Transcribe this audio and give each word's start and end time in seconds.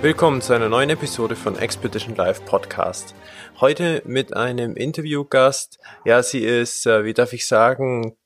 Willkommen 0.00 0.40
zu 0.40 0.52
einer 0.52 0.68
neuen 0.68 0.90
Episode 0.90 1.34
von 1.34 1.58
Expedition 1.58 2.14
Live 2.14 2.44
Podcast. 2.44 3.16
Heute 3.58 4.00
mit 4.06 4.32
einem 4.32 4.76
Interviewgast. 4.76 5.80
Ja, 6.04 6.22
sie 6.22 6.44
ist, 6.44 6.86
äh, 6.86 7.04
wie 7.04 7.14
darf 7.14 7.32
ich 7.32 7.48
sagen, 7.48 8.16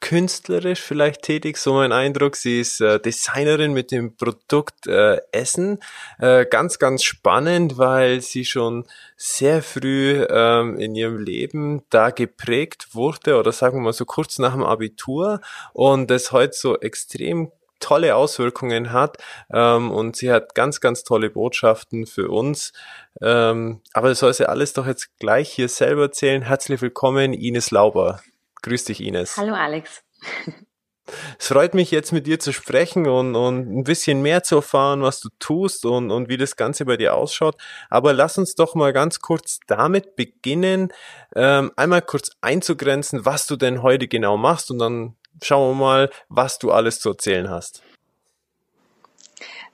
künstlerisch 0.00 0.80
vielleicht 0.80 1.22
tätig, 1.22 1.56
so 1.58 1.74
mein 1.74 1.92
Eindruck. 1.92 2.34
Sie 2.34 2.60
ist 2.60 2.80
äh, 2.80 2.98
Designerin 2.98 3.72
mit 3.72 3.92
dem 3.92 4.16
Produkt 4.16 4.88
äh, 4.88 5.20
Essen. 5.30 5.78
Ganz, 6.18 6.80
ganz 6.80 7.04
spannend, 7.04 7.78
weil 7.78 8.20
sie 8.20 8.44
schon 8.44 8.84
sehr 9.16 9.62
früh 9.62 10.26
ähm, 10.28 10.76
in 10.80 10.96
ihrem 10.96 11.18
Leben 11.18 11.84
da 11.90 12.10
geprägt 12.10 12.88
wurde 12.92 13.38
oder 13.38 13.52
sagen 13.52 13.78
wir 13.78 13.82
mal 13.82 13.92
so 13.92 14.04
kurz 14.04 14.40
nach 14.40 14.54
dem 14.54 14.64
Abitur 14.64 15.40
und 15.74 16.10
es 16.10 16.32
heute 16.32 16.54
so 16.54 16.76
extrem 16.80 17.52
tolle 17.84 18.16
Auswirkungen 18.16 18.92
hat 18.92 19.18
ähm, 19.52 19.90
und 19.90 20.16
sie 20.16 20.32
hat 20.32 20.54
ganz, 20.54 20.80
ganz 20.80 21.04
tolle 21.04 21.28
Botschaften 21.28 22.06
für 22.06 22.30
uns. 22.30 22.72
Ähm, 23.20 23.82
aber 23.92 24.08
das 24.08 24.20
soll 24.20 24.32
sie 24.32 24.48
alles 24.48 24.72
doch 24.72 24.86
jetzt 24.86 25.18
gleich 25.18 25.50
hier 25.50 25.68
selber 25.68 26.04
erzählen. 26.04 26.40
Herzlich 26.40 26.80
willkommen, 26.80 27.34
Ines 27.34 27.70
Lauber. 27.70 28.22
Grüß 28.62 28.84
dich, 28.84 29.02
Ines. 29.02 29.36
Hallo, 29.36 29.52
Alex. 29.54 30.02
Es 31.38 31.48
freut 31.48 31.74
mich 31.74 31.90
jetzt 31.90 32.12
mit 32.12 32.26
dir 32.26 32.40
zu 32.40 32.54
sprechen 32.54 33.06
und, 33.06 33.36
und 33.36 33.80
ein 33.80 33.84
bisschen 33.84 34.22
mehr 34.22 34.42
zu 34.42 34.56
erfahren, 34.56 35.02
was 35.02 35.20
du 35.20 35.28
tust 35.38 35.84
und, 35.84 36.10
und 36.10 36.30
wie 36.30 36.38
das 36.38 36.56
Ganze 36.56 36.86
bei 36.86 36.96
dir 36.96 37.14
ausschaut. 37.14 37.56
Aber 37.90 38.14
lass 38.14 38.38
uns 38.38 38.54
doch 38.54 38.74
mal 38.74 38.94
ganz 38.94 39.20
kurz 39.20 39.60
damit 39.66 40.16
beginnen, 40.16 40.90
ähm, 41.36 41.70
einmal 41.76 42.00
kurz 42.00 42.30
einzugrenzen, 42.40 43.26
was 43.26 43.46
du 43.46 43.56
denn 43.56 43.82
heute 43.82 44.08
genau 44.08 44.38
machst 44.38 44.70
und 44.70 44.78
dann 44.78 45.16
schauen 45.42 45.76
wir 45.76 45.84
mal, 45.84 46.10
was 46.28 46.58
du 46.58 46.70
alles 46.70 47.00
zu 47.00 47.10
erzählen 47.10 47.50
hast. 47.50 47.82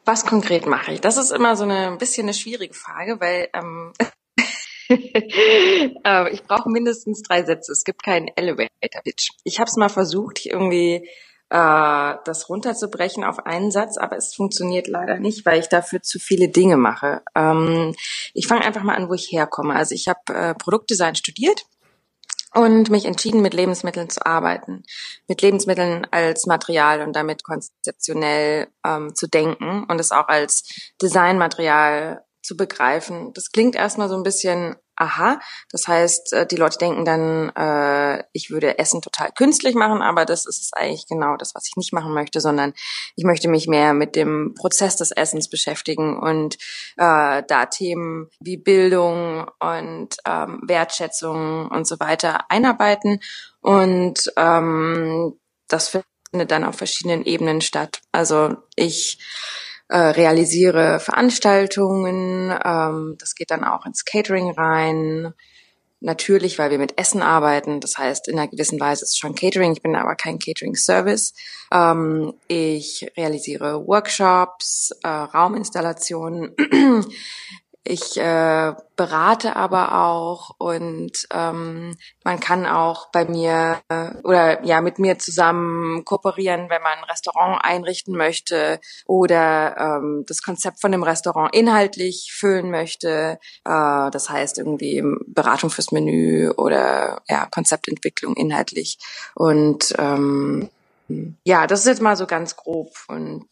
Was 0.05 0.25
konkret 0.25 0.67
mache 0.67 0.93
ich? 0.93 1.01
Das 1.01 1.17
ist 1.17 1.31
immer 1.31 1.57
so 1.57 1.65
eine 1.65 1.89
ein 1.89 1.99
bisschen 1.99 2.25
eine 2.25 2.35
schwierige 2.35 2.75
Frage, 2.75 3.21
weil 3.21 3.49
ähm, 3.53 3.93
äh, 6.05 6.33
ich 6.33 6.43
brauche 6.45 6.69
mindestens 6.71 7.23
drei 7.23 7.45
Sätze. 7.45 7.73
Es 7.73 7.85
gibt 7.85 8.03
keinen 8.03 8.29
Elevator 8.35 9.03
Pitch. 9.05 9.31
Ich 9.45 9.61
habe 9.61 9.69
es 9.69 9.77
mal 9.77 9.89
versucht, 9.89 10.47
irgendwie 10.47 11.09
äh, 11.51 12.15
das 12.25 12.49
runterzubrechen 12.49 13.25
auf 13.25 13.45
einen 13.47 13.71
Satz, 13.71 13.99
aber 13.99 14.17
es 14.17 14.35
funktioniert 14.35 14.89
leider 14.89 15.19
nicht, 15.19 15.45
weil 15.45 15.61
ich 15.61 15.69
dafür 15.69 16.03
zu 16.03 16.19
viele 16.19 16.49
Dinge 16.49 16.77
mache. 16.77 17.23
Ähm, 17.35 17.95
ich 18.35 18.47
fange 18.47 18.65
einfach 18.65 18.83
mal 18.83 18.97
an, 18.97 19.09
wo 19.09 19.15
ich 19.15 19.31
herkomme. 19.31 19.75
Also 19.75 19.95
ich 19.95 20.09
habe 20.09 20.21
äh, 20.33 20.55
Produktdesign 20.55 21.15
studiert 21.15 21.67
und 22.55 22.91
mich 22.91 23.05
entschieden, 23.05 23.43
mit 23.43 23.55
Lebensmitteln 23.55 24.11
zu 24.11 24.25
arbeiten, 24.27 24.83
mit 25.29 25.43
Lebensmitteln 25.43 26.07
als 26.11 26.47
Material 26.47 27.03
und 27.03 27.15
damit 27.15 27.45
konzeptionell 27.45 28.69
ähm, 28.85 29.15
zu 29.15 29.29
denken 29.29 29.85
und 29.89 30.01
es 30.01 30.13
auch 30.13 30.29
als 30.29 30.93
Designmaterial 31.01 32.25
zu 32.43 32.57
begreifen. 32.57 33.33
Das 33.35 33.53
klingt 33.53 33.77
erstmal 33.77 34.09
so 34.09 34.17
ein 34.17 34.23
bisschen 34.23 34.77
aha. 35.01 35.41
Das 35.71 35.89
heißt, 35.89 36.33
äh, 36.35 36.47
die 36.47 36.57
Leute 36.57 36.79
denken 36.79 37.05
dann, 37.05 37.49
äh, 37.57 38.23
ich 38.33 38.51
würde 38.51 38.79
Essen 38.79 39.01
total 39.01 39.33
künstlich 39.33 39.75
machen, 39.75 40.03
aber 40.03 40.25
das 40.25 40.47
ist 40.47 40.77
eigentlich 40.77 41.07
genau 41.07 41.37
das, 41.37 41.55
was 41.55 41.67
ich 41.67 41.77
nicht 41.77 41.93
machen 41.93 42.13
möchte, 42.13 42.41
sondern 42.41 42.75
ich 43.17 43.25
möchte 43.25 43.49
mich 43.49 43.67
mehr 43.67 43.95
mit 43.95 44.15
dem 44.15 44.55
Prozess 44.55 44.97
des 44.97 45.11
Essens 45.11 45.49
beschäftigen 45.49 46.19
und 46.19 46.57
äh, 46.97 47.43
da 47.47 47.67
Themen 47.67 48.29
wie 48.41 48.59
Bildung 48.59 49.51
und 49.59 50.17
ähm, 50.27 50.61
Wertschätzung 50.67 51.69
und 51.69 51.87
so 51.87 51.99
weiter 51.99 52.51
einarbeiten. 52.51 53.21
Und 53.61 54.33
ähm, 54.37 55.39
das 55.69 55.89
findet 56.31 56.51
dann 56.51 56.65
auf 56.65 56.77
verschiedenen 56.77 57.25
Ebenen 57.25 57.61
statt. 57.61 58.01
Also 58.13 58.57
ich 58.77 59.19
äh, 59.91 59.99
realisiere 59.99 61.01
Veranstaltungen, 61.01 62.57
ähm, 62.65 63.17
das 63.19 63.35
geht 63.35 63.51
dann 63.51 63.65
auch 63.65 63.87
ins 63.87 64.05
Catering 64.05 64.51
rein. 64.53 65.35
Natürlich, 66.03 66.59
weil 66.59 66.71
wir 66.71 66.79
mit 66.79 66.97
Essen 66.97 67.21
arbeiten, 67.21 67.81
das 67.81 67.99
heißt, 67.99 68.29
in 68.29 68.39
einer 68.39 68.49
gewissen 68.49 68.81
Weise 68.81 69.05
ist 69.05 69.11
es 69.11 69.19
schon 69.19 69.35
Catering, 69.35 69.73
ich 69.73 69.83
bin 69.83 69.95
aber 69.97 70.15
kein 70.15 70.39
Catering-Service. 70.39 71.35
Ähm, 71.73 72.33
ich 72.49 73.11
realisiere 73.17 73.87
Workshops, 73.87 74.93
äh, 75.03 75.09
Rauminstallationen. 75.09 76.55
Ich 77.83 78.19
äh, 78.19 78.75
berate 78.95 79.57
aber 79.57 80.05
auch 80.05 80.51
und 80.59 81.27
ähm, 81.33 81.97
man 82.25 82.39
kann 82.39 82.67
auch 82.67 83.11
bei 83.11 83.25
mir 83.25 83.81
äh, 83.89 84.11
oder 84.23 84.63
ja 84.67 84.83
mit 84.83 84.99
mir 84.99 85.19
zusammen 85.19 86.05
kooperieren, 86.05 86.69
wenn 86.69 86.83
man 86.83 86.99
ein 86.99 87.05
Restaurant 87.05 87.65
einrichten 87.65 88.15
möchte 88.15 88.81
oder 89.07 89.77
ähm, 89.79 90.25
das 90.27 90.43
Konzept 90.43 90.83
von 90.83 90.93
dem 90.93 91.03
Restaurant 91.03 91.55
inhaltlich 91.57 92.31
füllen 92.35 92.71
möchte. 92.71 93.39
Äh, 93.65 94.11
das 94.11 94.29
heißt 94.29 94.59
irgendwie 94.59 95.03
Beratung 95.27 95.71
fürs 95.71 95.91
Menü 95.91 96.51
oder 96.51 97.23
ja 97.29 97.47
Konzeptentwicklung 97.47 98.37
inhaltlich 98.37 98.99
und 99.35 99.95
ähm, 99.99 100.69
ja, 101.45 101.67
das 101.67 101.81
ist 101.81 101.87
jetzt 101.87 102.03
mal 102.03 102.17
so 102.17 102.27
ganz 102.27 102.57
grob. 102.57 102.93
Und 103.09 103.47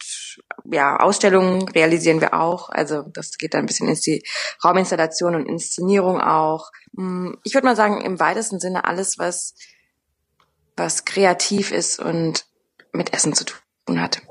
ja, 0.65 0.97
Ausstellungen 0.97 1.67
realisieren 1.69 2.21
wir 2.21 2.33
auch. 2.33 2.69
Also 2.69 3.03
das 3.03 3.37
geht 3.37 3.53
dann 3.53 3.61
ein 3.61 3.65
bisschen 3.65 3.87
ins 3.87 4.01
die 4.01 4.23
Rauminstallation 4.63 5.35
und 5.35 5.45
Inszenierung 5.45 6.21
auch. 6.21 6.71
Hm, 6.95 7.37
ich 7.43 7.53
würde 7.53 7.67
mal 7.67 7.75
sagen, 7.75 8.01
im 8.01 8.19
weitesten 8.19 8.59
Sinne 8.59 8.85
alles, 8.85 9.17
was, 9.17 9.55
was 10.75 11.05
kreativ 11.05 11.71
ist 11.71 11.99
und 11.99 12.45
mit 12.91 13.13
Essen 13.13 13.33
zu 13.33 13.45
tun 13.45 14.01
hat. 14.01 14.21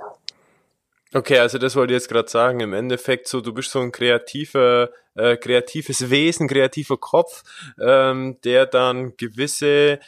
Okay, 1.15 1.39
also 1.39 1.57
das 1.59 1.75
wollte 1.75 1.95
ich 1.95 2.01
jetzt 2.01 2.09
gerade 2.09 2.29
sagen. 2.29 2.61
Im 2.61 2.75
Endeffekt 2.75 3.29
so, 3.29 3.41
du 3.41 3.53
bist 3.55 3.71
so 3.71 3.81
ein 3.81 3.93
kreativer, 3.93 4.91
äh, 5.15 5.37
kreatives 5.37 6.11
Wesen, 6.11 6.49
kreativer 6.49 6.99
Kopf, 6.99 7.43
ähm, 7.81 8.37
der 8.45 8.67
dann 8.67 9.17
gewisse 9.17 10.01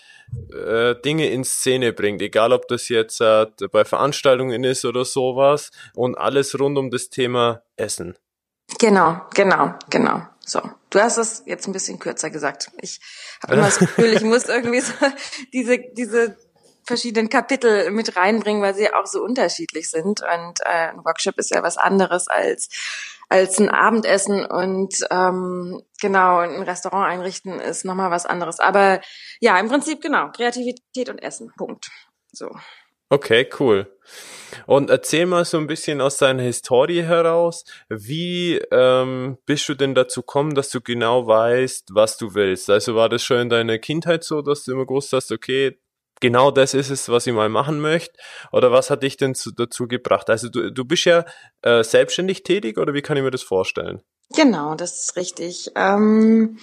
äh, 0.52 0.94
Dinge 1.02 1.30
in 1.30 1.44
Szene 1.44 1.92
bringt, 1.92 2.20
egal 2.20 2.52
ob 2.52 2.68
das 2.68 2.88
jetzt 2.88 3.20
äh, 3.20 3.46
bei 3.72 3.84
Veranstaltungen 3.84 4.62
ist 4.62 4.84
oder 4.84 5.04
sowas 5.04 5.70
und 5.94 6.16
alles 6.16 6.58
rund 6.58 6.76
um 6.76 6.90
das 6.90 7.08
Thema 7.08 7.62
Essen. 7.76 8.16
Genau, 8.78 9.22
genau, 9.34 9.74
genau. 9.88 10.22
So, 10.44 10.60
du 10.90 11.00
hast 11.00 11.16
es 11.16 11.42
jetzt 11.46 11.66
ein 11.66 11.72
bisschen 11.72 11.98
kürzer 11.98 12.30
gesagt. 12.30 12.70
Ich 12.80 13.00
habe 13.42 13.54
immer 13.54 13.64
das 13.64 13.78
Gefühl, 13.78 14.12
ich 14.12 14.22
muss 14.22 14.48
irgendwie 14.48 14.80
so 14.80 14.92
diese 15.52 15.78
diese 15.96 16.36
verschiedenen 16.90 17.28
Kapitel 17.28 17.90
mit 17.90 18.16
reinbringen, 18.16 18.62
weil 18.62 18.74
sie 18.74 18.92
auch 18.92 19.06
so 19.06 19.22
unterschiedlich 19.22 19.88
sind. 19.88 20.20
Und 20.22 20.60
äh, 20.60 20.90
ein 20.90 21.04
Workshop 21.04 21.38
ist 21.38 21.54
ja 21.54 21.62
was 21.62 21.78
anderes 21.78 22.28
als 22.28 22.68
als 23.30 23.60
ein 23.60 23.68
Abendessen 23.68 24.44
und 24.44 24.92
ähm, 25.08 25.80
genau 26.00 26.38
ein 26.38 26.62
Restaurant 26.62 27.08
einrichten 27.08 27.60
ist 27.60 27.84
nochmal 27.84 28.10
was 28.10 28.26
anderes. 28.26 28.58
Aber 28.58 29.00
ja, 29.38 29.56
im 29.60 29.68
Prinzip 29.68 30.02
genau 30.02 30.30
Kreativität 30.32 31.08
und 31.08 31.22
Essen. 31.22 31.52
Punkt. 31.56 31.90
So. 32.32 32.50
Okay, 33.08 33.48
cool. 33.58 33.86
Und 34.66 34.90
erzähl 34.90 35.26
mal 35.26 35.44
so 35.44 35.58
ein 35.58 35.66
bisschen 35.66 36.00
aus 36.00 36.16
deiner 36.16 36.42
Historie 36.42 37.02
heraus, 37.02 37.64
wie 37.88 38.56
ähm, 38.72 39.38
bist 39.46 39.68
du 39.68 39.74
denn 39.74 39.94
dazu 39.94 40.22
gekommen, 40.22 40.54
dass 40.54 40.70
du 40.70 40.80
genau 40.80 41.26
weißt, 41.26 41.88
was 41.92 42.16
du 42.16 42.34
willst? 42.34 42.68
Also 42.70 42.94
war 42.94 43.08
das 43.08 43.22
schon 43.22 43.42
in 43.42 43.48
deiner 43.48 43.78
Kindheit 43.78 44.24
so, 44.24 44.42
dass 44.42 44.64
du 44.64 44.72
immer 44.72 44.86
gewusst 44.86 45.12
hast, 45.12 45.30
okay, 45.32 45.78
genau 46.20 46.50
das 46.50 46.74
ist 46.74 46.90
es, 46.90 47.08
was 47.08 47.26
ich 47.26 47.32
mal 47.32 47.48
machen 47.48 47.80
möchte? 47.80 48.12
Oder 48.52 48.70
was 48.70 48.90
hat 48.90 49.02
dich 49.02 49.16
denn 49.16 49.34
zu, 49.34 49.50
dazu 49.50 49.88
gebracht? 49.88 50.30
Also 50.30 50.48
du, 50.48 50.70
du 50.70 50.84
bist 50.84 51.04
ja 51.04 51.24
äh, 51.62 51.82
selbstständig 51.82 52.42
tätig 52.42 52.78
oder 52.78 52.94
wie 52.94 53.02
kann 53.02 53.16
ich 53.16 53.22
mir 53.22 53.30
das 53.30 53.42
vorstellen? 53.42 54.02
Genau, 54.32 54.74
das 54.76 55.00
ist 55.00 55.16
richtig. 55.16 55.72
Ähm, 55.74 56.58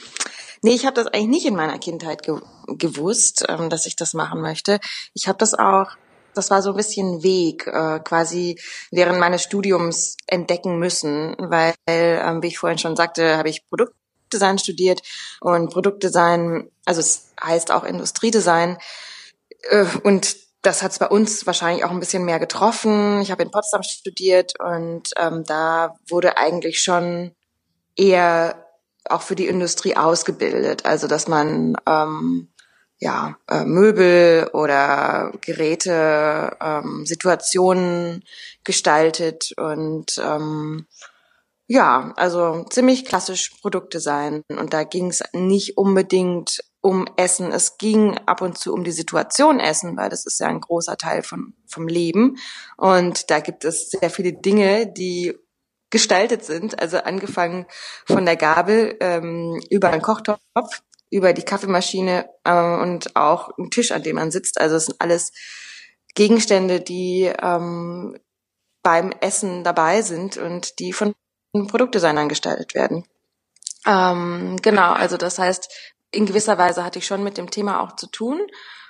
nee, 0.62 0.74
ich 0.74 0.86
habe 0.86 0.96
das 0.96 1.08
eigentlich 1.08 1.28
nicht 1.28 1.46
in 1.46 1.56
meiner 1.56 1.80
Kindheit 1.80 2.24
ge 2.24 2.40
gewusst, 2.70 3.46
ähm, 3.48 3.70
dass 3.70 3.86
ich 3.86 3.96
das 3.96 4.14
machen 4.14 4.42
möchte. 4.42 4.80
Ich 5.14 5.30
habe 5.30 5.38
das 5.38 5.54
auch, 5.54 5.92
das 6.34 6.52
war 6.52 6.62
so 6.62 6.72
ein 6.72 6.76
bisschen 6.76 7.24
Weg, 7.24 7.66
äh, 7.66 8.00
quasi 8.00 8.60
während 8.92 9.20
meines 9.20 9.44
Studiums 9.44 10.18
entdecken 10.28 10.78
müssen, 10.78 11.36
weil, 11.40 11.74
ähm, 11.88 12.44
wie 12.44 12.48
ich 12.48 12.60
vorhin 12.60 12.78
schon 12.78 12.98
sagte, 12.98 13.38
habe 13.38 13.48
ich 13.48 13.66
Produktdesign 13.70 14.60
studiert 14.60 15.02
und 15.40 15.70
Produktdesign, 15.72 16.70
also 16.84 17.00
es 17.00 17.32
heißt 17.42 17.72
auch 17.72 17.86
Industriedesign, 17.86 18.78
und 20.04 20.36
das 20.62 20.84
hat 20.84 20.92
es 20.92 21.00
bei 21.00 21.08
uns 21.08 21.46
wahrscheinlich 21.46 21.86
auch 21.86 21.92
ein 21.92 22.00
bisschen 22.00 22.26
mehr 22.26 22.40
getroffen. 22.40 23.22
Ich 23.22 23.32
habe 23.32 23.44
in 23.44 23.52
Potsdam 23.52 23.84
studiert 23.84 24.54
und 24.60 25.12
ähm, 25.18 25.44
da 25.46 25.96
wurde 26.10 26.38
eigentlich 26.38 26.82
schon 26.82 27.32
eher 27.96 28.66
auch 29.10 29.22
für 29.22 29.36
die 29.36 29.48
Industrie 29.48 29.96
ausgebildet. 29.96 30.86
Also 30.86 31.08
dass 31.08 31.28
man 31.28 31.76
ähm, 31.86 32.50
ja, 33.00 33.38
äh, 33.48 33.64
Möbel 33.64 34.50
oder 34.54 35.32
Geräte, 35.42 36.58
ähm, 36.60 37.06
Situationen 37.06 38.24
gestaltet 38.64 39.54
und 39.58 40.18
ähm, 40.18 40.88
ja, 41.68 42.14
also 42.16 42.66
ziemlich 42.70 43.06
klassisch 43.06 43.52
Produktdesign. 43.62 44.42
Und 44.50 44.74
da 44.74 44.84
ging 44.84 45.10
es 45.10 45.22
nicht 45.34 45.78
unbedingt 45.78 46.60
um 46.88 47.06
Essen. 47.18 47.52
Es 47.52 47.78
ging 47.78 48.18
ab 48.26 48.42
und 48.42 48.58
zu 48.58 48.74
um 48.74 48.86
die 48.86 48.94
Situation 48.94 49.60
Essen, 49.60 49.98
weil 49.98 50.10
das 50.10 50.26
ist 50.26 50.40
ja 50.40 50.48
ein 50.48 50.62
großer 50.62 50.96
Teil 50.96 51.22
von, 51.22 51.54
vom 51.68 51.90
Leben. 51.90 52.38
Und 52.78 53.30
da 53.30 53.42
gibt 53.42 53.66
es 53.66 53.90
sehr 53.90 54.10
viele 54.10 54.32
Dinge, 54.32 54.88
die 54.88 55.38
gestaltet 55.90 56.46
sind. 56.46 56.80
Also 56.80 57.00
angefangen 57.00 57.66
von 58.06 58.26
der 58.26 58.38
Gabel 58.38 58.96
ähm, 59.02 59.62
über 59.70 59.90
einen 59.90 60.02
Kochtopf 60.02 60.82
über 61.10 61.34
die 61.34 61.44
Kaffeemaschine 61.44 62.30
äh, 62.46 62.82
und 62.82 63.18
auch 63.18 63.50
ein 63.58 63.70
Tisch, 63.70 63.92
an 63.92 64.04
dem 64.04 64.16
man 64.16 64.32
sitzt. 64.32 64.60
Also 64.60 64.78
es 64.78 64.86
sind 64.86 65.02
alles 65.02 65.34
Gegenstände, 66.16 66.80
die 66.80 67.32
ähm, 67.42 68.18
beim 68.82 69.12
Essen 69.20 69.66
dabei 69.66 70.04
sind 70.04 70.38
und 70.38 70.80
die 70.80 70.94
von 70.94 71.14
Produktdesignern 71.52 72.30
gestaltet 72.30 72.76
werden. 72.76 73.06
Ähm, 73.86 74.58
genau, 74.62 74.94
also 74.94 75.18
das 75.18 75.40
heißt, 75.40 75.70
in 76.12 76.26
gewisser 76.26 76.58
Weise 76.58 76.84
hatte 76.84 77.00
ich 77.00 77.08
schon 77.08 77.24
mit 77.24 77.38
dem 77.38 77.50
Thema 77.50 77.82
auch 77.82 77.96
zu 77.96 78.08
tun 78.08 78.42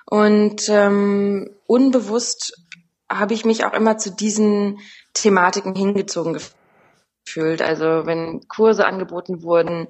und 0.09 0.69
ähm, 0.69 1.49
unbewusst 1.65 2.53
habe 3.09 3.33
ich 3.33 3.45
mich 3.45 3.65
auch 3.65 3.73
immer 3.73 3.97
zu 3.97 4.11
diesen 4.11 4.79
Thematiken 5.13 5.75
hingezogen 5.75 6.39
gefühlt. 7.25 7.61
Also 7.61 8.05
wenn 8.05 8.47
Kurse 8.47 8.85
angeboten 8.85 9.43
wurden, 9.43 9.87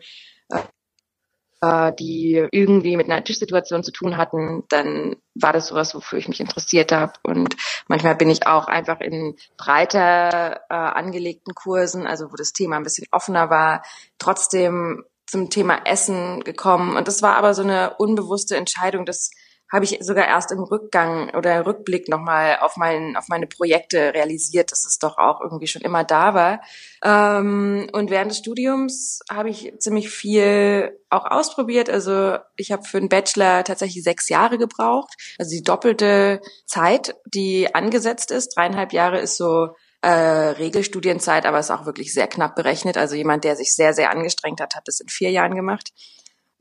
äh, 1.62 1.94
die 1.94 2.48
irgendwie 2.52 2.98
mit 2.98 3.10
einer 3.10 3.24
Tischsituation 3.24 3.84
zu 3.84 3.92
tun 3.92 4.18
hatten, 4.18 4.64
dann 4.70 5.16
war 5.34 5.54
das 5.54 5.68
sowas, 5.68 5.96
wofür 5.96 6.20
ich 6.20 6.28
mich 6.28 6.40
interessiert 6.40 6.92
habe. 6.92 7.14
Und 7.24 7.56
manchmal 7.88 8.16
bin 8.16 8.30
ich 8.30 8.46
auch 8.46 8.68
einfach 8.68 9.00
in 9.02 9.36
breiter 9.58 10.62
äh, 10.70 10.74
angelegten 10.74 11.56
Kursen, 11.56 12.06
also 12.06 12.32
wo 12.32 12.36
das 12.36 12.54
Thema 12.54 12.78
ein 12.78 12.84
bisschen 12.84 13.08
offener 13.12 13.50
war, 13.50 13.84
trotzdem 14.20 15.04
zum 15.28 15.50
Thema 15.50 15.82
Essen 15.86 16.44
gekommen. 16.44 16.98
Und 16.98 17.08
das 17.08 17.22
war 17.22 17.36
aber 17.36 17.54
so 17.54 17.62
eine 17.62 17.96
unbewusste 17.98 18.56
Entscheidung, 18.56 19.06
dass 19.06 19.32
habe 19.72 19.84
ich 19.84 19.98
sogar 20.02 20.28
erst 20.28 20.52
im 20.52 20.60
Rückgang 20.64 21.30
oder 21.36 21.66
Rückblick 21.66 22.08
nochmal 22.08 22.60
auf, 22.62 22.78
mein, 22.78 23.18
auf 23.18 23.28
meine 23.28 23.48
Projekte 23.48 24.14
realisiert, 24.14 24.72
dass 24.72 24.86
es 24.86 24.98
doch 24.98 25.18
auch 25.18 25.42
irgendwie 25.42 25.68
schon 25.68 25.82
immer 25.82 26.04
da 26.04 26.34
war. 26.34 26.62
Ähm, 27.04 27.90
und 27.92 28.10
während 28.10 28.32
des 28.32 28.38
Studiums 28.38 29.20
habe 29.30 29.50
ich 29.50 29.74
ziemlich 29.80 30.10
viel 30.10 30.98
auch 31.10 31.26
ausprobiert. 31.26 31.90
Also 31.90 32.38
ich 32.56 32.72
habe 32.72 32.84
für 32.84 32.98
einen 32.98 33.10
Bachelor 33.10 33.64
tatsächlich 33.66 34.04
sechs 34.04 34.30
Jahre 34.30 34.58
gebraucht. 34.58 35.14
Also 35.38 35.52
die 35.52 35.64
doppelte 35.64 36.42
Zeit, 36.66 37.16
die 37.26 37.74
angesetzt 37.76 38.32
ist. 38.32 38.56
Dreieinhalb 38.56 38.94
Jahre 38.94 39.20
ist 39.20 39.36
so 39.36 39.70
äh, 40.02 40.10
Regelstudienzeit, 40.10 41.46
aber 41.46 41.60
ist 41.60 41.72
auch 41.72 41.86
wirklich 41.86 42.14
sehr 42.14 42.28
knapp 42.28 42.56
berechnet. 42.56 42.98
Also 42.98 43.16
jemand, 43.16 43.44
der 43.44 43.56
sich 43.56 43.74
sehr, 43.74 43.94
sehr 43.94 44.12
angestrengt 44.12 44.62
hat, 44.62 44.76
hat 44.76 44.88
das 44.88 45.00
in 45.00 45.10
vier 45.10 45.32
Jahren 45.32 45.56
gemacht. 45.56 45.92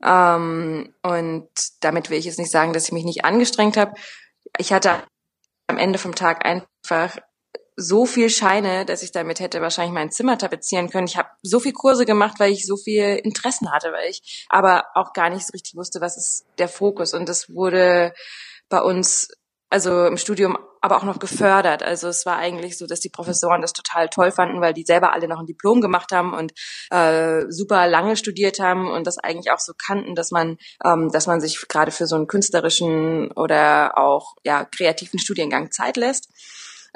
Ähm, 0.03 0.93
und 1.03 1.49
damit 1.81 2.09
will 2.09 2.17
ich 2.17 2.25
jetzt 2.25 2.39
nicht 2.39 2.51
sagen, 2.51 2.73
dass 2.73 2.85
ich 2.85 2.91
mich 2.91 3.05
nicht 3.05 3.25
angestrengt 3.25 3.77
habe. 3.77 3.93
Ich 4.57 4.73
hatte 4.73 5.03
am 5.67 5.77
Ende 5.77 5.99
vom 5.99 6.15
Tag 6.15 6.45
einfach 6.45 7.17
so 7.79 8.07
viel 8.07 8.29
Scheine, 8.31 8.85
dass 8.85 9.03
ich 9.03 9.11
damit 9.11 9.39
hätte 9.39 9.61
wahrscheinlich 9.61 9.93
mein 9.93 10.11
Zimmer 10.11 10.37
tapezieren 10.37 10.89
können. 10.89 11.05
Ich 11.05 11.15
habe 11.15 11.29
so 11.43 11.59
viel 11.59 11.73
Kurse 11.73 12.07
gemacht, 12.07 12.39
weil 12.39 12.51
ich 12.51 12.65
so 12.65 12.75
viel 12.75 13.21
Interessen 13.23 13.71
hatte, 13.71 13.91
weil 13.91 14.09
ich 14.09 14.47
aber 14.49 14.85
auch 14.95 15.13
gar 15.13 15.29
nicht 15.29 15.45
so 15.45 15.51
richtig 15.51 15.75
wusste, 15.75 16.01
was 16.01 16.17
ist 16.17 16.45
der 16.57 16.69
Fokus. 16.69 17.13
Und 17.13 17.29
das 17.29 17.53
wurde 17.53 18.13
bei 18.67 18.81
uns 18.81 19.29
also 19.69 20.05
im 20.05 20.17
Studium 20.17 20.57
aber 20.81 20.97
auch 20.97 21.03
noch 21.03 21.19
gefördert. 21.19 21.83
Also 21.83 22.07
es 22.07 22.25
war 22.25 22.37
eigentlich 22.37 22.77
so, 22.77 22.87
dass 22.87 22.99
die 22.99 23.09
Professoren 23.09 23.61
das 23.61 23.73
total 23.73 24.09
toll 24.09 24.31
fanden, 24.31 24.61
weil 24.61 24.73
die 24.73 24.83
selber 24.83 25.11
alle 25.11 25.27
noch 25.27 25.39
ein 25.39 25.45
Diplom 25.45 25.81
gemacht 25.81 26.11
haben 26.11 26.33
und 26.33 26.53
äh, 26.91 27.45
super 27.49 27.87
lange 27.87 28.15
studiert 28.15 28.59
haben 28.59 28.89
und 28.89 29.05
das 29.05 29.17
eigentlich 29.17 29.51
auch 29.51 29.59
so 29.59 29.73
kannten, 29.77 30.15
dass 30.15 30.31
man, 30.31 30.57
ähm, 30.85 31.09
dass 31.11 31.27
man 31.27 31.41
sich 31.41 31.67
gerade 31.67 31.91
für 31.91 32.07
so 32.07 32.15
einen 32.15 32.27
künstlerischen 32.27 33.31
oder 33.31 33.97
auch 33.97 34.35
ja 34.43 34.65
kreativen 34.65 35.19
Studiengang 35.19 35.71
Zeit 35.71 35.97
lässt. 35.97 36.29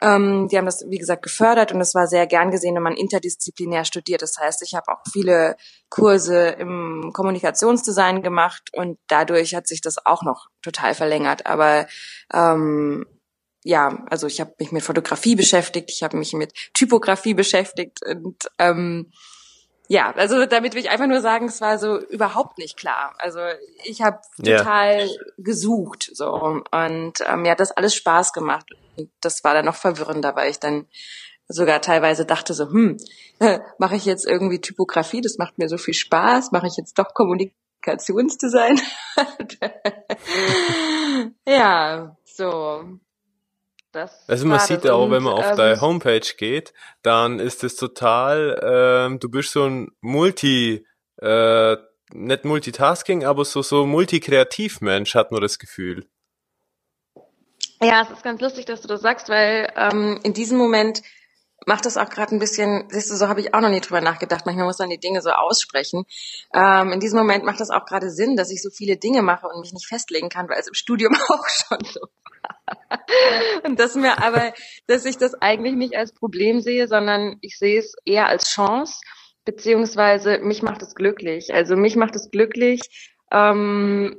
Ähm, 0.01 0.47
die 0.47 0.57
haben 0.57 0.65
das, 0.65 0.83
wie 0.89 0.97
gesagt, 0.97 1.21
gefördert 1.21 1.71
und 1.71 1.79
es 1.79 1.93
war 1.93 2.07
sehr 2.07 2.25
gern 2.25 2.49
gesehen, 2.49 2.75
wenn 2.75 2.83
man 2.83 2.95
interdisziplinär 2.95 3.85
studiert. 3.85 4.21
Das 4.23 4.37
heißt, 4.39 4.63
ich 4.63 4.73
habe 4.73 4.91
auch 4.91 5.01
viele 5.11 5.55
Kurse 5.89 6.47
im 6.49 7.11
Kommunikationsdesign 7.13 8.23
gemacht 8.23 8.69
und 8.73 8.97
dadurch 9.07 9.53
hat 9.53 9.67
sich 9.67 9.81
das 9.81 10.03
auch 10.05 10.23
noch 10.23 10.47
total 10.63 10.95
verlängert. 10.95 11.45
Aber 11.45 11.85
ähm, 12.33 13.05
ja, 13.63 14.03
also 14.09 14.25
ich 14.25 14.41
habe 14.41 14.55
mich 14.59 14.71
mit 14.71 14.83
Fotografie 14.83 15.35
beschäftigt, 15.35 15.91
ich 15.91 16.01
habe 16.01 16.17
mich 16.17 16.33
mit 16.33 16.53
Typografie 16.73 17.35
beschäftigt 17.35 17.99
und 18.03 18.49
ähm, 18.57 19.11
ja, 19.87 20.13
also 20.15 20.45
damit 20.45 20.73
will 20.73 20.81
ich 20.81 20.89
einfach 20.89 21.07
nur 21.07 21.19
sagen, 21.21 21.47
es 21.47 21.59
war 21.59 21.77
so 21.77 21.99
überhaupt 21.99 22.57
nicht 22.57 22.77
klar. 22.77 23.13
Also 23.17 23.41
ich 23.83 24.01
habe 24.01 24.21
total 24.37 25.01
yeah. 25.01 25.17
gesucht 25.37 26.09
so 26.13 26.31
und 26.31 27.13
ähm, 27.27 27.41
mir 27.41 27.51
hat 27.51 27.59
das 27.59 27.71
alles 27.71 27.93
Spaß 27.93 28.31
gemacht. 28.31 28.71
Und 28.97 29.09
das 29.21 29.43
war 29.43 29.53
dann 29.53 29.65
noch 29.65 29.75
verwirrender, 29.75 30.35
weil 30.35 30.51
ich 30.51 30.59
dann 30.59 30.87
sogar 31.47 31.81
teilweise 31.81 32.25
dachte 32.25 32.53
so, 32.53 32.69
hm, 32.69 32.97
mache 33.77 33.95
ich 33.95 34.05
jetzt 34.05 34.25
irgendwie 34.25 34.61
Typografie, 34.61 35.21
das 35.21 35.37
macht 35.37 35.57
mir 35.57 35.69
so 35.69 35.77
viel 35.77 35.93
Spaß, 35.93 36.51
mache 36.51 36.67
ich 36.67 36.77
jetzt 36.77 36.97
doch 36.97 37.13
Kommunikationsdesign? 37.13 38.81
ja, 41.47 42.15
so. 42.25 42.99
Das 43.91 44.29
also 44.29 44.47
man 44.47 44.59
sieht 44.59 44.89
auch, 44.89 45.11
wenn 45.11 45.23
man 45.23 45.33
auf 45.33 45.51
ähm, 45.51 45.57
deine 45.57 45.81
Homepage 45.81 46.21
geht, 46.37 46.73
dann 47.01 47.39
ist 47.39 47.65
es 47.65 47.75
total, 47.75 48.57
ähm, 48.63 49.19
du 49.19 49.29
bist 49.29 49.51
so 49.51 49.65
ein 49.65 49.89
Multi, 49.99 50.85
äh, 51.17 51.75
nicht 52.13 52.45
Multitasking, 52.45 53.25
aber 53.25 53.43
so, 53.43 53.61
so 53.61 53.85
Multikreativ-Mensch, 53.85 55.15
hat 55.15 55.31
man 55.31 55.41
das 55.41 55.59
Gefühl. 55.59 56.07
Ja, 57.81 58.01
es 58.03 58.11
ist 58.11 58.23
ganz 58.23 58.41
lustig, 58.41 58.65
dass 58.65 58.81
du 58.81 58.87
das 58.87 59.01
sagst, 59.01 59.29
weil 59.29 59.71
ähm, 59.75 60.19
in 60.23 60.33
diesem 60.33 60.57
Moment 60.57 61.01
macht 61.65 61.85
das 61.85 61.97
auch 61.97 62.09
gerade 62.09 62.35
ein 62.35 62.39
bisschen, 62.39 62.85
siehst 62.89 63.11
du, 63.11 63.15
so 63.15 63.27
habe 63.27 63.39
ich 63.39 63.53
auch 63.53 63.61
noch 63.61 63.69
nie 63.69 63.81
drüber 63.81 64.01
nachgedacht. 64.01 64.45
Manchmal 64.45 64.65
muss 64.65 64.79
man 64.79 64.89
die 64.89 64.99
Dinge 64.99 65.21
so 65.21 65.31
aussprechen. 65.31 66.05
Ähm, 66.53 66.91
in 66.91 66.99
diesem 66.99 67.19
Moment 67.19 67.43
macht 67.43 67.59
das 67.59 67.69
auch 67.69 67.85
gerade 67.85 68.09
Sinn, 68.09 68.35
dass 68.35 68.51
ich 68.51 68.61
so 68.61 68.69
viele 68.69 68.97
Dinge 68.97 69.21
mache 69.21 69.47
und 69.47 69.61
mich 69.61 69.73
nicht 69.73 69.87
festlegen 69.87 70.29
kann, 70.29 70.49
weil 70.49 70.59
es 70.59 70.67
im 70.67 70.73
Studium 70.73 71.15
auch 71.29 71.47
schon 71.49 71.79
so 71.85 72.01
und 73.63 73.79
dass 73.79 73.95
mir 73.95 74.23
aber, 74.23 74.53
dass 74.87 75.05
ich 75.05 75.17
das 75.17 75.35
eigentlich 75.35 75.75
nicht 75.75 75.95
als 75.95 76.13
Problem 76.13 76.61
sehe, 76.61 76.87
sondern 76.87 77.37
ich 77.41 77.57
sehe 77.57 77.79
es 77.79 77.95
eher 78.05 78.27
als 78.27 78.49
Chance, 78.49 79.01
beziehungsweise 79.45 80.39
mich 80.39 80.61
macht 80.61 80.81
es 80.81 80.95
glücklich. 80.95 81.53
Also 81.53 81.75
mich 81.75 81.95
macht 81.95 82.15
es 82.15 82.31
glücklich, 82.31 82.81
ähm, 83.31 84.17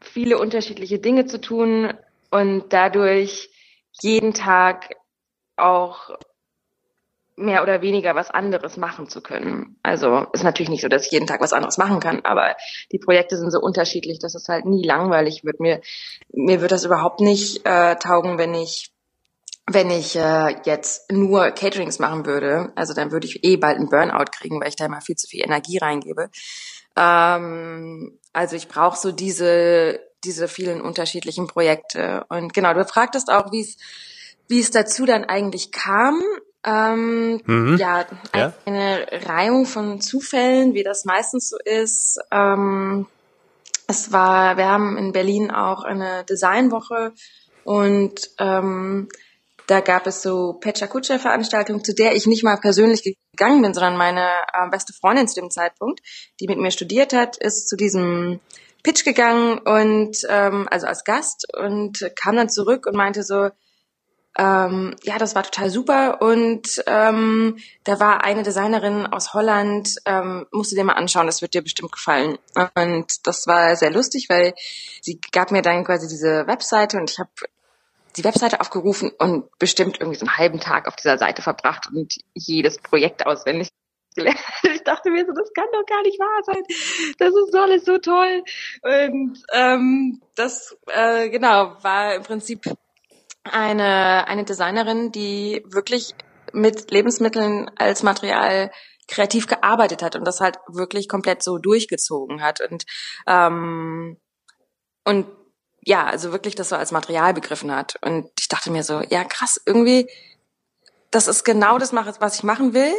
viele 0.00 0.38
unterschiedliche 0.38 0.98
Dinge 0.98 1.26
zu 1.26 1.40
tun 1.40 1.92
und 2.36 2.72
dadurch 2.72 3.50
jeden 4.02 4.34
Tag 4.34 4.94
auch 5.56 6.10
mehr 7.36 7.62
oder 7.62 7.82
weniger 7.82 8.14
was 8.14 8.30
anderes 8.30 8.76
machen 8.76 9.08
zu 9.08 9.20
können. 9.20 9.78
Also 9.82 10.26
ist 10.32 10.42
natürlich 10.42 10.70
nicht 10.70 10.80
so, 10.80 10.88
dass 10.88 11.06
ich 11.06 11.12
jeden 11.12 11.26
Tag 11.26 11.40
was 11.40 11.52
anderes 11.52 11.76
machen 11.76 12.00
kann, 12.00 12.24
aber 12.24 12.56
die 12.92 12.98
Projekte 12.98 13.36
sind 13.36 13.50
so 13.50 13.60
unterschiedlich, 13.60 14.18
dass 14.18 14.34
es 14.34 14.48
halt 14.48 14.64
nie 14.64 14.82
langweilig 14.82 15.44
wird. 15.44 15.60
Mir 15.60 15.80
mir 16.32 16.60
wird 16.62 16.72
das 16.72 16.84
überhaupt 16.84 17.20
nicht 17.20 17.66
äh, 17.66 17.96
taugen, 17.96 18.38
wenn 18.38 18.54
ich 18.54 18.92
wenn 19.68 19.90
ich 19.90 20.16
äh, 20.16 20.56
jetzt 20.64 21.10
nur 21.10 21.50
Caterings 21.50 21.98
machen 21.98 22.24
würde. 22.24 22.72
Also 22.76 22.94
dann 22.94 23.10
würde 23.10 23.26
ich 23.26 23.44
eh 23.44 23.56
bald 23.56 23.78
einen 23.78 23.88
Burnout 23.90 24.30
kriegen, 24.30 24.60
weil 24.60 24.68
ich 24.68 24.76
da 24.76 24.86
immer 24.86 25.00
viel 25.00 25.16
zu 25.16 25.26
viel 25.26 25.42
Energie 25.42 25.78
reingebe. 25.78 26.30
Ähm, 26.96 28.18
also 28.32 28.56
ich 28.56 28.68
brauche 28.68 28.96
so 28.96 29.12
diese 29.12 30.05
diese 30.26 30.48
vielen 30.48 30.80
unterschiedlichen 30.80 31.46
Projekte. 31.46 32.24
Und 32.28 32.52
genau, 32.52 32.74
du 32.74 32.84
fragtest 32.84 33.30
auch, 33.30 33.52
wie 33.52 33.60
es 33.60 33.76
wie 34.48 34.60
es 34.60 34.70
dazu 34.70 35.06
dann 35.06 35.24
eigentlich 35.24 35.72
kam. 35.72 36.22
Ähm, 36.64 37.40
mhm. 37.46 37.76
Ja, 37.78 38.06
ja, 38.34 38.52
eine 38.64 39.06
Reihung 39.24 39.66
von 39.66 40.00
Zufällen, 40.00 40.74
wie 40.74 40.82
das 40.82 41.04
meistens 41.04 41.48
so 41.48 41.56
ist. 41.64 42.18
Ähm, 42.30 43.06
es 43.86 44.10
war, 44.10 44.56
wir 44.56 44.66
haben 44.66 44.96
in 44.96 45.12
Berlin 45.12 45.52
auch 45.52 45.84
eine 45.84 46.24
Designwoche 46.24 47.12
und 47.62 48.30
ähm, 48.38 49.08
da 49.68 49.80
gab 49.80 50.06
es 50.06 50.22
so 50.22 50.54
Pecha 50.54 50.86
Kutscher 50.86 51.18
Veranstaltungen, 51.18 51.84
zu 51.84 51.94
der 51.94 52.16
ich 52.16 52.26
nicht 52.26 52.44
mal 52.44 52.56
persönlich 52.56 53.16
gegangen 53.32 53.62
bin, 53.62 53.74
sondern 53.74 53.96
meine 53.96 54.26
äh, 54.52 54.68
beste 54.70 54.92
Freundin 54.92 55.28
zu 55.28 55.40
dem 55.40 55.50
Zeitpunkt, 55.50 56.00
die 56.40 56.48
mit 56.48 56.58
mir 56.58 56.70
studiert 56.72 57.12
hat, 57.12 57.36
ist 57.36 57.68
zu 57.68 57.76
diesem 57.76 58.40
Pitch 58.86 59.02
gegangen 59.02 59.58
und 59.58 60.18
ähm, 60.28 60.68
also 60.70 60.86
als 60.86 61.02
Gast 61.02 61.52
und 61.56 62.08
kam 62.14 62.36
dann 62.36 62.48
zurück 62.48 62.86
und 62.86 62.94
meinte 62.94 63.24
so, 63.24 63.50
ähm, 64.38 64.94
ja, 65.02 65.18
das 65.18 65.34
war 65.34 65.42
total 65.42 65.70
super 65.70 66.22
und 66.22 66.68
ähm, 66.86 67.58
da 67.82 67.98
war 67.98 68.22
eine 68.22 68.44
Designerin 68.44 69.08
aus 69.08 69.34
Holland, 69.34 69.96
ähm, 70.04 70.46
musst 70.52 70.70
du 70.70 70.76
dir 70.76 70.84
mal 70.84 70.92
anschauen, 70.92 71.26
das 71.26 71.42
wird 71.42 71.54
dir 71.54 71.62
bestimmt 71.62 71.90
gefallen. 71.90 72.38
Und 72.76 73.26
das 73.26 73.48
war 73.48 73.74
sehr 73.74 73.90
lustig, 73.90 74.28
weil 74.28 74.54
sie 75.00 75.18
gab 75.32 75.50
mir 75.50 75.62
dann 75.62 75.82
quasi 75.82 76.06
diese 76.06 76.46
Webseite 76.46 76.98
und 76.98 77.10
ich 77.10 77.18
habe 77.18 77.30
die 78.16 78.22
Webseite 78.22 78.60
aufgerufen 78.60 79.10
und 79.18 79.58
bestimmt 79.58 79.98
irgendwie 79.98 80.18
so 80.18 80.26
einen 80.26 80.38
halben 80.38 80.60
Tag 80.60 80.86
auf 80.86 80.94
dieser 80.94 81.18
Seite 81.18 81.42
verbracht 81.42 81.88
und 81.92 82.18
jedes 82.34 82.78
Projekt 82.78 83.26
auswendig 83.26 83.70
gelernt. 84.16 84.38
Ich 84.64 84.82
dachte 84.82 85.10
mir 85.10 85.24
so, 85.24 85.32
das 85.32 85.52
kann 85.52 85.66
doch 85.72 85.86
gar 85.86 86.02
nicht 86.02 86.18
wahr 86.18 86.42
sein. 86.44 86.62
Das 87.18 87.34
ist 87.34 87.54
alles 87.54 87.84
so 87.84 87.98
toll. 87.98 88.42
Und 88.82 89.42
ähm, 89.52 90.20
das 90.34 90.76
äh, 90.88 91.28
genau 91.28 91.76
war 91.82 92.14
im 92.14 92.22
Prinzip 92.22 92.62
eine 93.44 94.26
eine 94.26 94.44
Designerin, 94.44 95.12
die 95.12 95.62
wirklich 95.66 96.14
mit 96.52 96.90
Lebensmitteln 96.90 97.70
als 97.76 98.02
Material 98.02 98.70
kreativ 99.08 99.46
gearbeitet 99.46 100.02
hat 100.02 100.16
und 100.16 100.24
das 100.24 100.40
halt 100.40 100.58
wirklich 100.68 101.08
komplett 101.08 101.42
so 101.42 101.58
durchgezogen 101.58 102.42
hat 102.42 102.60
und 102.60 102.84
ähm, 103.26 104.18
und 105.04 105.26
ja, 105.86 106.04
also 106.04 106.32
wirklich 106.32 106.56
das 106.56 106.70
so 106.70 106.76
als 106.76 106.90
Material 106.90 107.32
begriffen 107.32 107.72
hat. 107.74 107.96
Und 108.02 108.28
ich 108.40 108.48
dachte 108.48 108.72
mir 108.72 108.82
so, 108.82 109.00
ja 109.02 109.22
krass, 109.24 109.60
irgendwie, 109.64 110.10
das 111.12 111.28
ist 111.28 111.44
genau 111.44 111.78
das, 111.78 111.92
was 111.92 112.36
ich 112.36 112.42
machen 112.42 112.74
will. 112.74 112.92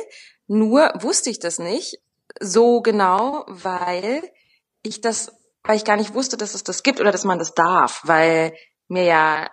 Nur 0.48 0.92
wusste 0.96 1.30
ich 1.30 1.39
das 1.39 1.60
nicht 1.60 2.00
so 2.39 2.82
genau, 2.82 3.46
weil 3.48 4.24
ich 4.84 5.01
das, 5.01 5.32
weil 5.63 5.77
ich 5.77 5.86
gar 5.86 5.98
nicht 5.98 6.13
wusste, 6.13 6.38
dass 6.38 6.54
es 6.54 6.63
das 6.63 6.84
gibt 6.84 7.00
oder 7.00 7.12
dass 7.12 7.25
man 7.25 7.39
das 7.39 7.54
darf, 7.54 8.01
weil 8.04 8.54
mir 8.88 9.04
ja 9.04 9.50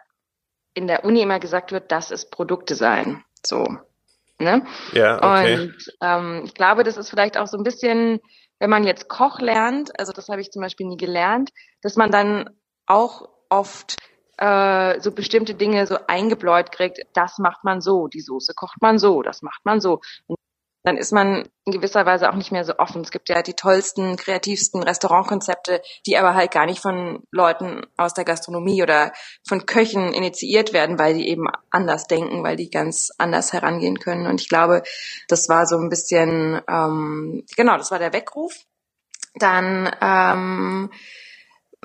in 0.74 0.86
der 0.86 1.04
Uni 1.04 1.22
immer 1.22 1.40
gesagt 1.40 1.72
wird, 1.72 1.90
das 1.90 2.10
ist 2.10 2.30
Produktdesign. 2.30 3.24
So. 3.44 3.66
Ne? 4.38 4.66
Ja, 4.92 5.16
okay. 5.16 5.60
Und 5.60 5.76
ähm, 6.00 6.42
ich 6.44 6.54
glaube, 6.54 6.82
das 6.82 6.96
ist 6.96 7.10
vielleicht 7.10 7.36
auch 7.38 7.46
so 7.46 7.56
ein 7.56 7.62
bisschen, 7.62 8.20
wenn 8.58 8.70
man 8.70 8.84
jetzt 8.84 9.08
Koch 9.08 9.40
lernt, 9.40 9.98
also 9.98 10.12
das 10.12 10.28
habe 10.28 10.40
ich 10.40 10.50
zum 10.50 10.62
Beispiel 10.62 10.86
nie 10.86 10.96
gelernt, 10.96 11.50
dass 11.82 11.96
man 11.96 12.10
dann 12.10 12.50
auch 12.86 13.28
oft 13.48 13.96
äh, 14.38 15.00
so 15.00 15.12
bestimmte 15.12 15.54
Dinge 15.54 15.86
so 15.86 15.98
eingebläut 16.08 16.72
kriegt, 16.72 16.98
das 17.14 17.38
macht 17.38 17.62
man 17.62 17.80
so, 17.80 18.08
die 18.08 18.20
Soße 18.20 18.54
kocht 18.54 18.82
man 18.82 18.98
so, 18.98 19.22
das 19.22 19.42
macht 19.42 19.64
man 19.64 19.80
so. 19.80 20.00
Und 20.26 20.38
dann 20.84 20.98
ist 20.98 21.12
man 21.12 21.48
in 21.64 21.72
gewisser 21.72 22.04
Weise 22.04 22.30
auch 22.30 22.34
nicht 22.34 22.52
mehr 22.52 22.64
so 22.64 22.78
offen. 22.78 23.00
Es 23.00 23.10
gibt 23.10 23.30
ja 23.30 23.42
die 23.42 23.54
tollsten, 23.54 24.16
kreativsten 24.16 24.82
Restaurantkonzepte, 24.82 25.80
die 26.06 26.18
aber 26.18 26.34
halt 26.34 26.50
gar 26.50 26.66
nicht 26.66 26.80
von 26.80 27.22
Leuten 27.30 27.86
aus 27.96 28.12
der 28.12 28.26
Gastronomie 28.26 28.82
oder 28.82 29.12
von 29.48 29.64
Köchen 29.64 30.12
initiiert 30.12 30.74
werden, 30.74 30.98
weil 30.98 31.14
die 31.14 31.28
eben 31.28 31.46
anders 31.70 32.06
denken, 32.06 32.44
weil 32.44 32.56
die 32.56 32.68
ganz 32.68 33.10
anders 33.16 33.54
herangehen 33.54 33.98
können. 33.98 34.26
Und 34.26 34.42
ich 34.42 34.50
glaube, 34.50 34.82
das 35.26 35.48
war 35.48 35.66
so 35.66 35.78
ein 35.78 35.88
bisschen, 35.88 36.60
ähm, 36.68 37.44
genau, 37.56 37.78
das 37.78 37.90
war 37.90 37.98
der 37.98 38.12
Weckruf. 38.12 38.54
Dann 39.36 39.90
ähm, 40.02 40.90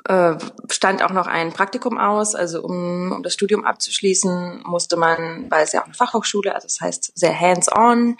äh, 0.04 0.34
stand 0.68 1.02
auch 1.02 1.10
noch 1.10 1.26
ein 1.26 1.52
Praktikum 1.52 1.98
aus. 1.98 2.34
Also 2.34 2.62
um, 2.62 3.12
um 3.12 3.22
das 3.22 3.34
Studium 3.34 3.64
abzuschließen, 3.64 4.62
musste 4.64 4.96
man, 4.96 5.46
weil 5.50 5.64
es 5.64 5.72
ja 5.72 5.80
auch 5.80 5.86
eine 5.86 5.94
Fachhochschule, 5.94 6.54
also 6.54 6.66
das 6.66 6.80
heißt 6.80 7.12
sehr 7.14 7.38
hands-on 7.38 8.16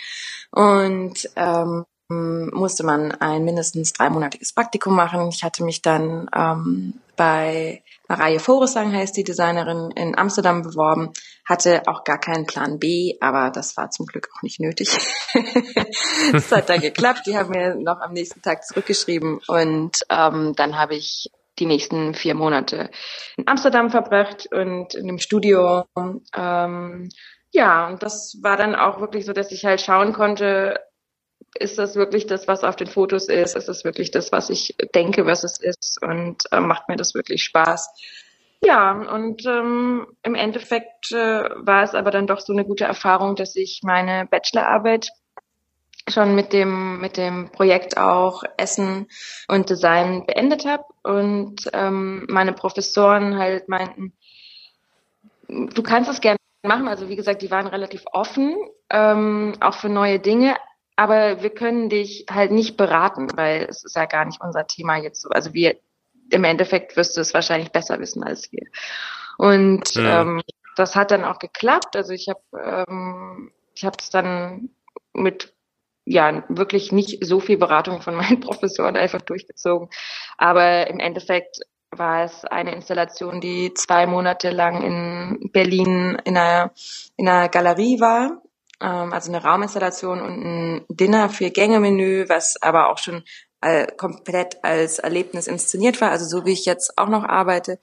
und 0.50 1.30
ähm, 1.36 1.84
musste 2.08 2.82
man 2.82 3.12
ein 3.12 3.44
mindestens 3.44 3.92
dreimonatiges 3.92 4.52
Praktikum 4.52 4.96
machen. 4.96 5.28
Ich 5.28 5.44
hatte 5.44 5.62
mich 5.62 5.80
dann 5.80 6.28
ähm, 6.34 6.94
bei 7.16 7.82
Marie 8.08 8.40
Voresang 8.40 8.92
heißt 8.92 9.16
die 9.16 9.22
Designerin 9.22 9.92
in 9.92 10.18
Amsterdam 10.18 10.62
beworben, 10.62 11.12
hatte 11.48 11.86
auch 11.86 12.02
gar 12.02 12.18
keinen 12.18 12.46
Plan 12.46 12.80
B, 12.80 13.16
aber 13.20 13.50
das 13.50 13.76
war 13.76 13.90
zum 13.90 14.06
Glück 14.06 14.28
auch 14.34 14.42
nicht 14.42 14.58
nötig. 14.58 14.88
Es 16.32 16.50
hat 16.50 16.68
dann 16.68 16.80
geklappt. 16.80 17.22
Die 17.26 17.36
haben 17.36 17.50
mir 17.50 17.74
noch 17.76 18.00
am 18.00 18.12
nächsten 18.12 18.42
Tag 18.42 18.64
zurückgeschrieben 18.64 19.40
und 19.46 20.04
ähm, 20.10 20.54
dann 20.56 20.76
habe 20.78 20.96
ich 20.96 21.30
die 21.60 21.66
nächsten 21.66 22.14
vier 22.14 22.34
Monate 22.34 22.90
in 23.36 23.46
Amsterdam 23.46 23.90
verbracht 23.90 24.48
und 24.52 24.94
in 24.94 25.06
dem 25.06 25.18
Studio. 25.18 25.84
Ähm, 26.34 27.08
ja, 27.52 27.88
und 27.88 28.02
das 28.02 28.38
war 28.42 28.56
dann 28.56 28.74
auch 28.74 29.00
wirklich 29.00 29.26
so, 29.26 29.32
dass 29.32 29.52
ich 29.52 29.64
halt 29.64 29.80
schauen 29.80 30.12
konnte, 30.12 30.80
ist 31.58 31.78
das 31.78 31.96
wirklich 31.96 32.26
das, 32.26 32.46
was 32.48 32.64
auf 32.64 32.76
den 32.76 32.86
Fotos 32.86 33.28
ist? 33.28 33.56
Ist 33.56 33.68
das 33.68 33.84
wirklich 33.84 34.10
das, 34.10 34.30
was 34.32 34.50
ich 34.50 34.76
denke, 34.94 35.26
was 35.26 35.44
es 35.44 35.58
ist? 35.58 35.98
Und 36.02 36.42
äh, 36.52 36.60
macht 36.60 36.88
mir 36.88 36.96
das 36.96 37.14
wirklich 37.14 37.42
Spaß? 37.42 37.88
Ja, 38.62 38.92
und 38.92 39.46
ähm, 39.46 40.06
im 40.22 40.34
Endeffekt 40.34 41.12
äh, 41.12 41.16
war 41.56 41.82
es 41.82 41.94
aber 41.94 42.10
dann 42.10 42.26
doch 42.26 42.40
so 42.40 42.52
eine 42.52 42.64
gute 42.64 42.84
Erfahrung, 42.84 43.34
dass 43.34 43.56
ich 43.56 43.80
meine 43.82 44.26
Bachelorarbeit 44.30 45.08
schon 46.10 46.34
mit 46.34 46.52
dem 46.52 47.00
mit 47.00 47.16
dem 47.16 47.50
Projekt 47.50 47.96
auch 47.96 48.42
Essen 48.56 49.08
und 49.48 49.70
Design 49.70 50.26
beendet 50.26 50.66
habe 50.66 50.84
und 51.02 51.70
ähm, 51.72 52.26
meine 52.28 52.52
Professoren 52.52 53.38
halt 53.38 53.68
meinten, 53.68 54.12
du 55.48 55.82
kannst 55.82 56.10
es 56.10 56.20
gerne 56.20 56.38
machen. 56.62 56.88
Also 56.88 57.08
wie 57.08 57.16
gesagt, 57.16 57.42
die 57.42 57.50
waren 57.50 57.66
relativ 57.66 58.04
offen, 58.12 58.56
ähm, 58.90 59.54
auch 59.60 59.74
für 59.74 59.88
neue 59.88 60.18
Dinge, 60.18 60.56
aber 60.96 61.42
wir 61.42 61.50
können 61.50 61.88
dich 61.88 62.26
halt 62.30 62.50
nicht 62.50 62.76
beraten, 62.76 63.28
weil 63.34 63.66
es 63.68 63.84
ist 63.84 63.96
ja 63.96 64.04
gar 64.04 64.24
nicht 64.24 64.40
unser 64.42 64.66
Thema 64.66 64.96
jetzt 64.96 65.22
so. 65.22 65.30
Also 65.30 65.54
wir 65.54 65.76
im 66.30 66.44
Endeffekt 66.44 66.96
wirst 66.96 67.16
du 67.16 67.20
es 67.20 67.34
wahrscheinlich 67.34 67.72
besser 67.72 67.98
wissen 67.98 68.22
als 68.22 68.52
wir. 68.52 68.66
Und 69.38 69.94
ja. 69.94 70.22
ähm, 70.22 70.42
das 70.76 70.96
hat 70.96 71.10
dann 71.10 71.24
auch 71.24 71.38
geklappt. 71.38 71.96
Also 71.96 72.12
ich 72.12 72.28
habe 72.28 72.86
ähm, 72.88 73.50
ich 73.74 73.84
habe 73.84 73.96
es 73.98 74.10
dann 74.10 74.70
mit 75.12 75.52
ja 76.10 76.44
wirklich 76.48 76.92
nicht 76.92 77.24
so 77.24 77.40
viel 77.40 77.56
Beratung 77.56 78.02
von 78.02 78.14
meinen 78.14 78.40
Professoren 78.40 78.96
einfach 78.96 79.20
durchgezogen. 79.20 79.88
Aber 80.36 80.88
im 80.88 80.98
Endeffekt 80.98 81.60
war 81.90 82.24
es 82.24 82.44
eine 82.44 82.74
Installation, 82.74 83.40
die 83.40 83.74
zwei 83.74 84.06
Monate 84.06 84.50
lang 84.50 84.82
in 84.82 85.50
Berlin 85.52 86.18
in 86.24 86.36
einer, 86.36 86.72
in 87.16 87.28
einer 87.28 87.48
Galerie 87.48 88.00
war. 88.00 88.42
Ähm, 88.80 89.12
also 89.12 89.32
eine 89.32 89.42
Rauminstallation 89.42 90.20
und 90.20 90.44
ein 90.44 90.84
Dinner 90.88 91.28
für 91.28 91.50
Gänge-Menü, 91.50 92.28
was 92.28 92.56
aber 92.60 92.90
auch 92.90 92.98
schon 92.98 93.24
äh, 93.60 93.86
komplett 93.96 94.64
als 94.64 94.98
Erlebnis 94.98 95.46
inszeniert 95.46 96.00
war. 96.00 96.10
Also 96.10 96.26
so 96.26 96.44
wie 96.44 96.52
ich 96.52 96.64
jetzt 96.64 96.96
auch 96.98 97.08
noch 97.08 97.24
arbeite. 97.24 97.78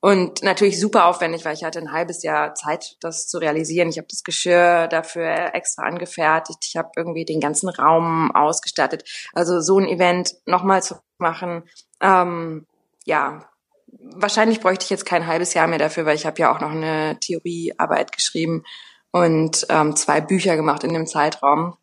Und 0.00 0.44
natürlich 0.44 0.78
super 0.78 1.06
aufwendig, 1.06 1.44
weil 1.44 1.54
ich 1.54 1.64
hatte 1.64 1.80
ein 1.80 1.90
halbes 1.90 2.22
Jahr 2.22 2.54
Zeit, 2.54 2.96
das 3.00 3.26
zu 3.26 3.38
realisieren. 3.38 3.88
Ich 3.88 3.98
habe 3.98 4.06
das 4.08 4.22
Geschirr 4.22 4.86
dafür 4.86 5.54
extra 5.54 5.82
angefertigt. 5.82 6.64
Ich 6.64 6.76
habe 6.76 6.90
irgendwie 6.96 7.24
den 7.24 7.40
ganzen 7.40 7.68
Raum 7.68 8.30
ausgestattet. 8.32 9.02
Also 9.32 9.60
so 9.60 9.78
ein 9.78 9.88
Event 9.88 10.36
nochmal 10.46 10.82
zu 10.84 10.96
machen, 11.18 11.64
ähm, 12.00 12.66
ja, 13.04 13.48
wahrscheinlich 13.86 14.60
bräuchte 14.60 14.84
ich 14.84 14.90
jetzt 14.90 15.06
kein 15.06 15.26
halbes 15.26 15.54
Jahr 15.54 15.66
mehr 15.66 15.78
dafür, 15.78 16.06
weil 16.06 16.14
ich 16.14 16.26
habe 16.26 16.38
ja 16.38 16.54
auch 16.54 16.60
noch 16.60 16.70
eine 16.70 17.18
Theoriearbeit 17.20 18.12
geschrieben 18.12 18.64
und 19.10 19.66
ähm, 19.70 19.96
zwei 19.96 20.20
Bücher 20.20 20.56
gemacht 20.56 20.84
in 20.84 20.92
dem 20.92 21.06
Zeitraum. 21.06 21.76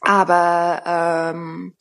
Aber 0.00 0.82
ähm, 0.84 1.76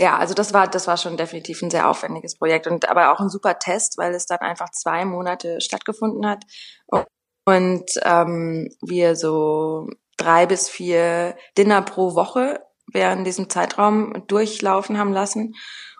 ja, 0.00 0.16
also 0.16 0.32
das 0.32 0.54
war, 0.54 0.66
das 0.66 0.86
war 0.86 0.96
schon 0.96 1.18
definitiv 1.18 1.60
ein 1.60 1.70
sehr 1.70 1.86
aufwendiges 1.86 2.38
Projekt 2.38 2.66
und 2.66 2.88
aber 2.88 3.12
auch 3.12 3.20
ein 3.20 3.28
super 3.28 3.58
Test, 3.58 3.98
weil 3.98 4.14
es 4.14 4.24
dann 4.24 4.38
einfach 4.38 4.70
zwei 4.70 5.04
Monate 5.04 5.60
stattgefunden 5.60 6.26
hat. 6.26 6.42
Und 7.44 7.84
ähm, 8.02 8.70
wir 8.80 9.14
so 9.14 9.88
drei 10.16 10.46
bis 10.46 10.70
vier 10.70 11.36
Dinner 11.58 11.82
pro 11.82 12.14
Woche 12.14 12.60
während 12.90 13.26
diesem 13.26 13.50
Zeitraum 13.50 14.24
durchlaufen 14.26 14.96
haben 14.96 15.12
lassen. 15.12 15.54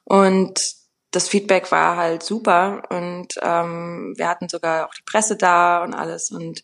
Und 0.05 0.75
das 1.11 1.29
Feedback 1.29 1.71
war 1.71 1.97
halt 1.97 2.23
super 2.23 2.83
und 2.89 3.35
ähm, 3.43 4.15
wir 4.17 4.29
hatten 4.29 4.49
sogar 4.49 4.87
auch 4.89 4.95
die 4.95 5.03
Presse 5.05 5.37
da 5.37 5.83
und 5.85 5.93
alles 5.93 6.31
und 6.31 6.63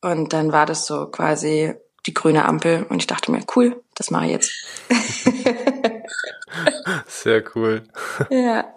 und 0.00 0.32
dann 0.32 0.50
war 0.50 0.66
das 0.66 0.86
so 0.86 1.06
quasi 1.06 1.74
die 2.06 2.14
grüne 2.14 2.44
Ampel 2.44 2.84
und 2.88 2.98
ich 2.98 3.06
dachte 3.06 3.30
mir, 3.30 3.44
cool, 3.54 3.80
das 4.02 4.10
mache 4.10 4.26
ich 4.26 4.32
jetzt. 4.32 4.52
Sehr 7.06 7.44
cool. 7.54 7.84
Ja. 8.30 8.74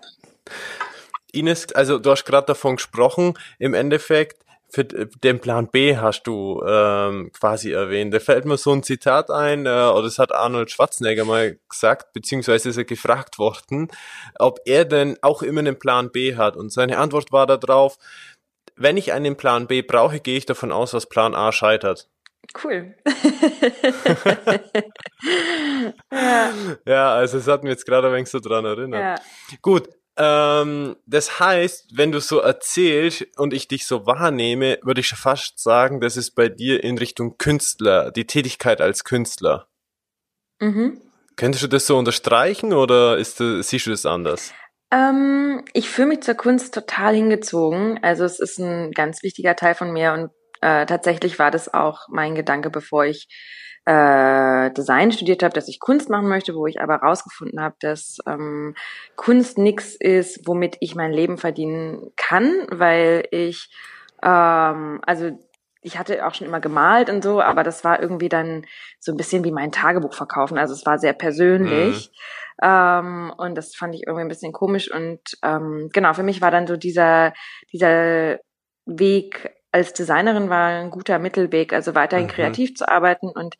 Ines, 1.32 1.74
also 1.74 1.98
du 1.98 2.12
hast 2.12 2.25
gerade 2.25 2.46
davon 2.46 2.75
gesprochen, 2.75 3.34
im 3.58 3.74
Endeffekt, 3.74 4.46
für 4.70 4.84
den 4.84 5.39
Plan 5.39 5.67
B 5.67 5.98
hast 5.98 6.24
du 6.24 6.62
ähm, 6.67 7.32
quasi 7.32 7.72
erwähnt. 7.72 8.13
Da 8.13 8.20
fällt 8.20 8.46
mir 8.46 8.58
so 8.58 8.72
ein 8.72 8.84
Zitat 8.84 9.32
ein, 9.32 9.65
äh, 9.65 9.70
oder 9.70 10.03
das 10.03 10.20
hat 10.20 10.32
Arnold 10.32 10.70
Schwarzenegger 10.70 11.25
mal 11.25 11.58
gesagt, 11.70 12.13
beziehungsweise 12.13 12.70
ist 12.70 12.77
er 12.77 12.84
gefragt 12.84 13.39
worden, 13.39 13.88
ob 14.38 14.60
er 14.65 14.86
denn 14.86 15.17
auch 15.22 15.41
immer 15.41 15.62
einen 15.62 15.79
Plan 15.79 16.12
B 16.12 16.36
hat. 16.36 16.55
Und 16.55 16.72
seine 16.72 17.00
Antwort 17.00 17.32
war 17.32 17.48
darauf, 17.48 17.98
wenn 18.75 18.98
ich 18.98 19.13
einen 19.13 19.38
Plan 19.38 19.67
B 19.67 19.82
brauche, 19.82 20.20
gehe 20.20 20.38
ich 20.38 20.46
davon 20.46 20.72
aus, 20.72 20.91
dass 20.91 21.08
Plan 21.08 21.34
A 21.34 21.51
scheitert. 21.51 22.10
Cool. 22.63 22.95
ja. 26.12 26.53
ja, 26.85 27.13
also 27.13 27.38
es 27.38 27.47
hat 27.47 27.63
mich 27.63 27.71
jetzt 27.71 27.85
gerade 27.85 28.07
ein 28.07 28.13
wenig 28.13 28.29
so 28.29 28.39
dran 28.39 28.65
erinnert. 28.65 29.01
Ja. 29.01 29.15
Gut, 29.62 29.89
Ähm, 30.17 30.95
das 31.05 31.39
heißt, 31.39 31.97
wenn 31.97 32.13
du 32.13 32.21
so 32.21 32.39
erzählst 32.39 33.27
und 33.38 33.53
ich 33.53 33.67
dich 33.67 33.85
so 33.85 34.05
wahrnehme, 34.05 34.79
würde 34.81 35.01
ich 35.01 35.07
schon 35.07 35.17
fast 35.17 35.59
sagen, 35.59 36.00
das 36.00 36.15
ist 36.15 36.31
bei 36.35 36.47
dir 36.47 36.83
in 36.83 36.97
Richtung 36.97 37.38
Künstler, 37.38 38.12
die 38.12 38.25
Tätigkeit 38.25 38.79
als 38.79 39.03
Künstler. 39.03 39.67
Mhm. 40.62 41.01
Könntest 41.35 41.65
du 41.65 41.67
das 41.67 41.85
so 41.85 41.97
unterstreichen 41.97 42.71
oder 42.71 43.17
ist, 43.17 43.38
siehst 43.39 43.88
du 43.88 43.89
das 43.89 44.05
anders? 44.05 44.53
Ähm, 44.89 45.65
ich 45.74 45.89
fühle 45.89 46.07
mich 46.07 46.21
zur 46.21 46.35
Kunst 46.35 46.74
total 46.74 47.13
hingezogen. 47.13 48.00
Also 48.01 48.24
es 48.24 48.39
ist 48.39 48.57
ein 48.57 48.91
ganz 48.91 49.21
wichtiger 49.21 49.57
Teil 49.57 49.75
von 49.75 49.91
mir 49.91 50.13
und 50.13 50.31
äh, 50.62 50.85
tatsächlich 50.85 51.39
war 51.39 51.51
das 51.51 51.74
auch 51.74 52.07
mein 52.09 52.35
Gedanke, 52.35 52.69
bevor 52.69 53.05
ich 53.05 53.27
äh, 53.85 54.71
Design 54.71 55.12
studiert 55.12 55.43
habe, 55.43 55.53
dass 55.53 55.67
ich 55.67 55.79
Kunst 55.79 56.09
machen 56.09 56.27
möchte, 56.27 56.55
wo 56.55 56.65
ich 56.65 56.81
aber 56.81 56.95
rausgefunden 56.95 57.62
habe, 57.62 57.75
dass 57.79 58.17
ähm, 58.27 58.75
Kunst 59.15 59.57
nichts 59.57 59.95
ist, 59.95 60.47
womit 60.47 60.77
ich 60.79 60.95
mein 60.95 61.12
Leben 61.12 61.38
verdienen 61.38 62.12
kann, 62.15 62.51
weil 62.71 63.27
ich 63.31 63.69
ähm, 64.24 65.01
also 65.05 65.38
ich 65.85 66.00
hatte 66.00 66.25
auch 66.25 66.33
schon 66.33 66.47
immer 66.47 66.59
gemalt 66.59 67.12
und 67.12 67.24
so, 67.24 67.41
aber 67.41 67.63
das 67.63 67.83
war 67.83 68.01
irgendwie 68.01 68.27
dann 68.27 68.65
so 69.00 69.12
ein 69.12 69.17
bisschen 69.17 69.43
wie 69.43 69.51
mein 69.51 69.71
Tagebuch 69.71 70.15
verkaufen. 70.15 70.57
Also 70.57 70.74
es 70.74 70.83
war 70.88 70.97
sehr 70.97 71.13
persönlich. 71.13 72.09
Mhm. 72.09 72.67
Ähm, 72.67 73.33
und 73.38 73.55
das 73.55 73.75
fand 73.75 73.93
ich 73.93 74.01
irgendwie 74.07 74.25
ein 74.25 74.29
bisschen 74.29 74.51
komisch. 74.51 74.91
Und 74.91 75.19
ähm, 75.43 75.89
genau, 75.93 76.13
für 76.13 76.24
mich 76.24 76.41
war 76.41 76.50
dann 76.50 76.65
so 76.65 76.75
dieser, 76.75 77.33
dieser 77.71 78.39
Weg 78.88 79.51
als 79.75 79.91
Designerin 79.91 80.50
war 80.50 80.67
ein 80.67 80.89
guter 80.89 81.20
Mittelweg, 81.20 81.74
also 81.74 81.96
weiterhin 81.96 82.27
mhm. 82.27 82.32
kreativ 82.32 82.75
zu 82.75 82.88
arbeiten 82.88 83.27
und 83.27 83.55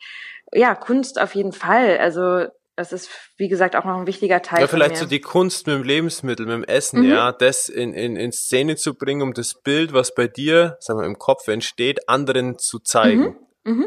ja, 0.50 0.74
Kunst 0.74 1.20
auf 1.20 1.34
jeden 1.34 1.52
Fall. 1.52 1.98
Also 1.98 2.46
das 2.74 2.92
ist, 2.92 3.10
wie 3.36 3.48
gesagt, 3.48 3.76
auch 3.76 3.84
noch 3.84 3.98
ein 3.98 4.06
wichtiger 4.06 4.40
Teil. 4.40 4.62
Ja, 4.62 4.66
vielleicht 4.66 4.96
so 4.96 5.04
die 5.04 5.20
Kunst 5.20 5.66
mit 5.66 5.76
dem 5.76 5.82
Lebensmittel, 5.82 6.46
mit 6.46 6.54
dem 6.54 6.64
Essen, 6.64 7.02
mhm. 7.02 7.10
ja, 7.10 7.32
das 7.32 7.68
in, 7.68 7.92
in, 7.92 8.16
in 8.16 8.32
Szene 8.32 8.76
zu 8.76 8.94
bringen, 8.94 9.20
um 9.20 9.34
das 9.34 9.60
Bild, 9.60 9.92
was 9.92 10.14
bei 10.14 10.26
dir, 10.26 10.78
sagen 10.80 11.00
wir, 11.00 11.06
im 11.06 11.18
Kopf 11.18 11.48
entsteht, 11.48 12.08
anderen 12.08 12.58
zu 12.58 12.78
zeigen. 12.78 13.36
Mhm. 13.64 13.74
Mhm. 13.74 13.86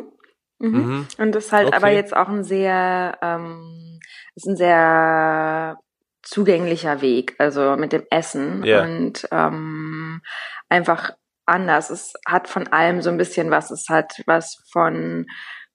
mhm. 0.60 0.70
mhm. 0.70 1.08
Und 1.18 1.32
das 1.32 1.46
ist 1.46 1.52
halt 1.52 1.70
okay. 1.70 1.78
aber 1.78 1.90
jetzt 1.90 2.16
auch 2.16 2.30
ein 2.30 2.44
sehr, 2.44 3.18
ähm, 3.24 4.00
ist 4.36 4.46
ein 4.46 4.56
sehr 4.56 5.80
zugänglicher 6.22 7.02
Weg, 7.02 7.34
also 7.40 7.76
mit 7.76 7.92
dem 7.92 8.04
Essen 8.12 8.64
yeah. 8.64 8.84
und 8.84 9.28
ähm, 9.32 10.22
einfach 10.68 11.14
anders. 11.50 11.90
Es 11.90 12.14
hat 12.28 12.48
von 12.48 12.68
allem 12.68 13.02
so 13.02 13.10
ein 13.10 13.18
bisschen 13.18 13.52
was. 13.52 13.72
Es 13.72 13.90
hat 13.90 14.22
was 14.26 14.64
von 14.72 15.26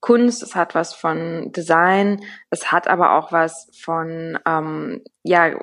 Kunst, 0.01 0.43
es 0.43 0.55
hat 0.55 0.75
was 0.75 0.95
von 0.95 1.51
Design, 1.53 2.23
es 2.51 2.71
hat 2.71 2.89
aber 2.89 3.15
auch 3.15 3.33
was 3.33 3.71
von 3.83 4.39
ähm, 4.47 5.03
ja 5.23 5.59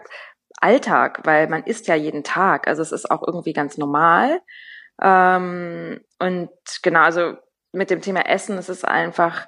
Alltag, 0.60 1.22
weil 1.26 1.48
man 1.48 1.64
isst 1.64 1.88
ja 1.88 1.96
jeden 1.96 2.24
Tag. 2.24 2.68
Also 2.68 2.82
es 2.82 2.92
ist 2.92 3.10
auch 3.12 3.22
irgendwie 3.26 3.54
ganz 3.54 3.78
normal. 3.78 4.42
Ähm, 5.02 6.02
und 6.20 6.50
genau, 6.84 7.02
also 7.02 7.36
mit 7.72 7.90
dem 7.90 8.02
Thema 8.02 8.28
Essen, 8.28 8.58
es 8.58 8.70
ist 8.70 8.84
einfach 8.84 9.48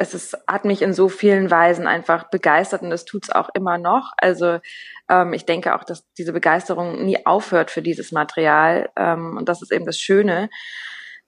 es 0.00 0.14
ist, 0.14 0.34
hat 0.48 0.64
mich 0.64 0.80
in 0.80 0.94
so 0.94 1.10
vielen 1.10 1.50
Weisen 1.50 1.86
einfach 1.86 2.30
begeistert 2.30 2.80
und 2.80 2.88
das 2.88 3.04
tut's 3.04 3.28
auch 3.28 3.50
immer 3.52 3.76
noch. 3.76 4.12
Also 4.16 4.58
ähm, 5.10 5.34
ich 5.34 5.44
denke 5.44 5.74
auch, 5.74 5.84
dass 5.84 6.10
diese 6.14 6.32
Begeisterung 6.32 7.04
nie 7.04 7.26
aufhört 7.26 7.70
für 7.70 7.82
dieses 7.82 8.10
Material 8.10 8.88
ähm, 8.96 9.36
und 9.36 9.50
das 9.50 9.60
ist 9.60 9.70
eben 9.70 9.84
das 9.84 9.98
Schöne, 9.98 10.48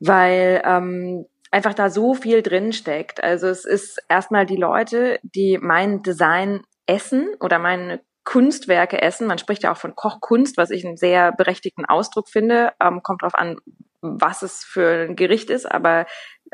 weil 0.00 0.62
ähm, 0.64 1.26
einfach 1.50 1.74
da 1.74 1.90
so 1.90 2.14
viel 2.14 2.40
drin 2.40 2.72
steckt. 2.72 3.22
Also 3.22 3.46
es 3.48 3.66
ist 3.66 4.02
erstmal 4.08 4.46
die 4.46 4.56
Leute, 4.56 5.20
die 5.22 5.58
mein 5.60 6.02
Design 6.02 6.62
essen 6.86 7.28
oder 7.40 7.58
meine 7.58 8.00
Kunstwerke 8.24 9.02
essen. 9.02 9.26
Man 9.26 9.36
spricht 9.36 9.64
ja 9.64 9.72
auch 9.72 9.76
von 9.76 9.94
Kochkunst, 9.94 10.56
was 10.56 10.70
ich 10.70 10.86
einen 10.86 10.96
sehr 10.96 11.30
berechtigten 11.32 11.84
Ausdruck 11.84 12.30
finde. 12.30 12.72
Ähm, 12.80 13.02
kommt 13.02 13.20
drauf 13.20 13.34
an, 13.34 13.58
was 14.02 14.42
es 14.42 14.64
für 14.64 15.06
ein 15.08 15.16
Gericht 15.16 15.48
ist, 15.48 15.70
aber 15.70 16.06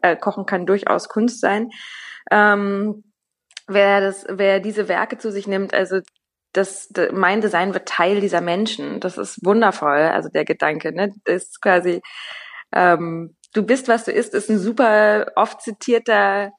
äh, 0.02 0.16
Kochen 0.16 0.46
kann 0.46 0.66
durchaus 0.66 1.08
Kunst 1.08 1.40
sein. 1.40 1.70
Ähm, 2.30 3.04
wer 3.66 4.00
das, 4.00 4.26
wer 4.28 4.60
diese 4.60 4.88
Werke 4.88 5.18
zu 5.18 5.32
sich 5.32 5.46
nimmt, 5.46 5.74
also 5.74 6.00
das, 6.52 6.90
mein 7.12 7.40
Design 7.40 7.74
wird 7.74 7.88
Teil 7.88 8.20
dieser 8.20 8.40
Menschen. 8.40 9.00
Das 9.00 9.18
ist 9.18 9.44
wundervoll. 9.44 9.98
Also 9.98 10.28
der 10.28 10.44
Gedanke, 10.44 10.94
ne, 10.94 11.12
das 11.24 11.44
ist 11.44 11.62
quasi, 11.62 12.00
ähm, 12.72 13.36
du 13.54 13.62
bist, 13.64 13.88
was 13.88 14.04
du 14.04 14.12
isst, 14.12 14.34
ist 14.34 14.50
ein 14.50 14.58
super 14.58 15.32
oft 15.36 15.60
zitierter 15.60 16.52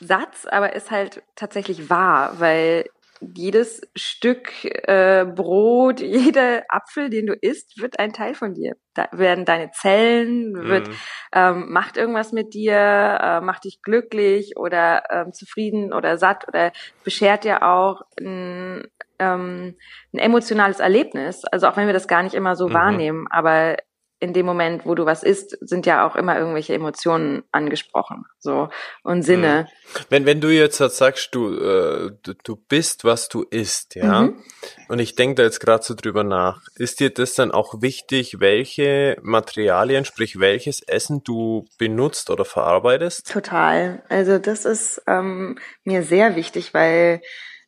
Satz, 0.00 0.46
aber 0.46 0.74
ist 0.74 0.90
halt 0.90 1.22
tatsächlich 1.36 1.90
wahr, 1.90 2.40
weil 2.40 2.86
jedes 3.34 3.80
Stück 3.94 4.64
äh, 4.64 5.24
Brot, 5.24 6.00
jeder 6.00 6.62
Apfel, 6.68 7.10
den 7.10 7.26
du 7.26 7.34
isst, 7.34 7.80
wird 7.80 7.98
ein 7.98 8.12
Teil 8.12 8.34
von 8.34 8.54
dir. 8.54 8.74
Da 8.94 9.08
werden 9.12 9.44
deine 9.44 9.70
Zellen, 9.70 10.54
wird, 10.54 10.88
mhm. 10.88 10.94
ähm, 11.32 11.72
macht 11.72 11.96
irgendwas 11.96 12.32
mit 12.32 12.54
dir, 12.54 12.74
äh, 12.74 13.40
macht 13.40 13.64
dich 13.64 13.80
glücklich 13.82 14.56
oder 14.56 15.04
ähm, 15.10 15.32
zufrieden 15.32 15.92
oder 15.92 16.18
satt 16.18 16.46
oder 16.48 16.72
beschert 17.04 17.44
dir 17.44 17.62
auch 17.62 18.02
ein, 18.20 18.86
ähm, 19.18 19.76
ein 20.12 20.18
emotionales 20.18 20.80
Erlebnis. 20.80 21.44
Also 21.44 21.68
auch 21.68 21.76
wenn 21.76 21.86
wir 21.86 21.94
das 21.94 22.08
gar 22.08 22.22
nicht 22.22 22.34
immer 22.34 22.54
so 22.56 22.68
mhm. 22.68 22.74
wahrnehmen, 22.74 23.26
aber 23.30 23.76
in 24.22 24.32
dem 24.32 24.46
Moment, 24.46 24.86
wo 24.86 24.94
du 24.94 25.04
was 25.04 25.24
isst, 25.24 25.58
sind 25.60 25.84
ja 25.84 26.06
auch 26.06 26.14
immer 26.14 26.38
irgendwelche 26.38 26.74
Emotionen 26.74 27.42
angesprochen, 27.50 28.24
so 28.38 28.68
und 29.02 29.22
Sinne. 29.22 29.66
Mhm. 29.68 30.00
Wenn 30.10 30.26
wenn 30.26 30.40
du 30.40 30.48
jetzt 30.48 30.78
sagst, 30.78 31.34
du 31.34 31.52
äh, 31.58 32.12
du, 32.22 32.34
du 32.44 32.56
bist, 32.56 33.04
was 33.04 33.28
du 33.28 33.42
isst, 33.42 33.96
ja, 33.96 34.22
mhm. 34.22 34.42
und 34.88 35.00
ich 35.00 35.16
denke 35.16 35.34
da 35.34 35.42
jetzt 35.42 35.58
gerade 35.58 35.82
so 35.82 35.94
drüber 35.94 36.22
nach, 36.22 36.62
ist 36.76 37.00
dir 37.00 37.10
das 37.10 37.34
dann 37.34 37.50
auch 37.50 37.82
wichtig, 37.82 38.38
welche 38.38 39.18
Materialien, 39.22 40.04
sprich 40.04 40.38
welches 40.38 40.82
Essen 40.82 41.24
du 41.24 41.66
benutzt 41.76 42.30
oder 42.30 42.44
verarbeitest? 42.44 43.28
Total. 43.28 44.04
Also 44.08 44.38
das 44.38 44.64
ist 44.64 45.02
ähm, 45.08 45.58
mir 45.82 46.04
sehr 46.04 46.36
wichtig, 46.36 46.74
weil 46.74 47.22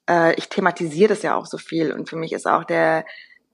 äh, 0.09 0.35
ich 0.37 0.49
thematisiere 0.49 1.09
das 1.09 1.23
ja 1.23 1.35
auch 1.35 1.47
so 1.47 1.59
viel 1.59 1.93
und 1.93 2.09
für 2.09 2.17
mich 2.17 2.33
ist 2.33 2.47
auch 2.47 2.63
der 2.63 3.05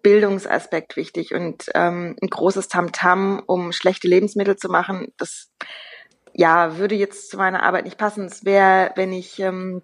Bildungsaspekt 0.02 0.96
wichtig 0.96 1.34
und 1.34 1.66
ähm, 1.74 2.16
ein 2.20 2.28
großes 2.28 2.68
Tamtam, 2.68 3.38
-Tam, 3.38 3.42
um 3.46 3.72
schlechte 3.72 4.08
Lebensmittel 4.08 4.56
zu 4.56 4.68
machen, 4.68 5.12
das 5.18 5.50
ja 6.32 6.78
würde 6.78 6.94
jetzt 6.94 7.30
zu 7.30 7.36
meiner 7.36 7.62
Arbeit 7.62 7.84
nicht 7.84 7.98
passen. 7.98 8.24
Es 8.24 8.44
wäre, 8.44 8.92
wenn 8.96 9.12
ich 9.12 9.38
ähm, 9.40 9.82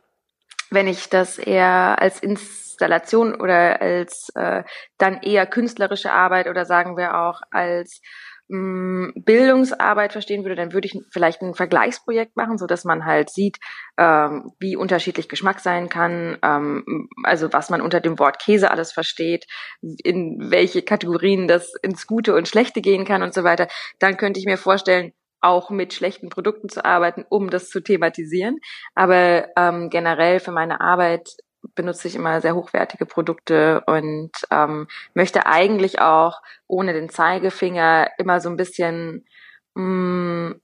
wenn 0.70 0.88
ich 0.88 1.08
das 1.08 1.38
eher 1.38 2.00
als 2.00 2.20
Installation 2.20 3.40
oder 3.40 3.80
als 3.80 4.30
äh, 4.34 4.64
dann 4.98 5.22
eher 5.22 5.46
künstlerische 5.46 6.12
Arbeit 6.12 6.48
oder 6.48 6.64
sagen 6.64 6.96
wir 6.96 7.18
auch 7.18 7.42
als 7.50 8.00
Bildungsarbeit 8.48 10.12
verstehen 10.12 10.44
würde, 10.44 10.54
dann 10.54 10.72
würde 10.72 10.86
ich 10.86 10.96
vielleicht 11.10 11.42
ein 11.42 11.54
Vergleichsprojekt 11.54 12.36
machen, 12.36 12.58
so 12.58 12.66
dass 12.66 12.84
man 12.84 13.04
halt 13.04 13.28
sieht, 13.28 13.58
ähm, 13.98 14.52
wie 14.60 14.76
unterschiedlich 14.76 15.28
Geschmack 15.28 15.58
sein 15.58 15.88
kann, 15.88 16.38
ähm, 16.42 17.08
also 17.24 17.52
was 17.52 17.70
man 17.70 17.80
unter 17.80 18.00
dem 18.00 18.18
Wort 18.20 18.38
Käse 18.38 18.70
alles 18.70 18.92
versteht, 18.92 19.46
in 19.82 20.50
welche 20.50 20.82
Kategorien 20.82 21.48
das 21.48 21.74
ins 21.82 22.06
Gute 22.06 22.34
und 22.36 22.46
Schlechte 22.46 22.80
gehen 22.80 23.04
kann 23.04 23.22
und 23.22 23.34
so 23.34 23.42
weiter. 23.42 23.66
Dann 23.98 24.16
könnte 24.16 24.38
ich 24.38 24.46
mir 24.46 24.58
vorstellen, 24.58 25.12
auch 25.40 25.70
mit 25.70 25.92
schlechten 25.92 26.28
Produkten 26.28 26.68
zu 26.68 26.84
arbeiten, 26.84 27.24
um 27.28 27.50
das 27.50 27.68
zu 27.68 27.80
thematisieren. 27.80 28.58
Aber 28.94 29.48
ähm, 29.56 29.90
generell 29.90 30.40
für 30.40 30.50
meine 30.52 30.80
Arbeit 30.80 31.30
benutze 31.74 32.08
ich 32.08 32.14
immer 32.14 32.40
sehr 32.40 32.54
hochwertige 32.54 33.06
Produkte 33.06 33.82
und 33.86 34.30
ähm, 34.50 34.86
möchte 35.14 35.46
eigentlich 35.46 36.00
auch 36.00 36.40
ohne 36.66 36.92
den 36.92 37.08
Zeigefinger 37.08 38.10
immer 38.18 38.40
so 38.40 38.48
ein 38.48 38.56
bisschen 38.56 39.26
mh, 39.74 39.82
mm, 39.82 40.60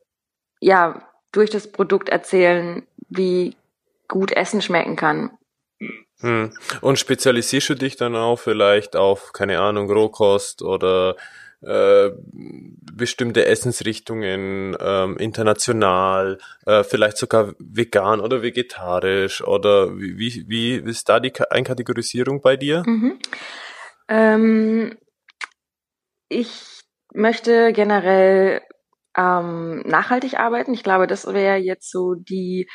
ja 0.60 1.08
durch 1.32 1.50
das 1.50 1.70
Produkt 1.70 2.08
erzählen, 2.08 2.86
wie 3.08 3.56
gut 4.08 4.32
Essen 4.32 4.62
schmecken 4.62 4.96
kann. 4.96 5.30
Hm. 6.20 6.52
Und 6.80 6.98
spezialisierst 6.98 7.70
du 7.70 7.74
dich 7.74 7.96
dann 7.96 8.14
auch 8.14 8.38
vielleicht 8.38 8.94
auf, 8.94 9.32
keine 9.32 9.60
Ahnung, 9.60 9.90
Rohkost 9.90 10.62
oder 10.62 11.16
äh, 11.62 12.10
bestimmte 12.92 13.46
Essensrichtungen 13.46 14.76
ähm, 14.80 15.16
international, 15.16 16.38
äh, 16.66 16.82
vielleicht 16.82 17.16
sogar 17.16 17.54
vegan 17.58 18.20
oder 18.20 18.42
vegetarisch 18.42 19.42
oder 19.42 19.96
wie, 19.98 20.18
wie, 20.18 20.48
wie 20.48 20.90
ist 20.90 21.08
da 21.08 21.20
die 21.20 21.32
Einkategorisierung 21.50 22.40
bei 22.40 22.56
dir? 22.56 22.82
Mhm. 22.86 23.18
Ähm, 24.08 24.98
ich 26.28 26.82
möchte 27.14 27.72
generell 27.72 28.62
ähm, 29.16 29.80
nachhaltig 29.86 30.38
arbeiten. 30.38 30.74
Ich 30.74 30.82
glaube, 30.82 31.06
das 31.06 31.26
wäre 31.26 31.56
jetzt 31.56 31.90
so 31.90 32.14
die 32.14 32.68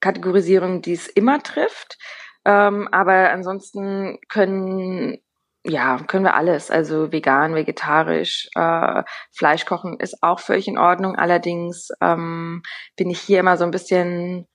Kategorisierung, 0.00 0.82
die 0.82 0.92
es 0.92 1.08
immer 1.08 1.42
trifft. 1.42 1.98
Ähm, 2.44 2.88
aber 2.92 3.30
ansonsten 3.30 4.18
können 4.28 5.18
ja, 5.64 5.98
können 6.06 6.24
wir 6.24 6.34
alles. 6.34 6.70
Also 6.70 7.10
vegan, 7.10 7.54
vegetarisch, 7.54 8.48
äh, 8.54 9.02
Fleisch 9.32 9.64
kochen 9.64 9.98
ist 9.98 10.22
auch 10.22 10.40
völlig 10.40 10.68
in 10.68 10.78
Ordnung. 10.78 11.16
Allerdings 11.16 11.88
ähm, 12.00 12.62
bin 12.96 13.10
ich 13.10 13.20
hier 13.20 13.40
immer 13.40 13.56
so 13.56 13.64
ein 13.64 13.70
bisschen 13.70 14.46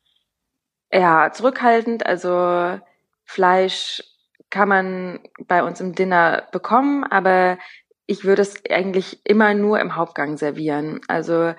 ja, 0.92 1.32
zurückhaltend. 1.32 2.06
Also 2.06 2.80
Fleisch 3.26 4.04
kann 4.50 4.70
man 4.70 5.20
bei 5.48 5.64
uns 5.64 5.82
im 5.82 5.94
Dinner 5.94 6.48
bekommen, 6.52 7.04
aber 7.04 7.58
ich 8.06 8.24
würde 8.26 8.42
es 8.42 8.64
eigentlich 8.70 9.22
immer 9.26 9.54
nur 9.54 9.80
im 9.80 9.96
Hauptgang 9.96 10.38
servieren. 10.38 11.02
Also 11.08 11.54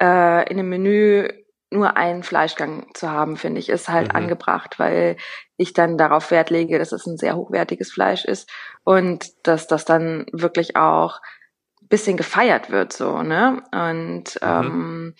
äh, 0.00 0.50
in 0.50 0.58
einem 0.58 0.68
Menü 0.68 1.28
nur 1.70 1.96
einen 1.96 2.22
Fleischgang 2.22 2.86
zu 2.94 3.10
haben, 3.10 3.36
finde 3.36 3.60
ich, 3.60 3.68
ist 3.68 3.88
halt 3.88 4.12
mhm. 4.12 4.16
angebracht, 4.16 4.78
weil 4.78 5.16
ich 5.56 5.72
dann 5.72 5.98
darauf 5.98 6.30
Wert 6.30 6.50
lege, 6.50 6.78
dass 6.78 6.92
es 6.92 7.06
ein 7.06 7.16
sehr 7.16 7.36
hochwertiges 7.36 7.92
Fleisch 7.92 8.24
ist 8.24 8.50
und 8.84 9.32
dass 9.46 9.66
das 9.66 9.84
dann 9.84 10.26
wirklich 10.32 10.76
auch 10.76 11.20
bisschen 11.88 12.16
gefeiert 12.16 12.70
wird, 12.70 12.92
so, 12.92 13.22
ne? 13.22 13.62
Und 13.72 14.38
mhm. 14.42 14.42
ähm, 14.42 15.14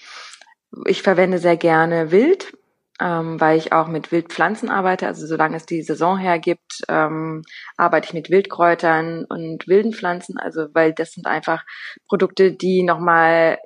ich 0.86 1.02
verwende 1.02 1.38
sehr 1.38 1.56
gerne 1.56 2.10
Wild, 2.10 2.56
ähm, 3.00 3.40
weil 3.40 3.58
ich 3.58 3.72
auch 3.72 3.88
mit 3.88 4.10
Wildpflanzen 4.10 4.68
arbeite. 4.68 5.06
Also 5.06 5.26
solange 5.26 5.56
es 5.56 5.66
die 5.66 5.82
Saison 5.82 6.18
hergibt, 6.18 6.82
ähm, 6.88 7.42
arbeite 7.76 8.08
ich 8.08 8.14
mit 8.14 8.30
Wildkräutern 8.30 9.24
und 9.24 9.68
wilden 9.68 9.92
Pflanzen. 9.92 10.38
Also 10.38 10.68
weil 10.72 10.92
das 10.92 11.12
sind 11.12 11.26
einfach 11.26 11.64
Produkte, 12.08 12.52
die 12.52 12.82
nochmal 12.82 13.58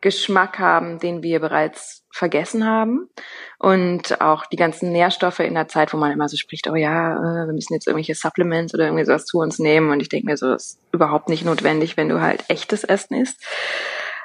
Geschmack 0.00 0.58
haben, 0.58 0.98
den 0.98 1.22
wir 1.22 1.40
bereits 1.40 2.04
vergessen 2.12 2.66
haben. 2.66 3.08
Und 3.58 4.20
auch 4.20 4.46
die 4.46 4.56
ganzen 4.56 4.92
Nährstoffe 4.92 5.40
in 5.40 5.54
der 5.54 5.68
Zeit, 5.68 5.92
wo 5.92 5.96
man 5.96 6.12
immer 6.12 6.28
so 6.28 6.36
spricht, 6.36 6.68
oh 6.68 6.74
ja, 6.74 7.16
äh, 7.16 7.46
wir 7.46 7.52
müssen 7.52 7.74
jetzt 7.74 7.86
irgendwelche 7.86 8.14
Supplements 8.14 8.74
oder 8.74 8.86
irgendwie 8.86 9.04
sowas 9.04 9.26
zu 9.26 9.38
uns 9.38 9.58
nehmen. 9.58 9.90
Und 9.90 10.00
ich 10.00 10.08
denke 10.08 10.26
mir 10.26 10.36
so, 10.36 10.50
das 10.50 10.64
ist 10.64 10.80
überhaupt 10.92 11.28
nicht 11.28 11.44
notwendig, 11.44 11.96
wenn 11.96 12.08
du 12.08 12.20
halt 12.20 12.44
echtes 12.48 12.84
Essen 12.84 13.14
isst. 13.20 13.44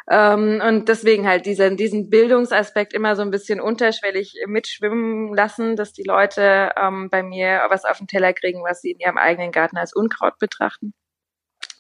Ähm, 0.10 0.62
und 0.66 0.90
deswegen 0.90 1.28
halt 1.28 1.46
diesen, 1.46 1.78
diesen 1.78 2.10
Bildungsaspekt 2.10 2.94
immer 2.94 3.16
so 3.16 3.22
ein 3.22 3.32
bisschen 3.32 3.62
unterschwellig 3.62 4.36
mitschwimmen 4.48 5.34
lassen, 5.34 5.76
dass 5.76 5.94
die 5.94 6.04
Leute 6.04 6.72
ähm, 6.76 7.10
bei 7.10 7.24
mir 7.24 7.66
was 7.70 7.86
auf 7.86 8.00
den 8.00 8.08
Teller 8.08 8.34
kriegen, 8.34 8.64
was 8.64 8.82
sie 8.82 8.92
in 8.92 9.00
ihrem 9.00 9.18
eigenen 9.18 9.52
Garten 9.52 9.78
als 9.78 9.94
Unkraut 9.94 10.38
betrachten. 10.40 10.94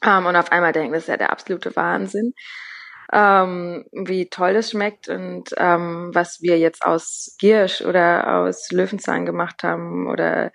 Ähm, 0.05 0.25
und 0.25 0.35
auf 0.35 0.51
einmal 0.51 0.71
denken, 0.71 0.93
das 0.93 1.03
ist 1.03 1.09
ja 1.09 1.17
der 1.17 1.31
absolute 1.31 1.75
Wahnsinn. 1.75 2.33
Ähm, 3.13 3.85
wie 3.91 4.27
toll 4.29 4.55
das 4.55 4.71
schmeckt 4.71 5.07
und 5.07 5.53
ähm, 5.57 6.09
was 6.13 6.41
wir 6.41 6.57
jetzt 6.57 6.83
aus 6.83 7.35
Giersch 7.37 7.81
oder 7.81 8.39
aus 8.39 8.71
Löwenzahn 8.71 9.27
gemacht 9.27 9.61
haben 9.61 10.07
oder 10.07 10.51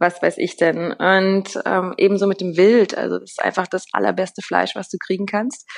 was 0.00 0.20
weiß 0.20 0.38
ich 0.38 0.56
denn. 0.56 0.92
Und 0.92 1.60
ähm, 1.64 1.94
ebenso 1.98 2.26
mit 2.26 2.40
dem 2.40 2.56
Wild. 2.56 2.96
Also 2.96 3.18
das 3.18 3.32
ist 3.32 3.42
einfach 3.42 3.68
das 3.68 3.84
allerbeste 3.92 4.42
Fleisch, 4.42 4.74
was 4.74 4.88
du 4.88 4.96
kriegen 4.98 5.26
kannst. 5.26 5.68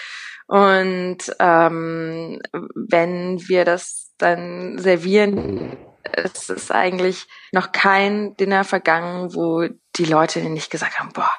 Und 0.47 1.19
ähm, 1.39 2.41
wenn 2.75 3.41
wir 3.49 3.65
das 3.65 4.13
dann 4.19 4.79
servieren, 4.79 5.77
es 6.13 6.49
ist 6.49 6.73
eigentlich 6.73 7.27
noch 7.53 7.73
kein 7.73 8.37
Dinner 8.37 8.65
vergangen, 8.65 9.35
wo 9.35 9.67
die 9.97 10.05
Leute 10.05 10.41
nicht 10.41 10.71
gesagt 10.71 10.99
haben, 10.99 11.13
boah, 11.13 11.31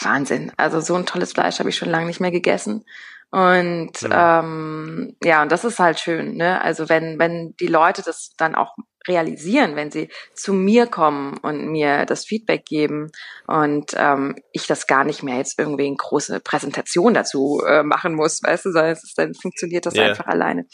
Wahnsinn. 0.00 0.52
Also 0.56 0.80
so 0.80 0.94
ein 0.94 1.06
tolles 1.06 1.32
Fleisch 1.32 1.58
habe 1.58 1.68
ich 1.68 1.76
schon 1.76 1.90
lange 1.90 2.06
nicht 2.06 2.20
mehr 2.20 2.30
gegessen. 2.30 2.84
Und 3.34 4.00
ja. 4.02 4.38
ähm, 4.38 5.16
ja, 5.24 5.42
und 5.42 5.50
das 5.50 5.64
ist 5.64 5.80
halt 5.80 5.98
schön, 5.98 6.36
ne? 6.36 6.62
Also 6.62 6.88
wenn, 6.88 7.18
wenn 7.18 7.56
die 7.58 7.66
Leute 7.66 8.00
das 8.00 8.32
dann 8.38 8.54
auch 8.54 8.76
realisieren, 9.08 9.74
wenn 9.74 9.90
sie 9.90 10.08
zu 10.34 10.52
mir 10.52 10.86
kommen 10.86 11.38
und 11.38 11.66
mir 11.66 12.06
das 12.06 12.24
Feedback 12.24 12.64
geben 12.64 13.10
und 13.48 13.90
ähm, 13.96 14.36
ich 14.52 14.68
das 14.68 14.86
gar 14.86 15.02
nicht 15.02 15.24
mehr 15.24 15.38
jetzt 15.38 15.58
irgendwie 15.58 15.88
eine 15.88 15.96
große 15.96 16.38
Präsentation 16.38 17.12
dazu 17.12 17.60
äh, 17.66 17.82
machen 17.82 18.14
muss, 18.14 18.40
weißt 18.40 18.66
du, 18.66 18.70
sondern 18.70 18.92
es 18.92 19.02
ist, 19.02 19.18
dann 19.18 19.34
funktioniert 19.34 19.84
das 19.84 19.96
yeah. 19.96 20.10
einfach 20.10 20.28
alleine. 20.28 20.66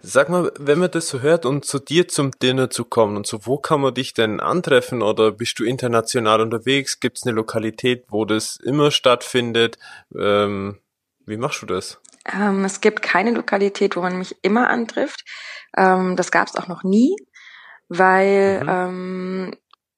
Sag 0.00 0.28
mal, 0.28 0.52
wenn 0.58 0.78
man 0.78 0.90
das 0.90 1.08
so 1.08 1.20
hört 1.20 1.46
und 1.46 1.64
zu 1.64 1.78
dir 1.78 2.08
zum 2.08 2.30
Dinner 2.32 2.70
zu 2.70 2.84
kommen 2.84 3.16
und 3.16 3.26
so, 3.26 3.46
wo 3.46 3.58
kann 3.58 3.80
man 3.80 3.94
dich 3.94 4.14
denn 4.14 4.40
antreffen 4.40 5.02
oder 5.02 5.32
bist 5.32 5.58
du 5.58 5.64
international 5.64 6.40
unterwegs? 6.40 7.00
Gibt 7.00 7.18
es 7.18 7.24
eine 7.24 7.34
Lokalität, 7.34 8.04
wo 8.08 8.24
das 8.24 8.56
immer 8.56 8.90
stattfindet? 8.90 9.78
Ähm, 10.16 10.78
wie 11.26 11.36
machst 11.36 11.62
du 11.62 11.66
das? 11.66 12.00
Ähm, 12.32 12.64
es 12.64 12.80
gibt 12.80 13.02
keine 13.02 13.32
Lokalität, 13.32 13.96
wo 13.96 14.00
man 14.00 14.18
mich 14.18 14.36
immer 14.42 14.68
antrifft. 14.70 15.24
Ähm, 15.76 16.16
das 16.16 16.30
gab 16.30 16.48
es 16.48 16.56
auch 16.56 16.68
noch 16.68 16.82
nie, 16.82 17.16
weil 17.88 18.62
mhm. 18.62 18.68
ähm, 18.68 19.54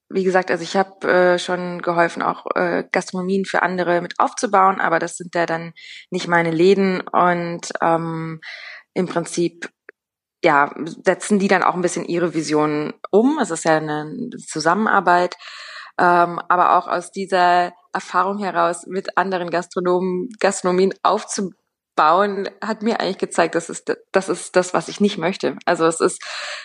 wie 0.09 0.25
gesagt, 0.25 0.51
also 0.51 0.63
ich 0.63 0.77
habe 0.77 1.09
äh, 1.09 1.39
schon 1.39 1.83
geholfen, 1.83 2.23
auch 2.23 2.47
äh, 2.55 2.85
Gastronomien 2.93 3.45
für 3.45 3.63
andere 3.63 4.01
mit 4.01 4.15
aufzubauen, 4.19 4.81
aber 4.81 4.99
das 4.99 5.17
sind 5.17 5.35
ja 5.35 5.47
dann 5.47 5.73
nicht 6.11 6.29
meine 6.29 6.53
Läden 6.53 7.01
und 7.01 7.73
ähm, 7.83 8.41
im 8.97 9.07
Prinzip 9.07 9.71
ja, 10.45 10.73
setzen 11.03 11.39
die 11.39 11.49
dann 11.49 11.63
auch 11.63 11.75
ein 11.75 11.83
bisschen 11.83 12.05
ihre 12.05 12.35
Vision 12.35 12.95
um. 13.11 13.39
Es 13.41 13.51
ist 13.51 13.65
ja 13.65 13.77
eine 13.77 14.31
Zusammenarbeit. 14.47 15.37
Ähm, 15.99 16.41
aber 16.49 16.77
auch 16.77 16.89
aus 16.89 17.11
dieser 17.11 17.73
Erfahrung 17.93 18.39
heraus, 18.39 18.87
mit 18.87 19.17
anderen 19.17 19.51
Gastronomen, 19.51 20.29
Gastronomien 20.41 20.93
aufzubauen, 21.03 22.51
hat 22.63 22.83
mir 22.83 23.01
eigentlich 23.01 23.19
gezeigt, 23.19 23.55
das 23.55 23.71
ist, 23.71 23.97
das 24.13 24.29
ist 24.29 24.57
das, 24.57 24.75
was 24.75 24.89
ich 24.89 25.01
nicht 25.01 25.17
möchte. 25.17 25.57
Also 25.65 25.87
es 25.87 26.01
ist, 26.01 26.23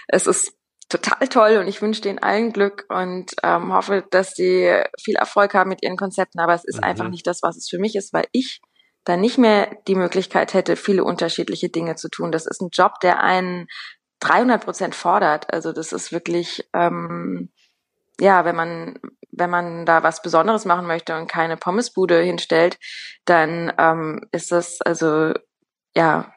es 0.08 0.28
ist 0.28 0.54
total 0.90 1.30
toll 1.30 1.58
und 1.58 1.68
ich 1.68 1.82
wünsche 1.82 2.02
denen 2.02 2.20
allen 2.20 2.52
Glück 2.52 2.86
und 2.90 3.32
ähm, 3.42 3.74
hoffe, 3.74 4.04
dass 4.12 4.36
sie 4.36 4.84
viel 5.02 5.16
Erfolg 5.16 5.54
haben 5.54 5.70
mit 5.70 5.82
ihren 5.82 5.96
Konzepten, 5.96 6.42
aber 6.42 6.54
es 6.54 6.66
ist 6.66 6.78
mhm. 6.78 6.84
einfach 6.84 7.08
nicht 7.08 7.26
das, 7.26 7.42
was 7.42 7.56
es 7.56 7.70
für 7.70 7.80
mich 7.80 7.96
ist, 7.96 8.12
weil 8.12 8.28
ich 8.34 8.60
dann 9.04 9.22
nicht 9.22 9.38
mehr 9.38 9.76
die 9.88 9.96
Möglichkeit 9.96 10.54
hätte, 10.54 10.76
viele 10.76 11.04
unterschiedliche 11.04 11.70
Dinge 11.70 11.96
zu 11.96 12.10
tun. 12.10 12.32
Das 12.32 12.46
ist 12.46 12.62
ein 12.62 12.70
Job, 12.72 13.00
der 13.02 13.22
einen 13.22 13.68
300 14.20 14.64
Prozent 14.64 14.96
fordert. 14.96 15.52
Also 15.52 15.74
das 15.74 15.92
ist 15.92 16.12
wirklich, 16.12 16.70
ähm, 16.74 17.50
ja, 18.20 18.46
wenn 18.46 18.56
man 18.56 19.00
wenn 19.32 19.50
man 19.50 19.86
da 19.86 20.04
was 20.04 20.22
Besonderes 20.22 20.66
machen 20.66 20.86
möchte 20.86 21.18
und 21.18 21.28
keine 21.28 21.58
Pommesbude 21.58 22.22
hinstellt, 22.22 22.78
dann 23.26 23.74
ähm, 23.78 24.28
ist 24.32 24.52
das 24.52 24.82
also 24.82 25.34
ja 25.96 26.34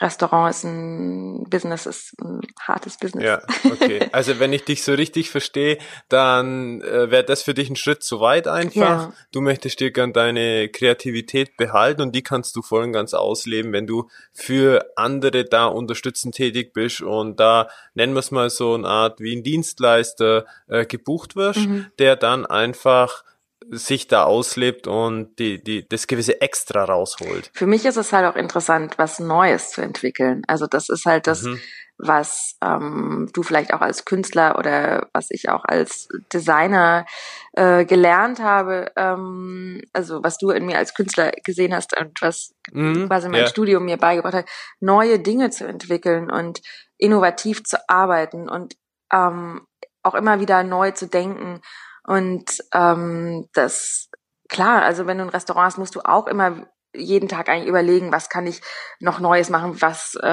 Restaurant 0.00 0.50
ist 0.50 0.64
ein 0.64 1.44
Business, 1.50 1.86
ist 1.86 2.14
ein 2.22 2.40
hartes 2.60 2.96
Business. 2.98 3.24
Ja, 3.24 3.42
okay. 3.64 4.08
Also 4.12 4.38
wenn 4.38 4.52
ich 4.52 4.64
dich 4.64 4.84
so 4.84 4.94
richtig 4.94 5.30
verstehe, 5.30 5.78
dann 6.08 6.80
äh, 6.82 7.10
wäre 7.10 7.24
das 7.24 7.42
für 7.42 7.54
dich 7.54 7.68
ein 7.68 7.76
Schritt 7.76 8.02
zu 8.02 8.20
weit 8.20 8.46
einfach. 8.46 8.76
Ja. 8.76 9.12
Du 9.32 9.40
möchtest 9.40 9.80
dir 9.80 9.90
gern 9.90 10.12
deine 10.12 10.68
Kreativität 10.68 11.56
behalten 11.56 12.02
und 12.02 12.14
die 12.14 12.22
kannst 12.22 12.54
du 12.56 12.62
voll 12.62 12.84
und 12.84 12.92
ganz 12.92 13.12
ausleben, 13.12 13.72
wenn 13.72 13.86
du 13.86 14.08
für 14.32 14.86
andere 14.96 15.44
da 15.44 15.66
unterstützend 15.66 16.34
tätig 16.34 16.72
bist 16.72 17.00
und 17.00 17.40
da 17.40 17.68
nennen 17.94 18.14
wir 18.14 18.20
es 18.20 18.30
mal 18.30 18.50
so 18.50 18.74
eine 18.74 18.86
Art 18.86 19.20
wie 19.20 19.34
ein 19.34 19.42
Dienstleister 19.42 20.46
äh, 20.68 20.86
gebucht 20.86 21.34
wirst, 21.34 21.66
mhm. 21.66 21.86
der 21.98 22.16
dann 22.16 22.46
einfach 22.46 23.24
sich 23.70 24.08
da 24.08 24.24
auslebt 24.24 24.86
und 24.86 25.38
die, 25.38 25.62
die, 25.62 25.86
das 25.88 26.06
gewisse 26.06 26.40
Extra 26.40 26.84
rausholt. 26.84 27.50
Für 27.54 27.66
mich 27.66 27.84
ist 27.84 27.96
es 27.96 28.12
halt 28.12 28.26
auch 28.26 28.36
interessant, 28.36 28.98
was 28.98 29.18
Neues 29.18 29.70
zu 29.70 29.82
entwickeln. 29.82 30.42
Also 30.46 30.66
das 30.66 30.88
ist 30.88 31.04
halt 31.04 31.26
das, 31.26 31.42
mhm. 31.42 31.60
was 31.98 32.56
ähm, 32.62 33.28
du 33.32 33.42
vielleicht 33.42 33.74
auch 33.74 33.80
als 33.80 34.04
Künstler 34.04 34.58
oder 34.58 35.08
was 35.12 35.26
ich 35.30 35.48
auch 35.48 35.64
als 35.64 36.08
Designer 36.32 37.04
äh, 37.52 37.84
gelernt 37.84 38.40
habe, 38.40 38.92
ähm, 38.96 39.82
also 39.92 40.22
was 40.22 40.38
du 40.38 40.50
in 40.50 40.66
mir 40.66 40.78
als 40.78 40.94
Künstler 40.94 41.32
gesehen 41.44 41.74
hast 41.74 41.98
und 41.98 42.22
was 42.22 42.54
mhm. 42.72 43.08
quasi 43.08 43.28
mein 43.28 43.42
ja. 43.42 43.48
Studium 43.48 43.84
mir 43.84 43.98
beigebracht 43.98 44.34
hat, 44.34 44.48
neue 44.80 45.18
Dinge 45.18 45.50
zu 45.50 45.66
entwickeln 45.66 46.30
und 46.30 46.60
innovativ 46.96 47.64
zu 47.64 47.76
arbeiten 47.88 48.48
und 48.48 48.76
ähm, 49.12 49.66
auch 50.02 50.14
immer 50.14 50.40
wieder 50.40 50.62
neu 50.62 50.92
zu 50.92 51.06
denken 51.06 51.60
und 52.08 52.64
ähm, 52.72 53.50
das, 53.52 54.08
klar, 54.48 54.80
also 54.80 55.06
wenn 55.06 55.18
du 55.18 55.24
ein 55.24 55.28
Restaurant 55.28 55.66
hast, 55.66 55.76
musst 55.76 55.94
du 55.94 56.00
auch 56.00 56.26
immer 56.26 56.66
jeden 56.96 57.28
Tag 57.28 57.50
eigentlich 57.50 57.68
überlegen, 57.68 58.12
was 58.12 58.30
kann 58.30 58.46
ich 58.46 58.62
noch 58.98 59.20
Neues 59.20 59.50
machen, 59.50 59.82
was 59.82 60.14
äh, 60.14 60.26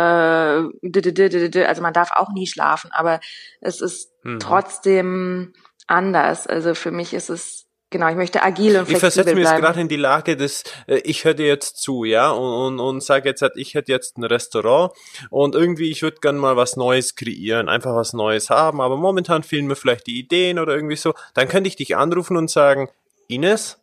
also 1.66 1.82
man 1.82 1.94
darf 1.94 2.12
auch 2.12 2.30
nie 2.32 2.48
schlafen, 2.48 2.92
aber 2.94 3.20
es 3.60 3.82
ist 3.82 4.14
mhm. 4.24 4.40
trotzdem 4.40 5.54
anders. 5.86 6.48
Also 6.48 6.76
für 6.76 6.92
mich 6.92 7.14
ist 7.14 7.30
es 7.30 7.65
Genau, 7.96 8.10
ich 8.10 8.18
möchte 8.18 8.44
agil 8.44 8.78
und 8.78 8.88
flexibel 8.88 8.94
Ich 8.94 9.00
versetze 9.00 9.36
mich 9.36 9.46
jetzt 9.46 9.56
gerade 9.56 9.80
in 9.80 9.88
die 9.88 9.96
Lage 9.96 10.36
des, 10.36 10.66
äh, 10.86 10.98
ich 11.06 11.24
höre 11.24 11.34
dir 11.34 11.48
jetzt 11.48 11.78
zu, 11.78 12.04
ja, 12.04 12.30
und, 12.30 12.74
und, 12.74 12.80
und 12.82 13.02
sage 13.02 13.30
jetzt, 13.30 13.42
halt, 13.42 13.54
ich 13.56 13.74
hätte 13.74 13.90
jetzt 13.90 14.18
ein 14.18 14.26
Restaurant 14.26 14.92
und 15.30 15.56
irgendwie, 15.56 15.90
ich 15.92 16.02
würde 16.02 16.18
gern 16.20 16.36
mal 16.36 16.58
was 16.58 16.76
Neues 16.76 17.16
kreieren, 17.16 17.70
einfach 17.70 17.96
was 17.96 18.12
Neues 18.12 18.50
haben, 18.50 18.82
aber 18.82 18.98
momentan 18.98 19.44
fehlen 19.44 19.66
mir 19.66 19.78
vielleicht 19.78 20.08
die 20.08 20.20
Ideen 20.20 20.60
oder 20.60 20.76
irgendwie 20.76 20.98
so. 20.98 21.14
Dann 21.36 21.48
könnte 21.48 21.70
ich 21.70 21.78
dich 21.78 21.96
anrufen 21.96 22.36
und 22.36 22.50
sagen, 22.50 22.90
Ines, 23.30 23.80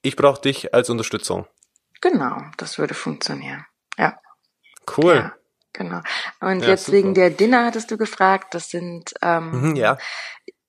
ich 0.00 0.16
brauche 0.16 0.40
dich 0.40 0.72
als 0.72 0.88
Unterstützung. 0.88 1.46
Genau, 2.00 2.38
das 2.56 2.78
würde 2.78 2.94
funktionieren. 2.94 3.66
Ja. 3.98 4.18
Cool. 4.96 5.16
Ja. 5.16 5.34
Genau. 5.74 6.00
Und 6.40 6.60
ja, 6.62 6.68
jetzt 6.68 6.86
super. 6.86 6.96
wegen 6.96 7.14
der 7.14 7.28
Dinner 7.28 7.66
hattest 7.66 7.90
du 7.90 7.98
gefragt. 7.98 8.54
Das 8.54 8.70
sind 8.70 9.12
ähm, 9.20 9.70
mhm, 9.70 9.76
ja 9.76 9.98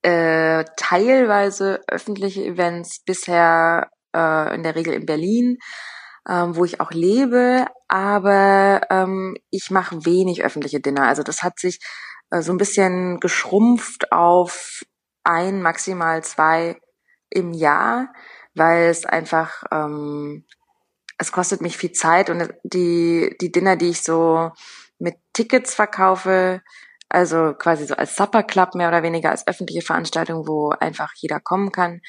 äh, 0.05 0.65
teilweise 0.77 1.81
öffentliche 1.87 2.45
Events 2.45 2.99
bisher 3.03 3.89
äh, 4.15 4.53
in 4.53 4.61
der 4.61 4.75
Regel 4.75 4.93
in 4.93 5.07
Berlin, 5.07 5.57
ähm, 6.29 6.55
wo 6.55 6.63
ich 6.63 6.79
auch 6.79 6.91
lebe, 6.91 7.65
aber 7.87 8.81
ähm, 8.91 9.35
ich 9.49 9.71
mache 9.71 10.05
wenig 10.05 10.43
öffentliche 10.43 10.79
Dinner. 10.79 11.07
Also 11.07 11.23
das 11.23 11.41
hat 11.41 11.59
sich 11.59 11.79
äh, 12.29 12.43
so 12.43 12.53
ein 12.53 12.59
bisschen 12.59 13.19
geschrumpft 13.19 14.11
auf 14.11 14.83
ein, 15.23 15.63
maximal 15.63 16.23
zwei 16.23 16.79
im 17.31 17.51
Jahr, 17.51 18.13
weil 18.53 18.89
es 18.89 19.07
einfach, 19.07 19.63
ähm, 19.71 20.45
es 21.17 21.31
kostet 21.31 21.61
mich 21.61 21.77
viel 21.77 21.93
Zeit 21.93 22.29
und 22.29 22.53
die, 22.63 23.35
die 23.41 23.51
Dinner, 23.51 23.75
die 23.75 23.89
ich 23.89 24.03
so 24.03 24.51
mit 24.99 25.15
Tickets 25.33 25.73
verkaufe, 25.73 26.61
also 27.09 27.53
quasi 27.53 27.85
so 27.85 27.95
als 27.95 28.15
Supper 28.15 28.43
Club 28.43 28.75
mehr 28.75 28.87
oder 28.89 29.03
weniger 29.03 29.31
als 29.31 29.47
öffentliche 29.47 29.81
Veranstaltung, 29.81 30.47
wo 30.47 30.69
einfach 30.71 31.11
jeder 31.15 31.39
kommen 31.39 31.71
kann. 31.71 32.01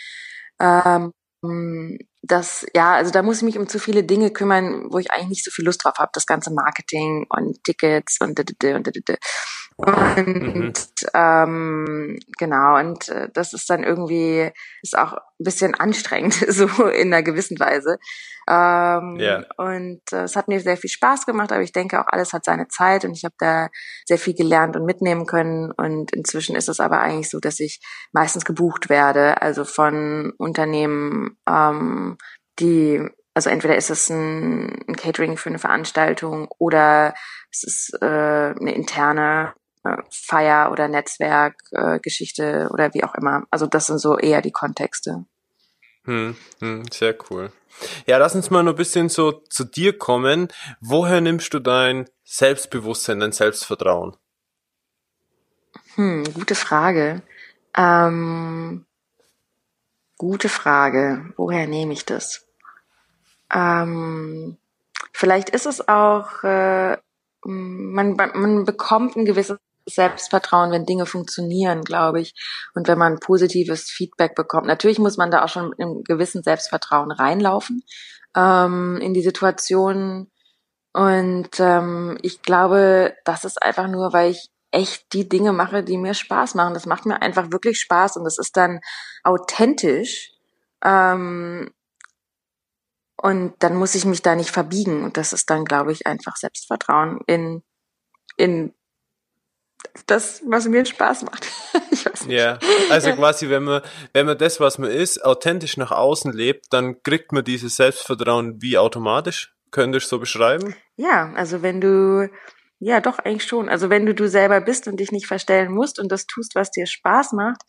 Ähm, 0.61 1.13
das, 2.23 2.67
ja, 2.75 2.95
also 2.95 3.13
da 3.13 3.23
muss 3.23 3.39
ich 3.39 3.43
mich 3.45 3.59
um 3.59 3.69
zu 3.69 3.79
viele 3.79 4.03
Dinge 4.05 4.31
kümmern, 4.31 4.87
wo 4.91 4.99
ich 4.99 5.13
eigentlich 5.13 5.29
nicht 5.29 5.45
so 5.45 5.51
viel 5.51 5.65
Lust 5.65 5.85
drauf 5.85 5.95
habe. 5.99 6.11
Das 6.13 6.27
ganze 6.27 6.53
Marketing 6.53 7.27
und 7.29 7.63
Tickets 7.65 8.19
und 8.21 8.39
und 8.39 8.65
und 8.65 9.19
mhm. 9.79 10.73
ähm, 11.15 12.19
genau, 12.39 12.79
und 12.79 13.09
äh, 13.09 13.29
das 13.33 13.53
ist 13.53 13.69
dann 13.69 13.85
irgendwie, 13.85 14.51
ist 14.83 14.97
auch 14.97 15.13
ein 15.13 15.45
bisschen 15.45 15.75
anstrengend, 15.75 16.35
so 16.49 16.67
in 16.87 17.13
einer 17.13 17.23
gewissen 17.23 17.59
Weise. 17.61 17.99
Ähm, 18.49 19.17
yeah. 19.19 19.45
Und 19.57 20.01
äh, 20.13 20.23
es 20.23 20.37
hat 20.37 20.49
mir 20.49 20.61
sehr 20.61 20.77
viel 20.77 20.89
Spaß 20.89 21.27
gemacht, 21.27 21.53
aber 21.53 21.63
ich 21.63 21.73
denke 21.73 22.01
auch, 22.01 22.07
alles 22.09 22.33
hat 22.33 22.45
seine 22.45 22.69
Zeit 22.69 23.05
und 23.05 23.13
ich 23.13 23.25
habe 23.25 23.35
da 23.39 23.69
sehr 24.07 24.19
viel 24.19 24.35
gelernt 24.35 24.77
und 24.77 24.85
mitnehmen 24.85 25.27
können. 25.27 25.73
Und 25.73 26.13
inzwischen 26.13 26.57
ist 26.57 26.69
es 26.69 26.81
aber 26.81 27.01
eigentlich 27.01 27.29
so, 27.29 27.41
dass 27.41 27.61
ich 27.61 27.81
meistens 28.13 28.45
gebucht 28.45 28.89
werde, 28.89 29.43
also 29.43 29.65
von 29.65 30.33
Unternehmen, 30.39 31.37
ähm, 31.49 32.17
die 32.61 33.03
also 33.35 33.51
entweder 33.51 33.77
ist 33.77 33.91
es 33.91 34.09
ein, 34.09 34.83
ein, 34.89 34.97
Catering 34.97 35.37
für 35.37 35.51
eine 35.51 35.59
Veranstaltung 35.59 36.49
oder 36.59 37.13
es 37.53 37.65
ist 37.65 37.99
äh, 38.01 38.07
eine 38.07 38.75
interne 38.75 39.53
äh, 39.87 40.03
Feier 40.11 40.71
oder 40.73 40.89
Netzwerkgeschichte 40.89 42.69
äh, 42.69 42.73
oder 42.73 42.93
wie 42.95 43.05
auch 43.05 43.15
immer. 43.15 43.45
Also 43.51 43.67
das 43.67 43.87
sind 43.87 43.99
so 43.99 44.19
eher 44.19 44.43
die 44.43 44.53
Kontexte. 44.53 45.25
Hm, 46.05 46.37
hm, 46.61 46.85
sehr 46.93 47.17
cool. 47.31 47.53
Ja, 48.07 48.19
lass 48.19 48.35
uns 48.35 48.51
mal 48.51 48.63
noch 48.63 48.73
ein 48.73 48.77
bisschen 48.77 49.09
so 49.09 49.33
zu 49.33 49.65
dir 49.65 49.99
kommen. 49.99 50.49
Woher 50.81 51.21
nimmst 51.21 51.53
du 51.53 51.59
dein 51.59 52.09
Selbstbewusstsein, 52.25 53.21
dein 53.21 53.33
Selbstvertrauen? 53.33 54.17
Hm, 55.97 56.25
gute 56.33 56.55
Frage. 56.55 57.23
Ähm, 57.77 58.87
gute 60.17 60.49
Frage. 60.49 61.33
Woher 61.37 61.67
nehme 61.67 61.93
ich 61.93 62.05
das? 62.05 62.47
Ähm, 63.53 64.57
vielleicht 65.13 65.51
ist 65.51 65.67
es 65.67 65.89
auch, 65.89 66.43
äh, 66.45 66.97
man, 67.45 68.17
man 68.17 68.65
bekommt 68.65 69.17
ein 69.17 69.25
gewisses 69.25 69.59
Selbstvertrauen, 69.87 70.71
wenn 70.73 70.87
Dinge 70.87 71.07
funktionieren, 71.07 71.83
glaube 71.83 72.21
ich. 72.21 72.35
Und 72.75 72.89
wenn 72.89 72.99
man 72.99 73.21
positives 73.21 73.91
Feedback 73.91 74.35
bekommt. 74.35 74.67
Natürlich 74.67 74.99
muss 74.99 75.17
man 75.17 75.31
da 75.31 75.45
auch 75.45 75.49
schon 75.49 75.71
mit 75.71 75.81
einem 75.81 76.03
gewissen 76.03 76.43
Selbstvertrauen 76.43 77.13
reinlaufen 77.13 77.83
ähm, 78.37 78.99
in 79.01 79.15
die 79.15 79.23
Situation. 79.23 80.31
Und 80.93 81.51
ähm, 81.59 82.19
ich 82.23 82.43
glaube, 82.43 83.15
das 83.25 83.45
ist 83.45 83.63
einfach 83.63 83.89
nur, 83.89 84.13
weil 84.13 84.31
ich 84.31 84.51
echt 84.71 85.13
die 85.13 85.29
Dinge 85.29 85.53
mache, 85.53 85.83
die 85.83 85.99
mir 85.99 86.15
Spaß 86.15 86.55
machen. 86.55 86.75
Das 86.75 86.87
macht 86.87 87.07
mir 87.07 87.23
einfach 87.23 87.53
wirklich 87.53 87.79
Spaß 87.81 88.17
und 88.17 88.25
das 88.25 88.39
ist 88.39 88.57
dann 88.57 88.81
authentisch. 89.25 90.33
Ähm, 90.85 91.71
und 93.17 93.55
dann 93.61 93.77
muss 93.77 93.95
ich 93.95 94.05
mich 94.05 94.23
da 94.23 94.35
nicht 94.35 94.51
verbiegen. 94.51 95.03
Und 95.05 95.17
das 95.17 95.33
ist 95.33 95.49
dann, 95.51 95.65
glaube 95.65 95.93
ich, 95.93 96.07
einfach 96.07 96.37
Selbstvertrauen 96.37 97.21
in, 97.27 97.63
in 98.37 98.75
das, 100.07 100.43
was 100.47 100.69
mir 100.69 100.85
Spaß 100.85 101.23
macht. 101.23 101.47
ich 101.91 102.05
weiß 102.05 102.27
nicht. 102.27 102.39
Ja, 102.39 102.59
also 102.91 103.13
quasi, 103.13 103.49
wenn 103.49 103.65
man, 103.65 103.83
wenn 104.13 104.27
man 104.27 104.39
das, 104.39 104.61
was 104.61 104.79
man 104.79 104.91
ist, 104.91 105.25
authentisch 105.25 105.77
nach 105.77 105.93
außen 105.93 106.33
lebt, 106.33 106.67
dann 106.71 107.03
kriegt 107.03 107.33
man 107.33 107.45
dieses 107.45 107.77
Selbstvertrauen 107.77 108.61
wie 108.61 108.79
automatisch. 108.79 109.55
Könntest 109.71 110.07
du 110.07 110.17
so 110.17 110.21
beschreiben? 110.21 110.75
Ja, 110.97 111.33
also 111.35 111.63
wenn 111.63 111.81
du, 111.81 112.31
ja, 112.79 113.01
doch, 113.01 113.19
eigentlich 113.19 113.45
schon. 113.45 113.69
Also 113.69 113.91
wenn 113.91 114.07
du 114.07 114.15
du 114.15 114.29
selber 114.29 114.61
bist 114.61 114.87
und 114.89 114.99
dich 114.99 115.13
nicht 115.13 115.27
verstellen 115.27 115.73
musst 115.73 115.99
und 115.99 116.11
das 116.11 116.27
tust, 116.27 116.55
was 116.55 116.71
dir 116.71 116.87
Spaß 116.87 117.33
macht, 117.33 117.63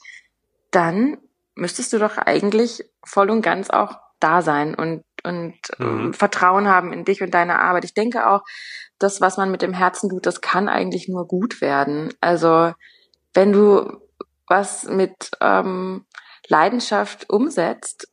dann 0.72 1.18
müsstest 1.56 1.94
du 1.94 2.00
doch 2.00 2.18
eigentlich 2.18 2.84
voll 3.04 3.30
und 3.30 3.42
ganz 3.42 3.70
auch 3.70 3.96
da 4.20 4.42
sein 4.42 4.76
und, 4.76 5.04
und 5.24 5.56
mhm. 5.78 6.14
Vertrauen 6.14 6.68
haben 6.68 6.94
in 6.94 7.06
dich 7.06 7.22
und 7.22 7.34
deine 7.34 7.60
Arbeit. 7.60 7.86
Ich 7.86 7.94
denke 7.94 8.28
auch, 8.30 8.42
das, 9.00 9.22
was 9.22 9.38
man 9.38 9.52
mit 9.52 9.62
dem 9.62 9.74
Herzen 9.74 10.10
tut, 10.10 10.26
das 10.26 10.42
kann 10.42 10.70
eigentlich 10.70 11.08
nur 11.08 11.28
gut 11.28 11.62
werden. 11.62 12.14
Also 12.22 12.74
wenn 13.34 13.52
du 13.52 14.02
was 14.48 14.86
mit 14.86 15.32
ähm, 15.42 16.06
Leidenschaft 16.48 17.30
umsetzt 17.30 18.08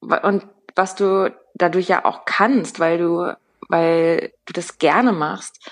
und 0.00 0.46
was 0.74 0.94
du 0.94 1.34
dadurch 1.54 1.88
ja 1.88 2.04
auch 2.04 2.24
kannst, 2.24 2.80
weil 2.80 2.98
du, 2.98 3.36
weil 3.68 4.32
du 4.46 4.52
das 4.52 4.78
gerne 4.78 5.12
machst, 5.12 5.70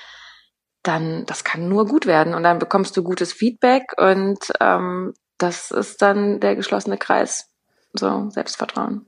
dann 0.82 1.26
das 1.26 1.44
kann 1.44 1.68
nur 1.68 1.86
gut 1.86 2.06
werden 2.06 2.34
und 2.34 2.42
dann 2.44 2.58
bekommst 2.58 2.96
du 2.96 3.02
gutes 3.02 3.32
Feedback 3.32 3.92
und 3.98 4.38
ähm, 4.60 5.14
das 5.38 5.70
ist 5.70 6.00
dann 6.00 6.40
der 6.40 6.56
geschlossene 6.56 6.96
Kreis, 6.96 7.50
so 7.92 8.30
Selbstvertrauen. 8.30 9.06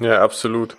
Ja, 0.00 0.22
absolut. 0.22 0.76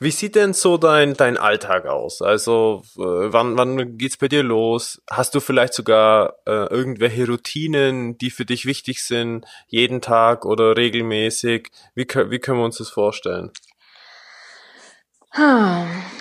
Wie 0.00 0.10
sieht 0.10 0.34
denn 0.34 0.52
so 0.52 0.76
dein, 0.76 1.14
dein 1.14 1.36
Alltag 1.36 1.86
aus? 1.86 2.22
Also 2.22 2.82
äh, 2.96 3.02
wann, 3.02 3.56
wann 3.56 3.98
geht's 3.98 4.16
bei 4.16 4.28
dir 4.28 4.42
los? 4.42 5.02
Hast 5.10 5.34
du 5.34 5.40
vielleicht 5.40 5.74
sogar 5.74 6.34
äh, 6.46 6.66
irgendwelche 6.68 7.26
Routinen, 7.26 8.18
die 8.18 8.30
für 8.30 8.44
dich 8.44 8.66
wichtig 8.66 9.02
sind, 9.02 9.46
jeden 9.68 10.00
Tag 10.00 10.44
oder 10.44 10.76
regelmäßig? 10.76 11.70
Wie, 11.94 12.06
wie 12.06 12.38
können 12.38 12.58
wir 12.58 12.64
uns 12.64 12.78
das 12.78 12.90
vorstellen? 12.90 13.50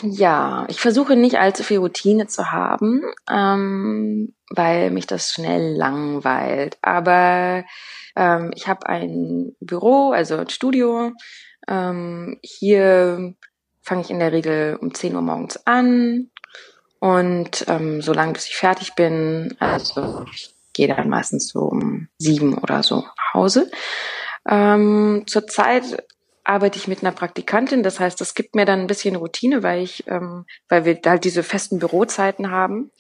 Ja, 0.02 0.65
ich 0.69 0.80
versuche 0.80 1.15
nicht 1.15 1.38
allzu 1.38 1.63
viel 1.63 1.78
Routine 1.78 2.28
zu 2.28 2.52
haben, 2.52 3.04
ähm, 3.30 4.34
weil 4.50 4.89
mich 4.89 5.06
das 5.06 5.32
schnell 5.32 5.76
langweilt. 5.76 6.78
Aber 6.82 7.63
ähm, 8.15 8.52
ich 8.56 8.67
habe 8.67 8.88
ein 8.88 9.56
Büro, 9.60 10.12
also 10.12 10.38
ein 10.38 10.50
Studio, 10.50 11.12
ähm, 11.67 12.39
hier 12.41 13.34
fange 13.82 14.02
ich 14.02 14.10
in 14.10 14.19
der 14.19 14.32
Regel 14.32 14.78
um 14.80 14.93
10 14.93 15.15
Uhr 15.15 15.21
morgens 15.21 15.65
an 15.65 16.30
und 16.99 17.65
ähm, 17.67 18.02
solange 18.02 18.34
bis 18.34 18.47
ich 18.47 18.56
fertig 18.56 18.95
bin, 18.95 19.56
also 19.60 20.26
ich 20.32 20.56
gehe 20.73 20.88
dann 20.88 21.10
meistens 21.10 21.49
so 21.49 21.60
um 21.62 22.08
sieben 22.17 22.58
oder 22.58 22.82
so 22.84 23.02
nach 23.02 23.34
Hause. 23.34 23.69
Ähm, 24.47 25.23
zurzeit 25.28 26.04
arbeite 26.43 26.78
ich 26.78 26.88
mit 26.88 27.02
einer 27.02 27.12
Praktikantin, 27.12 27.84
das 27.84 27.99
heißt, 27.99 28.19
das 28.19 28.36
gibt 28.36 28.56
mir 28.56 28.65
dann 28.65 28.82
ein 28.82 28.88
bisschen 28.88 29.15
Routine, 29.15 29.63
weil 29.63 29.82
ich, 29.84 30.08
ähm, 30.08 30.45
weil 30.67 30.86
wir 30.86 30.99
halt 31.06 31.23
diese 31.23 31.43
festen 31.43 31.80
Bürozeiten 31.80 32.52
haben. 32.52 32.91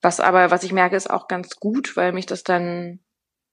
Was 0.00 0.20
aber, 0.20 0.50
was 0.50 0.62
ich 0.62 0.72
merke, 0.72 0.96
ist 0.96 1.10
auch 1.10 1.28
ganz 1.28 1.56
gut, 1.56 1.96
weil 1.96 2.12
mich 2.12 2.26
das 2.26 2.44
dann 2.44 3.00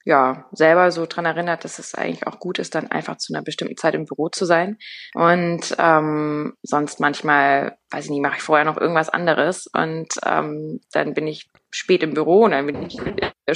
ja, 0.05 0.45
selber 0.51 0.91
so 0.91 1.07
dran 1.07 1.25
erinnert, 1.25 1.63
dass 1.63 1.79
es 1.79 1.95
eigentlich 1.95 2.27
auch 2.27 2.39
gut 2.39 2.59
ist, 2.59 2.75
dann 2.75 2.91
einfach 2.91 3.17
zu 3.17 3.33
einer 3.33 3.43
bestimmten 3.43 3.75
Zeit 3.75 3.95
im 3.95 4.05
Büro 4.05 4.29
zu 4.29 4.45
sein. 4.45 4.77
Und 5.15 5.75
ähm, 5.79 6.53
sonst 6.61 6.99
manchmal, 6.99 7.77
weiß 7.89 8.05
ich 8.05 8.11
nicht, 8.11 8.21
mache 8.21 8.37
ich 8.37 8.43
vorher 8.43 8.65
noch 8.65 8.77
irgendwas 8.77 9.09
anderes 9.09 9.65
und 9.65 10.09
ähm, 10.23 10.79
dann 10.91 11.15
bin 11.15 11.25
ich 11.25 11.49
spät 11.71 12.03
im 12.03 12.13
Büro 12.13 12.43
und 12.43 12.51
dann 12.51 12.67
bin 12.67 12.83
ich 12.83 12.99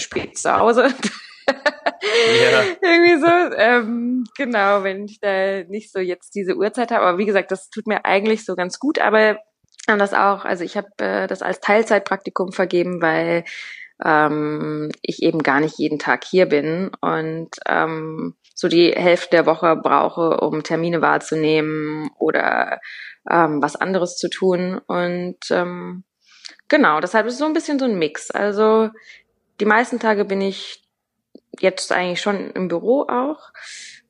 spät 0.01 0.39
zu 0.39 0.57
Hause. 0.57 0.87
ja. 1.47 2.63
Irgendwie 2.81 3.19
so, 3.19 3.55
ähm, 3.55 4.23
genau, 4.35 4.83
wenn 4.83 5.05
ich 5.05 5.19
da 5.19 5.63
nicht 5.65 5.91
so 5.91 5.99
jetzt 5.99 6.33
diese 6.33 6.55
Uhrzeit 6.55 6.89
habe. 6.89 7.05
Aber 7.05 7.17
wie 7.19 7.27
gesagt, 7.27 7.51
das 7.51 7.69
tut 7.69 7.85
mir 7.85 8.05
eigentlich 8.05 8.43
so 8.43 8.55
ganz 8.55 8.79
gut. 8.79 8.97
Aber 8.97 9.37
das 9.85 10.13
auch, 10.13 10.45
also 10.45 10.63
ich 10.63 10.77
habe 10.77 10.87
äh, 10.97 11.27
das 11.27 11.41
als 11.41 11.61
Teilzeitpraktikum 11.61 12.51
vergeben, 12.51 13.01
weil 13.01 13.43
ähm, 14.03 14.89
ich 15.01 15.23
eben 15.23 15.43
gar 15.43 15.59
nicht 15.59 15.77
jeden 15.77 15.99
Tag 15.99 16.23
hier 16.23 16.45
bin 16.47 16.91
und 17.01 17.49
ähm, 17.67 18.35
so 18.55 18.67
die 18.67 18.91
Hälfte 18.91 19.29
der 19.31 19.45
Woche 19.45 19.75
brauche, 19.75 20.37
um 20.41 20.63
Termine 20.63 21.01
wahrzunehmen 21.01 22.09
oder 22.17 22.79
ähm, 23.29 23.61
was 23.61 23.75
anderes 23.75 24.17
zu 24.17 24.29
tun. 24.29 24.81
Und 24.87 25.37
ähm, 25.49 26.03
genau, 26.67 26.99
deshalb 26.99 27.25
ist 27.27 27.33
es 27.33 27.39
so 27.39 27.45
ein 27.45 27.53
bisschen 27.53 27.79
so 27.79 27.85
ein 27.85 27.97
Mix. 27.97 28.31
Also 28.31 28.89
die 29.59 29.65
meisten 29.65 29.99
Tage 29.99 30.25
bin 30.25 30.41
ich 30.41 30.83
jetzt 31.59 31.91
eigentlich 31.91 32.21
schon 32.21 32.51
im 32.51 32.67
Büro 32.67 33.07
auch, 33.09 33.51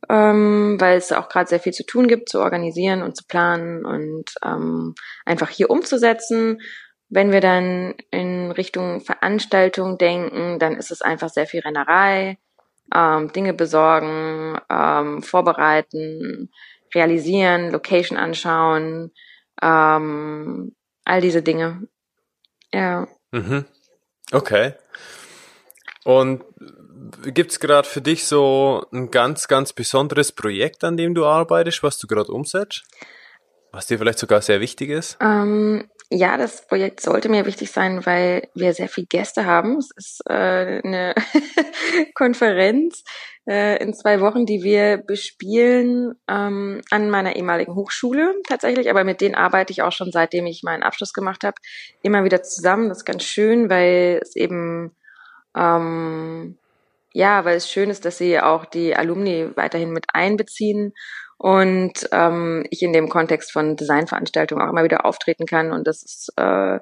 ähm, 0.10 0.78
weil 0.80 0.97
es 0.97 1.12
auch 1.12 1.30
gerade 1.30 1.49
sehr 1.49 1.60
viel 1.60 1.73
zu 1.73 1.86
tun 1.86 2.08
gibt, 2.08 2.30
zu 2.30 2.39
organisieren 2.39 3.02
und 3.02 3.15
zu 3.15 3.25
planen 3.25 3.86
und 3.86 4.34
ähm, 4.43 4.95
einfach 5.25 5.49
hier 5.49 5.69
umzusetzen. 5.69 6.60
Wenn 7.10 7.32
wir 7.32 7.41
dann 7.41 7.95
in 8.12 8.52
Richtung 8.52 9.02
Veranstaltung 9.02 9.98
denken, 9.98 10.60
dann 10.60 10.78
ist 10.78 10.91
es 10.91 11.02
einfach 11.02 11.30
sehr 11.30 11.48
viel 11.48 11.62
Rennerei, 11.62 12.38
ähm, 12.93 13.32
Dinge 13.34 13.54
besorgen, 13.54 14.60
ähm, 14.69 15.24
vorbereiten, 15.24 16.52
realisieren, 16.93 17.72
Location 17.72 18.17
anschauen, 18.17 19.12
ähm, 19.62 20.76
all 21.06 21.22
diese 21.22 21.41
Dinge. 21.41 21.88
Ja. 22.72 23.08
Mhm. 23.32 23.65
Okay. 24.32 24.74
Und 26.04 26.43
gibt's 27.24 27.60
gerade 27.60 27.88
für 27.88 28.02
dich 28.02 28.26
so 28.26 28.86
ein 28.91 29.12
ganz, 29.12 29.48
ganz 29.48 29.74
besonderes 29.74 30.32
Projekt, 30.32 30.84
an 30.84 30.98
dem 30.98 31.13
du 31.15 31.26
arbeitest, 31.26 31.84
was 31.84 31.98
du 31.98 32.08
gerade 32.08 32.32
umsetzt? 32.32 32.84
Was 33.71 33.88
dir 33.88 33.97
vielleicht 33.97 34.19
sogar 34.19 34.41
sehr 34.41 34.60
wichtig 34.60 34.89
ist? 34.89 35.17
Ähm, 35.21 35.89
ja, 36.12 36.38
das 36.38 36.65
Projekt 36.65 37.01
sollte 37.01 37.29
mir 37.29 37.45
wichtig 37.45 37.71
sein, 37.71 38.05
weil 38.05 38.47
wir 38.55 38.73
sehr 38.73 38.89
viele 38.89 39.08
Gäste 39.08 39.45
haben. 39.45 39.77
Es 39.77 39.91
ist 39.95 40.21
äh, 40.27 40.82
eine 40.84 41.13
Konferenz 42.15 43.03
äh, 43.47 43.82
in 43.82 43.93
zwei 43.93 44.19
Wochen, 44.19 44.47
die 44.47 44.63
wir 44.63 44.97
bespielen 44.97 46.15
ähm, 46.27 46.82
an 46.89 47.12
meiner 47.12 47.36
ehemaligen 47.36 47.75
Hochschule 47.75 48.34
tatsächlich. 48.47 48.89
Aber 48.89 49.03
mit 49.03 49.21
denen 49.21 49.36
arbeite 49.36 49.71
ich 49.71 49.84
auch 49.84 49.91
schon 49.91 50.12
seitdem 50.12 50.47
ich 50.47 50.63
meinen 50.63 50.82
Abschluss 50.82 51.13
gemacht 51.13 51.43
habe, 51.43 51.55
immer 52.01 52.23
wieder 52.23 52.41
zusammen. 52.41 52.89
Das 52.89 52.99
ist 52.99 53.05
ganz 53.05 53.23
schön, 53.23 53.69
weil 53.69 54.19
es 54.23 54.36
eben 54.36 54.95
ähm, 55.55 56.58
ja, 57.13 57.43
weil 57.45 57.58
es 57.58 57.69
schön 57.69 57.89
ist, 57.89 58.05
dass 58.05 58.17
sie 58.17 58.39
auch 58.39 58.65
die 58.65 58.95
Alumni 58.95 59.49
weiterhin 59.55 59.91
mit 59.91 60.05
einbeziehen 60.13 60.93
und 61.39 62.08
ähm, 62.12 62.65
ich 62.69 62.84
in 62.84 62.93
dem 62.93 63.10
Kontext 63.10 63.52
von 63.52 63.75
Designveranstaltungen 63.75 64.63
auch 64.63 64.69
immer 64.69 64.84
wieder 64.84 65.06
auftreten 65.06 65.45
kann 65.45 65.71
und 65.71 65.88
das 65.88 66.04
ist 66.04 66.34
äh, 66.38 66.80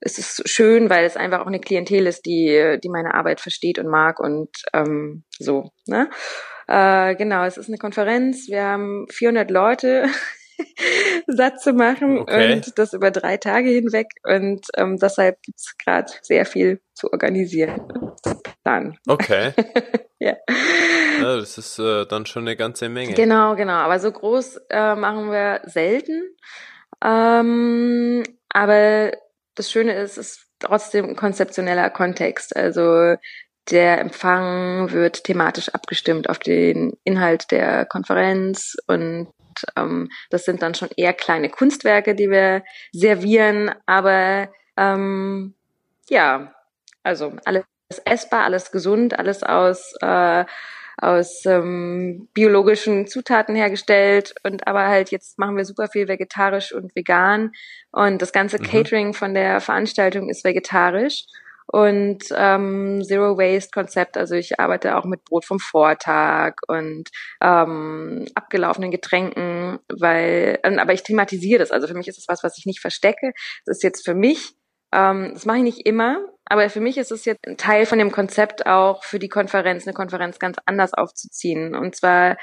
es 0.00 0.18
ist 0.18 0.48
schön, 0.48 0.90
weil 0.90 1.04
es 1.04 1.16
einfach 1.16 1.40
auch 1.40 1.46
eine 1.46 1.58
Klientel 1.58 2.06
ist, 2.06 2.26
die 2.26 2.78
die 2.82 2.88
meine 2.88 3.14
Arbeit 3.14 3.40
versteht 3.40 3.78
und 3.78 3.88
mag 3.88 4.20
und 4.20 4.50
ähm, 4.72 5.24
so. 5.38 5.70
Ne? 5.86 6.08
Äh, 6.68 7.14
genau, 7.16 7.44
es 7.44 7.56
ist 7.56 7.68
eine 7.68 7.78
Konferenz. 7.78 8.48
Wir 8.48 8.64
haben 8.64 9.06
400 9.10 9.50
Leute 9.50 10.06
satt 11.26 11.60
zu 11.60 11.72
machen 11.72 12.18
okay. 12.18 12.54
und 12.54 12.78
das 12.78 12.92
über 12.92 13.10
drei 13.10 13.36
Tage 13.36 13.70
hinweg. 13.70 14.08
Und 14.24 14.66
ähm, 14.76 14.98
deshalb 14.98 15.40
gibt's 15.42 15.76
gerade 15.78 16.12
sehr 16.22 16.44
viel 16.44 16.80
zu 16.94 17.12
organisieren, 17.12 17.80
zu 18.22 18.40
planen. 18.62 18.98
Okay. 19.06 19.52
ja. 20.18 20.36
ja. 20.48 21.36
Das 21.36 21.58
ist 21.58 21.78
äh, 21.78 22.06
dann 22.06 22.26
schon 22.26 22.42
eine 22.42 22.56
ganze 22.56 22.88
Menge. 22.88 23.14
Genau, 23.14 23.56
genau. 23.56 23.74
Aber 23.74 23.98
so 23.98 24.10
groß 24.10 24.60
äh, 24.70 24.94
machen 24.94 25.30
wir 25.30 25.62
selten. 25.64 26.22
Ähm, 27.04 28.22
aber 28.48 29.12
das 29.54 29.70
Schöne 29.70 29.94
ist, 29.94 30.18
es 30.18 30.28
ist 30.28 30.46
trotzdem 30.60 31.06
ein 31.06 31.16
konzeptioneller 31.16 31.90
Kontext. 31.90 32.56
Also 32.56 33.16
der 33.70 34.00
Empfang 34.00 34.92
wird 34.92 35.24
thematisch 35.24 35.70
abgestimmt 35.70 36.28
auf 36.28 36.38
den 36.38 36.96
Inhalt 37.04 37.50
der 37.50 37.84
Konferenz 37.84 38.76
und 38.86 39.28
ähm, 39.76 40.08
das 40.30 40.44
sind 40.44 40.62
dann 40.62 40.74
schon 40.74 40.90
eher 40.96 41.12
kleine 41.12 41.50
Kunstwerke, 41.50 42.14
die 42.14 42.30
wir 42.30 42.62
servieren, 42.92 43.74
aber 43.86 44.50
ähm, 44.76 45.54
ja, 46.08 46.54
also 47.02 47.32
alles 47.44 47.64
essbar, 48.04 48.44
alles 48.44 48.72
gesund, 48.72 49.18
alles 49.18 49.42
aus 49.42 49.94
äh, 50.00 50.44
aus 50.98 51.44
ähm, 51.44 52.28
biologischen 52.32 53.06
Zutaten 53.06 53.54
hergestellt 53.54 54.34
und 54.44 54.66
aber 54.66 54.86
halt 54.86 55.10
jetzt 55.10 55.38
machen 55.38 55.56
wir 55.56 55.66
super 55.66 55.88
viel 55.88 56.08
vegetarisch 56.08 56.72
und 56.72 56.96
vegan 56.96 57.52
und 57.92 58.22
das 58.22 58.32
ganze 58.32 58.58
mhm. 58.58 58.62
Catering 58.62 59.12
von 59.12 59.34
der 59.34 59.60
Veranstaltung 59.60 60.30
ist 60.30 60.42
vegetarisch 60.42 61.26
und 61.66 62.24
ähm, 62.34 63.02
Zero 63.04 63.36
Waste 63.36 63.70
Konzept. 63.72 64.16
Also 64.16 64.34
ich 64.36 64.60
arbeite 64.60 64.96
auch 64.96 65.04
mit 65.04 65.24
Brot 65.24 65.44
vom 65.44 65.58
Vortag 65.58 66.54
und 66.68 67.10
ähm, 67.42 68.24
abgelaufenen 68.34 68.90
Getränken, 68.90 69.80
weil, 69.88 70.60
ähm, 70.62 70.78
aber 70.78 70.92
ich 70.92 71.02
thematisiere 71.02 71.58
das. 71.58 71.72
Also 71.72 71.88
für 71.88 71.94
mich 71.94 72.08
ist 72.08 72.18
es 72.18 72.28
was, 72.28 72.44
was 72.44 72.56
ich 72.56 72.66
nicht 72.66 72.80
verstecke. 72.80 73.32
Das 73.64 73.78
ist 73.78 73.82
jetzt 73.82 74.04
für 74.04 74.14
mich, 74.14 74.54
ähm, 74.92 75.32
das 75.34 75.44
mache 75.44 75.58
ich 75.58 75.64
nicht 75.64 75.86
immer, 75.86 76.20
aber 76.46 76.70
für 76.70 76.80
mich 76.80 76.96
ist 76.96 77.10
es 77.10 77.24
jetzt 77.24 77.46
ein 77.46 77.56
Teil 77.56 77.86
von 77.86 77.98
dem 77.98 78.12
Konzept 78.12 78.66
auch 78.66 79.04
für 79.04 79.18
die 79.18 79.28
Konferenz, 79.28 79.86
eine 79.86 79.94
Konferenz 79.94 80.38
ganz 80.38 80.58
anders 80.64 80.94
aufzuziehen. 80.94 81.74
Und 81.74 81.96
zwar 81.96 82.36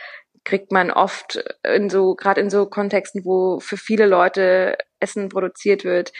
kriegt 0.43 0.71
man 0.71 0.91
oft 0.91 1.43
in 1.63 1.89
so, 1.89 2.15
gerade 2.15 2.41
in 2.41 2.49
so 2.49 2.65
Kontexten, 2.65 3.23
wo 3.23 3.59
für 3.59 3.77
viele 3.77 4.05
Leute 4.05 4.77
Essen 4.99 5.29
produziert 5.29 5.85
wird, 5.85 6.11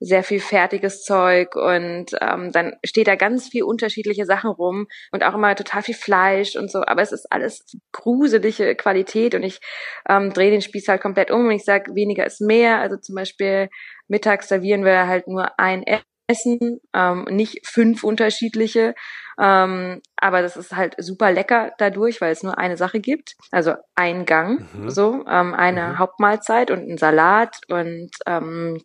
sehr 0.00 0.22
viel 0.22 0.40
fertiges 0.40 1.04
Zeug 1.04 1.56
und 1.56 2.06
ähm, 2.22 2.52
dann 2.52 2.76
steht 2.84 3.06
da 3.06 3.16
ganz 3.16 3.48
viel 3.48 3.64
unterschiedliche 3.64 4.24
Sachen 4.24 4.50
rum 4.50 4.86
und 5.12 5.22
auch 5.22 5.34
immer 5.34 5.54
total 5.54 5.82
viel 5.82 5.94
Fleisch 5.94 6.56
und 6.56 6.70
so, 6.70 6.82
aber 6.86 7.02
es 7.02 7.12
ist 7.12 7.30
alles 7.30 7.76
gruselige 7.92 8.74
Qualität 8.76 9.34
und 9.34 9.42
ich 9.42 9.60
ähm, 10.08 10.32
drehe 10.32 10.50
den 10.50 10.62
Spieß 10.62 10.88
halt 10.88 11.02
komplett 11.02 11.30
um 11.30 11.46
und 11.46 11.52
ich 11.52 11.66
sage, 11.66 11.94
weniger 11.94 12.24
ist 12.24 12.40
mehr. 12.40 12.78
Also 12.78 12.96
zum 12.96 13.14
Beispiel 13.14 13.68
mittags 14.08 14.48
servieren 14.48 14.84
wir 14.84 15.06
halt 15.06 15.28
nur 15.28 15.58
ein 15.58 15.82
Essen, 16.30 16.80
ähm, 16.94 17.24
nicht 17.24 17.66
fünf 17.66 18.04
unterschiedliche. 18.04 18.94
Ähm, 19.40 20.00
aber 20.16 20.42
das 20.42 20.56
ist 20.56 20.76
halt 20.76 20.94
super 20.98 21.32
lecker 21.32 21.72
dadurch, 21.78 22.20
weil 22.20 22.32
es 22.32 22.42
nur 22.42 22.58
eine 22.58 22.76
Sache 22.76 23.00
gibt. 23.00 23.34
Also 23.50 23.74
ein 23.94 24.26
Gang, 24.26 24.66
mhm. 24.74 24.90
so, 24.90 25.24
ähm, 25.26 25.54
eine 25.54 25.88
mhm. 25.88 25.98
Hauptmahlzeit 25.98 26.70
und 26.70 26.88
ein 26.88 26.98
Salat 26.98 27.56
und 27.68 28.10
ähm, 28.26 28.80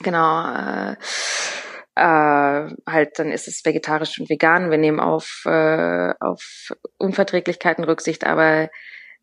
Genau. 0.00 0.46
Äh, 0.46 0.96
äh, 1.94 2.70
halt, 2.86 3.18
dann 3.18 3.32
ist 3.32 3.48
es 3.48 3.64
vegetarisch 3.64 4.18
und 4.20 4.28
vegan. 4.28 4.70
Wir 4.70 4.78
nehmen 4.78 5.00
auf, 5.00 5.42
äh, 5.46 6.12
auf 6.20 6.72
Unverträglichkeiten 6.98 7.84
Rücksicht, 7.84 8.24
aber 8.26 8.68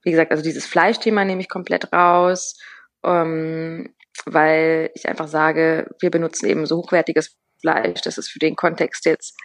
wie 0.03 0.11
gesagt, 0.11 0.31
also 0.31 0.43
dieses 0.43 0.65
Fleischthema 0.65 1.23
nehme 1.23 1.41
ich 1.41 1.49
komplett 1.49 1.93
raus, 1.93 2.57
ähm, 3.03 3.93
weil 4.25 4.89
ich 4.95 5.07
einfach 5.07 5.27
sage, 5.27 5.87
wir 5.99 6.11
benutzen 6.11 6.47
eben 6.47 6.65
so 6.65 6.77
hochwertiges 6.77 7.35
Fleisch, 7.63 8.01
das 8.01 8.17
ist 8.17 8.29
für 8.29 8.39
den 8.39 8.55
Kontext 8.55 9.05
jetzt 9.05 9.35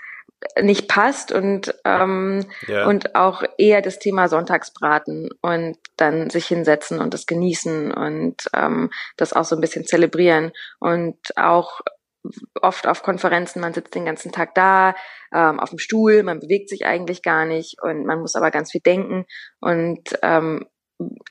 nicht 0.61 0.89
passt 0.89 1.33
und 1.33 1.75
ähm, 1.85 2.45
ja. 2.67 2.87
und 2.87 3.15
auch 3.15 3.43
eher 3.57 3.83
das 3.83 3.99
Thema 3.99 4.29
Sonntagsbraten 4.29 5.31
und 5.41 5.79
dann 5.97 6.31
sich 6.31 6.47
hinsetzen 6.47 7.01
und 7.01 7.15
das 7.15 7.27
genießen 7.27 7.93
und 7.93 8.37
ähm, 8.55 8.91
das 9.17 9.33
auch 9.33 9.45
so 9.45 9.57
ein 9.57 9.61
bisschen 9.61 9.85
zelebrieren 9.85 10.53
und 10.79 11.17
auch 11.37 11.81
oft 12.61 12.87
auf 12.87 13.03
Konferenzen, 13.03 13.61
man 13.61 13.73
sitzt 13.73 13.95
den 13.95 14.05
ganzen 14.05 14.33
Tag 14.33 14.55
da, 14.55 14.95
ähm, 15.35 15.59
auf 15.59 15.71
dem 15.71 15.79
Stuhl, 15.79 16.23
man 16.23 16.41
bewegt 16.41 16.69
sich 16.69 16.85
eigentlich 16.85 17.23
gar 17.23 17.45
nicht 17.45 17.77
und 17.83 18.05
man 18.05 18.21
muss 18.21 18.37
aber 18.37 18.51
ganz 18.51 18.71
viel 18.71 18.83
denken 18.83 19.25
und 19.61 20.19
ähm, 20.23 20.67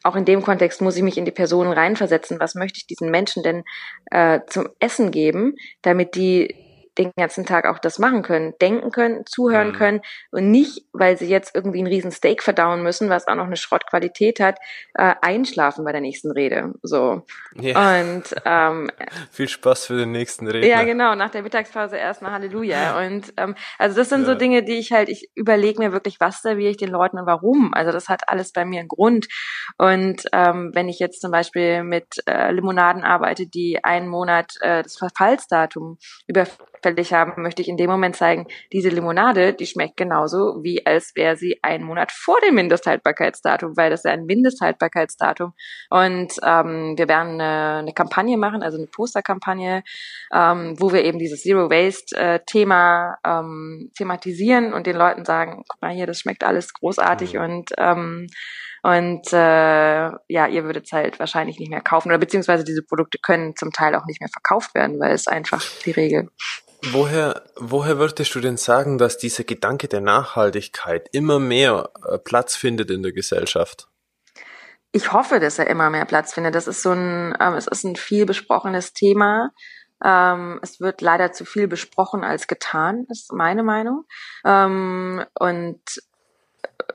auch 0.04 0.16
in 0.16 0.26
dem 0.26 0.44
Kontext 0.44 0.82
muss 0.82 0.96
ich 0.96 1.04
mich 1.04 1.18
in 1.18 1.26
die 1.26 1.32
Personen 1.32 1.74
reinversetzen. 1.74 2.40
Was 2.40 2.56
möchte 2.56 2.78
ich 2.78 2.88
diesen 2.88 3.12
Menschen 3.12 3.44
denn 3.44 3.64
äh, 4.12 4.40
zum 4.48 4.70
Essen 4.80 5.12
geben, 5.12 5.56
damit 5.82 6.16
die 6.16 6.56
den 6.98 7.12
ganzen 7.18 7.46
Tag 7.46 7.66
auch 7.66 7.80
das 7.80 8.00
machen 8.00 8.22
können, 8.22 8.54
denken 8.62 8.92
können, 8.92 9.26
zuhören 9.26 9.70
mhm. 9.70 9.74
können 9.74 10.02
und 10.32 10.52
nicht, 10.52 10.86
weil 10.94 11.18
sie 11.18 11.28
jetzt 11.28 11.56
irgendwie 11.56 11.80
einen 11.80 11.88
riesen 11.88 12.12
Steak 12.12 12.42
verdauen 12.42 12.84
müssen, 12.84 13.10
was 13.10 13.28
auch 13.28 13.36
noch 13.36 13.46
eine 13.46 13.58
Schrottqualität 13.58 14.40
hat, 14.40 14.58
äh, 14.96 15.14
einschlafen 15.22 15.86
bei 15.86 15.92
der 15.92 16.02
nächsten 16.02 16.32
Rede. 16.32 16.74
So. 16.82 17.24
Ja. 17.56 18.02
Und 18.02 18.24
ähm, 18.46 18.92
viel 19.32 19.48
Spaß 19.48 19.86
für 19.86 19.98
den 19.98 20.12
nächsten 20.12 20.48
Redner. 20.48 20.68
Ja, 20.68 20.84
genau, 20.84 21.16
nach 21.16 21.30
der 21.30 21.44
Mittagspause 21.44 21.98
erstmal 21.98 22.32
Halleluja. 22.32 23.06
Und 23.06 23.34
ähm, 23.38 23.56
also 23.78 23.96
das 23.96 24.10
sind 24.10 24.22
ja. 24.22 24.28
so 24.28 24.36
Dinge, 24.36 24.64
die 24.64 24.78
ich 24.78 24.92
halt, 24.92 25.10
ich 25.10 25.30
überlege 25.36 25.80
mir 25.80 25.92
wirklich, 25.92 26.20
was 26.20 26.42
serviere 26.42 26.72
ich 26.72 26.78
den 26.78 26.90
Leuten 26.90 27.20
und 27.20 27.26
warum. 27.26 27.74
Also 27.74 27.92
das 27.92 28.10
hat 28.10 28.28
alles 28.28 28.52
bei 28.52 28.66
mir 28.66 28.80
einen 28.80 28.90
Grund. 28.90 29.28
Und 29.78 30.24
ähm, 30.34 30.72
wenn 30.74 30.90
ich 30.90 31.00
jetzt 31.00 31.22
zum 31.22 31.32
Beispiel 31.32 31.84
mit 31.84 32.08
äh, 32.28 32.52
Limonaden 32.52 33.04
arbeite, 33.04 33.48
die 33.48 33.84
einen 33.84 34.08
Monat 34.08 34.54
äh, 34.62 34.84
das 34.84 34.98
Verfallsdatum 34.98 35.98
über 36.28 36.46
fällig 36.88 37.14
haben, 37.14 37.42
möchte 37.42 37.62
ich 37.62 37.68
in 37.68 37.78
dem 37.78 37.90
Moment 37.90 38.16
zeigen, 38.16 38.48
diese 38.72 38.90
Limonade, 38.90 39.54
die 39.54 39.66
schmeckt 39.66 39.98
genauso, 39.98 40.64
wie 40.64 40.86
als 40.86 41.16
wäre 41.16 41.36
sie 41.36 41.60
einen 41.62 41.84
Monat 41.84 42.12
vor 42.12 42.38
dem 42.46 42.56
Mindesthaltbarkeitsdatum, 42.56 43.76
weil 43.76 43.90
das 43.90 44.02
ist 44.02 44.06
ja 44.06 44.12
ein 44.12 44.26
Mindesthaltbarkeitsdatum. 44.26 45.54
Und 45.90 46.34
ähm, 46.44 46.98
wir 46.98 47.08
werden 47.10 47.42
eine, 47.42 47.80
eine 47.80 47.94
Kampagne 47.94 48.38
machen, 48.38 48.64
also 48.64 48.78
eine 48.78 48.88
Posterkampagne, 48.88 49.84
ähm, 50.34 50.76
wo 50.80 50.94
wir 50.94 51.04
eben 51.04 51.20
dieses 51.20 51.42
Zero 51.42 51.70
Waste-Thema 51.70 53.18
äh, 53.24 53.30
ähm, 53.30 53.92
thematisieren 53.98 54.74
und 54.74 54.88
den 54.88 54.96
Leuten 54.96 55.26
sagen, 55.26 55.64
guck 55.68 55.82
mal 55.82 55.94
hier, 55.94 56.08
das 56.08 56.20
schmeckt 56.20 56.44
alles 56.44 56.74
großartig 56.74 57.34
mhm. 57.34 57.42
und 57.42 57.72
ähm, 57.78 58.28
und 58.84 59.32
äh, 59.34 60.10
ja, 60.28 60.48
ihr 60.48 60.64
würdet 60.64 60.86
es 60.86 60.92
halt 60.92 61.20
wahrscheinlich 61.20 61.60
nicht 61.60 61.70
mehr 61.70 61.82
kaufen 61.82 62.10
oder 62.10 62.18
beziehungsweise 62.18 62.64
diese 62.64 62.84
Produkte 62.84 63.18
können 63.22 63.56
zum 63.56 63.72
Teil 63.72 63.96
auch 63.96 64.06
nicht 64.06 64.22
mehr 64.22 64.30
verkauft 64.30 64.76
werden, 64.76 65.00
weil 65.00 65.12
es 65.12 65.28
einfach 65.28 65.64
die 65.86 65.92
Regel. 65.92 66.30
Woher, 66.92 67.44
woher 67.56 67.98
würdest 67.98 68.34
du 68.36 68.40
denn 68.40 68.58
sagen, 68.58 68.98
dass 68.98 69.18
dieser 69.18 69.44
Gedanke 69.44 69.88
der 69.88 70.02
Nachhaltigkeit 70.02 71.10
immer 71.12 71.40
mehr 71.40 71.90
äh, 72.08 72.18
Platz 72.20 72.56
findet 72.56 72.92
in 72.92 73.02
der 73.02 73.14
Gesellschaft? 73.14 73.88
Ich 74.92 75.12
hoffe, 75.12 75.40
dass 75.40 75.60
er 75.60 75.68
immer 75.68 75.90
mehr 75.90 76.06
Platz 76.06 76.34
findet. 76.34 76.56
Das 76.56 76.68
ist 76.68 76.82
so 76.82 76.92
ein, 76.92 77.36
ähm, 77.40 77.54
es 77.56 77.68
ist 77.68 77.84
ein 77.84 77.96
viel 77.96 78.26
besprochenes 78.26 78.94
Thema. 78.94 79.52
Ähm, 80.04 80.60
es 80.62 80.80
wird 80.80 81.02
leider 81.02 81.32
zu 81.32 81.46
viel 81.46 81.68
besprochen 81.68 82.24
als 82.24 82.48
getan, 82.48 83.06
ist 83.10 83.34
meine 83.34 83.64
Meinung. 83.64 84.06
Ähm, 84.46 85.26
und 85.40 85.82
äh, 86.64 86.94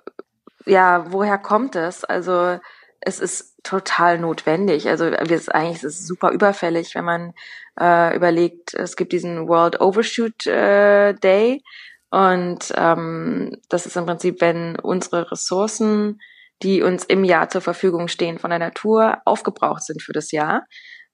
ja, 0.67 1.13
woher 1.13 1.39
kommt 1.39 1.77
es? 1.77 2.05
Also 2.05 2.59
es 3.01 3.21
ist 3.21 3.57
total 3.65 4.19
notwendig. 4.19 4.89
Also 4.89 5.07
wir 5.07 5.31
ist 5.31 5.55
eigentlich 5.55 5.79
es 5.79 5.85
ist 5.85 6.07
super 6.07 6.31
überfällig, 6.31 6.95
wenn 6.95 7.05
man 7.05 7.35
äh, 7.81 8.15
überlegt, 8.17 8.75
es 8.75 8.97
gibt 8.97 9.13
diesen 9.13 9.49
World 9.49 9.81
Overshoot 9.81 10.47
äh, 10.47 11.15
Day 11.15 11.63
Und 12.11 12.73
ähm, 12.77 13.57
das 13.69 13.87
ist 13.87 13.97
im 13.97 14.07
Prinzip, 14.07 14.41
wenn 14.41 14.79
unsere 14.79 15.31
Ressourcen, 15.33 16.21
die 16.63 16.83
uns 16.83 17.05
im 17.05 17.25
Jahr 17.25 17.49
zur 17.49 17.61
Verfügung 17.61 18.09
stehen 18.09 18.39
von 18.39 18.51
der 18.51 18.59
Natur, 18.59 19.19
aufgebraucht 19.25 19.83
sind 19.85 20.03
für 20.03 20.13
das 20.13 20.31
Jahr, 20.31 20.65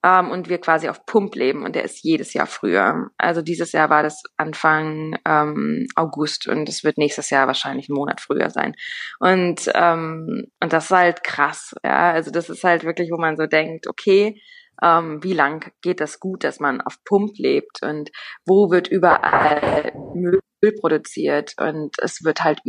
ähm, 0.03 0.31
und 0.31 0.49
wir 0.49 0.59
quasi 0.59 0.87
auf 0.89 1.05
Pump 1.05 1.35
leben 1.35 1.65
und 1.65 1.75
der 1.75 1.83
ist 1.83 2.03
jedes 2.03 2.33
Jahr 2.33 2.47
früher. 2.47 3.09
Also 3.17 3.41
dieses 3.41 3.71
Jahr 3.71 3.89
war 3.89 4.03
das 4.03 4.23
Anfang 4.37 5.17
ähm, 5.25 5.87
August 5.95 6.47
und 6.47 6.69
es 6.69 6.83
wird 6.83 6.97
nächstes 6.97 7.29
Jahr 7.29 7.47
wahrscheinlich 7.47 7.89
einen 7.89 7.97
Monat 7.97 8.21
früher 8.21 8.49
sein. 8.49 8.73
Und 9.19 9.69
ähm, 9.73 10.45
und 10.61 10.73
das 10.73 10.85
ist 10.85 10.91
halt 10.91 11.23
krass, 11.23 11.75
ja. 11.83 12.11
Also 12.11 12.31
das 12.31 12.49
ist 12.49 12.63
halt 12.63 12.83
wirklich, 12.83 13.11
wo 13.11 13.17
man 13.17 13.35
so 13.37 13.45
denkt, 13.45 13.87
okay, 13.87 14.41
ähm, 14.81 15.23
wie 15.23 15.33
lang 15.33 15.71
geht 15.81 15.99
das 15.99 16.19
gut, 16.19 16.43
dass 16.43 16.59
man 16.59 16.81
auf 16.81 17.03
Pump 17.03 17.31
lebt 17.37 17.83
und 17.83 18.09
wo 18.45 18.71
wird 18.71 18.87
überall 18.87 19.91
Müll 20.15 20.39
produziert 20.79 21.53
und 21.59 21.95
es 22.01 22.23
wird 22.23 22.43
halt 22.43 22.61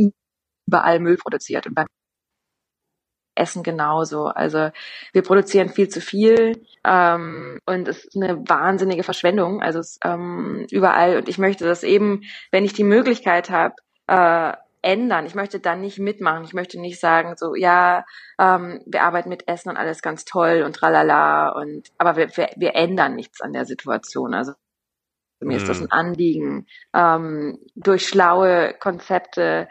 überall 0.67 1.01
Müll 1.01 1.17
produziert 1.17 1.67
und 1.67 1.75
beim 1.75 1.87
Essen 3.35 3.63
genauso. 3.63 4.27
Also 4.27 4.71
wir 5.13 5.23
produzieren 5.23 5.69
viel 5.69 5.89
zu 5.89 6.01
viel 6.01 6.65
ähm, 6.85 7.59
und 7.67 7.89
es 7.89 8.05
ist 8.05 8.17
eine 8.17 8.37
wahnsinnige 8.49 9.03
Verschwendung. 9.03 9.63
Also 9.63 9.79
es, 9.79 9.99
ähm, 10.05 10.67
überall 10.71 11.17
und 11.17 11.29
ich 11.29 11.39
möchte 11.39 11.65
das 11.65 11.83
eben, 11.83 12.23
wenn 12.51 12.65
ich 12.65 12.73
die 12.73 12.85
Möglichkeit 12.85 13.51
habe, 13.51 13.75
äh, 14.07 14.53
ändern. 14.83 15.27
Ich 15.27 15.35
möchte 15.35 15.61
dann 15.61 15.81
nicht 15.81 15.99
mitmachen. 15.99 16.45
Ich 16.45 16.55
möchte 16.55 16.81
nicht 16.81 17.01
sagen, 17.01 17.35
so, 17.37 17.55
ja, 17.55 18.05
ähm, 18.39 18.81
wir 18.87 19.03
arbeiten 19.03 19.29
mit 19.29 19.47
Essen 19.47 19.71
und 19.71 19.77
alles 19.77 20.03
ganz 20.03 20.25
toll 20.25 20.63
und 20.65 20.75
tralala 20.75 21.51
und 21.51 21.89
aber 21.99 22.17
wir, 22.17 22.37
wir, 22.37 22.49
wir 22.57 22.75
ändern 22.75 23.15
nichts 23.15 23.41
an 23.41 23.53
der 23.53 23.67
Situation. 23.67 24.35
Also 24.35 24.53
mir 25.41 25.57
ist 25.57 25.69
das 25.69 25.81
mhm. 25.81 25.87
ein 25.87 25.93
Anliegen, 25.93 26.67
ähm, 26.95 27.59
durch 27.75 28.07
schlaue 28.07 28.75
Konzepte 28.79 29.69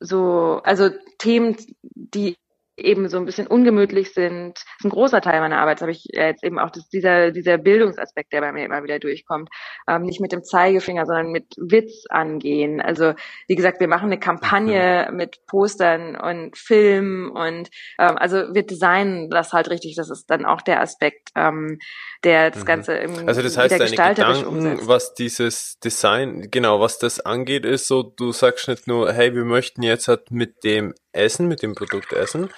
so, 0.00 0.60
also 0.64 0.90
Themen, 1.18 1.56
die 1.82 2.36
eben 2.78 3.08
so 3.08 3.18
ein 3.18 3.24
bisschen 3.24 3.46
ungemütlich 3.46 4.12
sind. 4.14 4.54
Das 4.54 4.64
ist 4.78 4.84
ein 4.84 4.90
großer 4.90 5.20
Teil 5.20 5.40
meiner 5.40 5.58
Arbeit. 5.58 5.78
Das 5.78 5.82
habe 5.82 5.92
ich 5.92 6.04
jetzt 6.12 6.44
eben 6.44 6.58
auch 6.58 6.70
das, 6.70 6.88
dieser, 6.88 7.30
dieser 7.32 7.58
Bildungsaspekt, 7.58 8.32
der 8.32 8.40
bei 8.40 8.52
mir 8.52 8.64
immer 8.64 8.82
wieder 8.82 8.98
durchkommt. 8.98 9.48
Ähm, 9.88 10.02
nicht 10.02 10.20
mit 10.20 10.32
dem 10.32 10.44
Zeigefinger, 10.44 11.06
sondern 11.06 11.32
mit 11.32 11.54
Witz 11.56 12.04
angehen. 12.08 12.80
Also 12.80 13.14
wie 13.46 13.56
gesagt, 13.56 13.80
wir 13.80 13.88
machen 13.88 14.06
eine 14.06 14.18
Kampagne 14.18 15.10
mit 15.12 15.46
Postern 15.46 16.16
und 16.16 16.56
Filmen 16.56 17.30
und 17.30 17.68
ähm, 17.98 18.16
also 18.16 18.54
wir 18.54 18.64
designen 18.64 19.30
das 19.30 19.52
halt 19.52 19.70
richtig. 19.70 19.96
Das 19.96 20.10
ist 20.10 20.26
dann 20.30 20.44
auch 20.44 20.62
der 20.62 20.80
Aspekt, 20.80 21.30
ähm, 21.34 21.78
der 22.24 22.50
das 22.50 22.62
mhm. 22.62 22.66
Ganze 22.66 22.94
im 22.94 23.28
Also 23.28 23.42
das 23.42 23.56
heißt, 23.56 23.72
deine 23.72 23.90
Gedanken, 23.90 24.46
umsetzt. 24.46 24.88
was 24.88 25.14
dieses 25.14 25.78
Design, 25.80 26.48
genau, 26.50 26.80
was 26.80 26.98
das 26.98 27.20
angeht, 27.20 27.64
ist 27.64 27.86
so, 27.86 28.02
du 28.02 28.32
sagst 28.32 28.68
nicht 28.68 28.86
nur, 28.86 29.12
hey, 29.12 29.34
wir 29.34 29.44
möchten 29.44 29.82
jetzt 29.82 30.08
halt 30.08 30.30
mit 30.30 30.64
dem 30.64 30.94
Essen, 31.12 31.48
mit 31.48 31.62
dem 31.62 31.74
Produkt 31.74 32.12
Essen, 32.12 32.50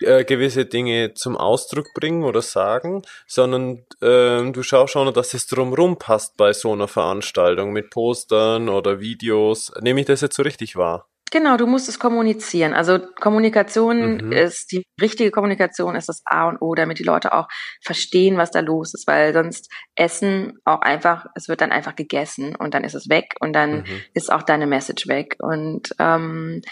äh, 0.00 0.24
gewisse 0.24 0.66
Dinge 0.66 1.14
zum 1.14 1.36
Ausdruck 1.36 1.94
bringen 1.94 2.24
oder 2.24 2.42
sagen, 2.42 3.02
sondern 3.26 3.84
äh, 4.00 4.50
du 4.50 4.62
schaust 4.62 4.92
schon, 4.92 5.12
dass 5.14 5.34
es 5.34 5.46
drumrum 5.46 5.98
passt 5.98 6.36
bei 6.36 6.52
so 6.52 6.72
einer 6.72 6.88
Veranstaltung 6.88 7.72
mit 7.72 7.90
Postern 7.90 8.68
oder 8.68 9.00
Videos. 9.00 9.72
Nehme 9.80 10.00
ich 10.00 10.06
das 10.06 10.20
jetzt 10.20 10.36
so 10.36 10.42
richtig 10.42 10.76
wahr? 10.76 11.08
Genau, 11.32 11.56
du 11.56 11.66
musst 11.66 11.88
es 11.88 11.98
kommunizieren. 11.98 12.72
Also 12.72 13.00
Kommunikation 13.20 14.26
mhm. 14.26 14.32
ist 14.32 14.70
die 14.70 14.84
richtige 15.00 15.32
Kommunikation 15.32 15.96
ist 15.96 16.08
das 16.08 16.22
A 16.24 16.48
und 16.48 16.62
O, 16.62 16.74
damit 16.76 17.00
die 17.00 17.04
Leute 17.04 17.32
auch 17.32 17.48
verstehen, 17.82 18.36
was 18.36 18.52
da 18.52 18.60
los 18.60 18.94
ist, 18.94 19.08
weil 19.08 19.32
sonst 19.32 19.68
Essen 19.96 20.58
auch 20.64 20.82
einfach, 20.82 21.26
es 21.34 21.48
wird 21.48 21.62
dann 21.62 21.72
einfach 21.72 21.96
gegessen 21.96 22.54
und 22.54 22.74
dann 22.74 22.84
ist 22.84 22.94
es 22.94 23.08
weg 23.08 23.34
und 23.40 23.54
dann 23.54 23.78
mhm. 23.78 24.02
ist 24.14 24.32
auch 24.32 24.42
deine 24.42 24.68
Message 24.68 25.08
weg 25.08 25.36
und 25.40 25.90
ähm, 25.98 26.62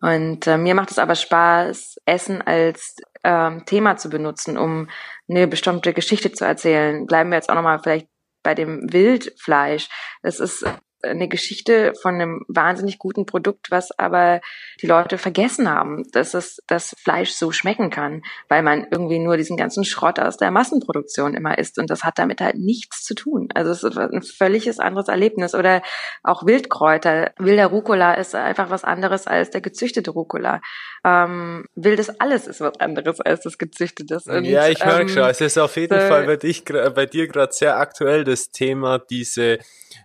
und 0.00 0.46
äh, 0.46 0.56
mir 0.56 0.74
macht 0.74 0.90
es 0.90 0.98
aber 0.98 1.14
Spaß, 1.14 1.96
Essen 2.04 2.42
als 2.42 2.96
ähm, 3.24 3.64
Thema 3.66 3.96
zu 3.96 4.08
benutzen, 4.08 4.56
um 4.56 4.88
eine 5.28 5.48
bestimmte 5.48 5.92
Geschichte 5.92 6.32
zu 6.32 6.44
erzählen. 6.44 7.06
Bleiben 7.06 7.30
wir 7.30 7.36
jetzt 7.36 7.50
auch 7.50 7.54
nochmal 7.54 7.80
vielleicht 7.80 8.08
bei 8.42 8.54
dem 8.54 8.92
Wildfleisch. 8.92 9.88
Das 10.22 10.38
ist 10.38 10.64
eine 11.02 11.28
Geschichte 11.28 11.92
von 12.00 12.14
einem 12.14 12.44
wahnsinnig 12.48 12.98
guten 12.98 13.26
Produkt, 13.26 13.70
was 13.70 13.96
aber 13.98 14.40
die 14.82 14.86
Leute 14.86 15.18
vergessen 15.18 15.70
haben, 15.70 16.04
dass 16.12 16.34
es 16.34 16.60
das 16.66 16.94
Fleisch 17.02 17.30
so 17.30 17.52
schmecken 17.52 17.90
kann, 17.90 18.22
weil 18.48 18.62
man 18.62 18.86
irgendwie 18.90 19.18
nur 19.18 19.36
diesen 19.36 19.56
ganzen 19.56 19.84
Schrott 19.84 20.18
aus 20.18 20.36
der 20.36 20.50
Massenproduktion 20.50 21.34
immer 21.34 21.58
isst 21.58 21.78
und 21.78 21.90
das 21.90 22.04
hat 22.04 22.18
damit 22.18 22.40
halt 22.40 22.56
nichts 22.56 23.04
zu 23.04 23.14
tun. 23.14 23.48
Also 23.54 23.70
es 23.70 23.82
ist 23.84 23.96
ein 23.96 24.22
völliges 24.22 24.78
anderes 24.78 25.08
Erlebnis 25.08 25.54
oder 25.54 25.82
auch 26.22 26.44
Wildkräuter. 26.46 27.32
Wilder 27.38 27.66
Rucola 27.66 28.14
ist 28.14 28.34
einfach 28.34 28.70
was 28.70 28.84
anderes 28.84 29.26
als 29.26 29.50
der 29.50 29.60
gezüchtete 29.60 30.10
Rucola. 30.10 30.60
Ähm, 31.04 31.66
wildes 31.74 32.20
alles 32.20 32.46
ist 32.46 32.60
was 32.60 32.78
anderes 32.80 33.20
als 33.20 33.42
das 33.42 33.58
gezüchtete. 33.58 34.18
Und, 34.26 34.44
ja, 34.44 34.68
ich 34.68 34.84
merke 34.84 35.02
ähm, 35.02 35.08
schon. 35.08 35.22
Es 35.24 35.40
ist 35.40 35.58
auf 35.58 35.76
jeden 35.76 35.98
Fall 35.98 36.26
bei, 36.26 36.36
dich, 36.36 36.64
bei 36.64 37.06
dir 37.06 37.28
gerade 37.28 37.52
sehr 37.52 37.78
aktuell 37.78 38.24
das 38.24 38.50
Thema 38.50 38.98
diese 38.98 39.58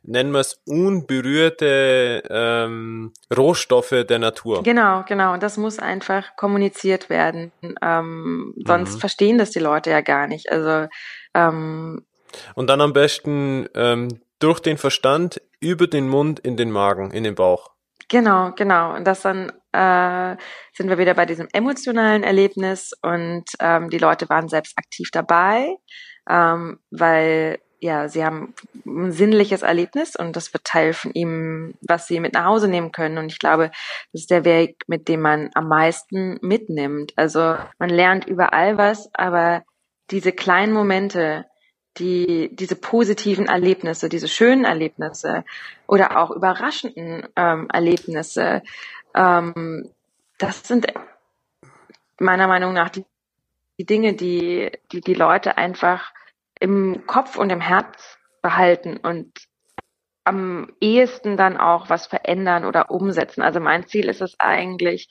nennen 0.04 0.32
wir 0.32 0.40
es, 0.40 0.62
unberührte 0.86 2.24
ähm, 2.30 3.14
Rohstoffe 3.36 4.06
der 4.08 4.20
Natur. 4.20 4.64
Genau, 4.64 5.04
genau. 5.08 5.34
Und 5.34 5.44
das 5.44 5.58
muss 5.58 5.80
einfach 5.80 6.36
kommuniziert 6.36 7.10
werden. 7.10 7.52
Ähm, 7.82 8.54
sonst 8.66 8.96
mhm. 8.96 9.00
verstehen 9.00 9.38
das 9.38 9.52
die 9.52 9.60
Leute 9.60 9.92
ja 9.92 10.02
gar 10.02 10.28
nicht. 10.28 10.52
Also 10.52 10.88
ähm, 11.34 12.06
und 12.56 12.70
dann 12.70 12.82
am 12.82 12.94
besten 12.94 13.68
ähm, 13.76 14.20
durch 14.40 14.60
den 14.60 14.78
Verstand 14.78 15.42
über 15.60 15.88
den 15.88 16.10
Mund 16.10 16.40
in 16.40 16.58
den 16.58 16.72
Magen, 16.72 17.12
in 17.12 17.24
den 17.24 17.36
Bauch. 17.36 17.72
Genau, 18.10 18.52
genau. 18.56 18.96
Und 18.96 19.06
das 19.06 19.22
dann 19.22 19.52
äh, 19.72 20.38
sind 20.74 20.90
wir 20.90 20.98
wieder 20.98 21.14
bei 21.14 21.26
diesem 21.26 21.48
emotionalen 21.52 22.24
Erlebnis 22.24 22.92
und 23.02 23.46
ähm, 23.60 23.90
die 23.90 23.98
Leute 23.98 24.30
waren 24.30 24.50
selbst 24.50 24.78
aktiv 24.78 25.10
dabei, 25.12 25.76
ähm, 26.30 26.80
weil 26.92 27.60
ja, 27.84 28.08
sie 28.08 28.24
haben 28.24 28.54
ein 28.86 29.12
sinnliches 29.12 29.62
Erlebnis 29.62 30.16
und 30.16 30.38
das 30.38 30.54
wird 30.54 30.64
Teil 30.64 30.94
von 30.94 31.14
ihm, 31.14 31.74
was 31.82 32.08
sie 32.08 32.22
mit 32.22 32.34
nach 32.34 32.46
Hause 32.46 32.70
nehmen 32.70 32.94
können. 32.94 33.18
Und 33.18 33.30
ich 33.30 33.40
glaube, 33.40 33.72
das 34.14 34.22
ist 34.22 34.32
der 34.32 34.46
Weg, 34.46 34.86
mit 34.88 35.10
dem 35.10 35.20
man 35.20 35.50
am 35.54 35.68
meisten 35.68 36.40
mitnimmt. 36.42 37.12
Also 37.18 37.58
man 37.80 37.90
lernt 37.90 38.26
überall 38.26 38.78
was, 38.78 39.14
aber 39.14 39.64
diese 40.12 40.32
kleinen 40.32 40.72
Momente, 40.72 41.46
die, 41.98 42.56
diese 42.56 42.78
positiven 42.78 43.48
Erlebnisse, 43.48 44.08
diese 44.08 44.30
schönen 44.30 44.64
Erlebnisse 44.64 45.44
oder 45.86 46.18
auch 46.18 46.32
überraschenden 46.32 47.28
ähm, 47.36 47.68
Erlebnisse, 47.70 48.64
ähm, 49.14 49.90
das 50.38 50.66
sind 50.66 50.88
meiner 52.18 52.48
Meinung 52.48 52.72
nach 52.74 52.90
die, 52.90 53.04
die 53.78 53.86
Dinge, 53.86 54.14
die, 54.14 54.72
die 54.94 55.02
die 55.02 55.16
Leute 55.16 55.58
einfach 55.58 56.14
im 56.60 57.06
Kopf 57.08 57.38
und 57.38 57.52
im 57.52 57.62
Herz 57.62 58.18
behalten 58.42 58.98
und 58.98 59.32
am 60.24 60.72
ehesten 60.80 61.36
dann 61.38 61.58
auch 61.58 61.90
was 61.90 62.08
verändern 62.08 62.66
oder 62.66 62.92
umsetzen. 62.92 63.42
Also 63.42 63.60
mein 63.60 63.88
Ziel 63.88 64.08
ist 64.08 64.22
es 64.22 64.40
eigentlich, 64.40 65.10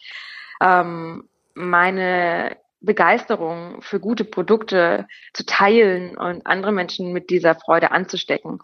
ähm, 0.60 1.28
meine 1.54 2.56
Begeisterung 2.80 3.82
für 3.82 4.00
gute 4.00 4.24
Produkte 4.24 5.06
zu 5.34 5.44
teilen 5.44 6.16
und 6.16 6.46
andere 6.46 6.72
Menschen 6.72 7.12
mit 7.12 7.30
dieser 7.30 7.54
Freude 7.54 7.90
anzustecken. 7.90 8.60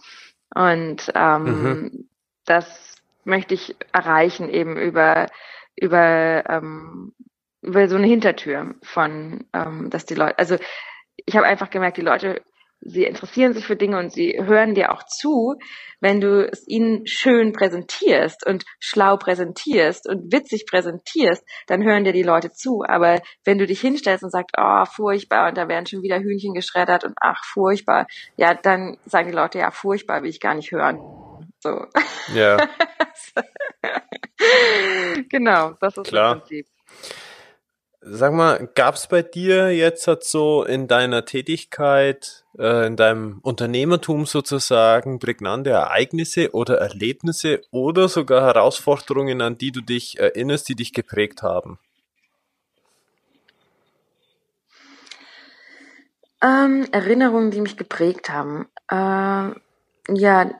Und 0.54 1.12
ähm, 1.14 1.44
mhm. 1.44 2.08
das 2.46 2.96
möchte 3.24 3.54
ich 3.54 3.76
erreichen 3.92 4.48
eben 4.48 4.76
über 4.78 5.26
über 5.76 6.44
ähm, 6.48 7.14
über 7.60 7.88
so 7.88 7.96
eine 7.96 8.06
Hintertür 8.06 8.74
von, 8.82 9.44
ähm, 9.52 9.90
dass 9.90 10.06
die 10.06 10.14
Leute, 10.14 10.38
also 10.38 10.56
ich 11.16 11.36
habe 11.36 11.46
einfach 11.46 11.70
gemerkt, 11.70 11.96
die 11.96 12.02
Leute 12.02 12.42
sie 12.80 13.04
interessieren 13.04 13.54
sich 13.54 13.66
für 13.66 13.76
Dinge 13.76 13.98
und 13.98 14.12
sie 14.12 14.36
hören 14.38 14.74
dir 14.74 14.92
auch 14.92 15.02
zu, 15.04 15.56
wenn 16.00 16.20
du 16.20 16.48
es 16.50 16.66
ihnen 16.66 17.06
schön 17.06 17.52
präsentierst 17.52 18.46
und 18.46 18.64
schlau 18.78 19.16
präsentierst 19.16 20.08
und 20.08 20.32
witzig 20.32 20.66
präsentierst, 20.66 21.44
dann 21.66 21.82
hören 21.82 22.04
dir 22.04 22.12
die 22.12 22.22
Leute 22.22 22.50
zu. 22.50 22.84
Aber 22.86 23.20
wenn 23.44 23.58
du 23.58 23.66
dich 23.66 23.80
hinstellst 23.80 24.24
und 24.24 24.30
sagst, 24.30 24.54
oh, 24.58 24.84
furchtbar, 24.84 25.48
und 25.48 25.56
da 25.56 25.68
werden 25.68 25.86
schon 25.86 26.02
wieder 26.02 26.20
Hühnchen 26.20 26.54
geschreddert 26.54 27.04
und 27.04 27.14
ach, 27.20 27.44
furchtbar, 27.44 28.06
ja, 28.36 28.54
dann 28.54 28.98
sagen 29.06 29.28
die 29.28 29.36
Leute, 29.36 29.58
ja, 29.58 29.70
furchtbar 29.70 30.22
will 30.22 30.30
ich 30.30 30.40
gar 30.40 30.54
nicht 30.54 30.70
hören. 30.70 31.00
So. 31.60 31.86
Ja. 32.34 32.58
genau, 35.28 35.72
das 35.80 35.96
ist 35.96 36.08
Klar. 36.08 36.36
das 36.36 36.48
Prinzip. 36.48 36.66
Sag 38.00 38.32
mal, 38.32 38.70
gab 38.74 38.94
es 38.94 39.08
bei 39.08 39.22
dir 39.22 39.74
jetzt 39.74 40.06
halt 40.06 40.22
so 40.22 40.64
in 40.64 40.86
deiner 40.86 41.24
Tätigkeit, 41.24 42.44
äh, 42.58 42.86
in 42.86 42.96
deinem 42.96 43.38
Unternehmertum 43.42 44.26
sozusagen 44.26 45.18
prägnante 45.18 45.70
Ereignisse 45.70 46.52
oder 46.52 46.78
Erlebnisse 46.78 47.62
oder 47.70 48.08
sogar 48.08 48.42
Herausforderungen, 48.42 49.40
an 49.40 49.56
die 49.56 49.72
du 49.72 49.80
dich 49.80 50.18
erinnerst, 50.18 50.68
die 50.68 50.74
dich 50.74 50.92
geprägt 50.92 51.42
haben? 51.42 51.78
Ähm, 56.42 56.86
Erinnerungen, 56.92 57.50
die 57.50 57.60
mich 57.60 57.76
geprägt 57.76 58.30
haben. 58.30 58.68
Ähm, 58.90 59.56
ja, 60.08 60.50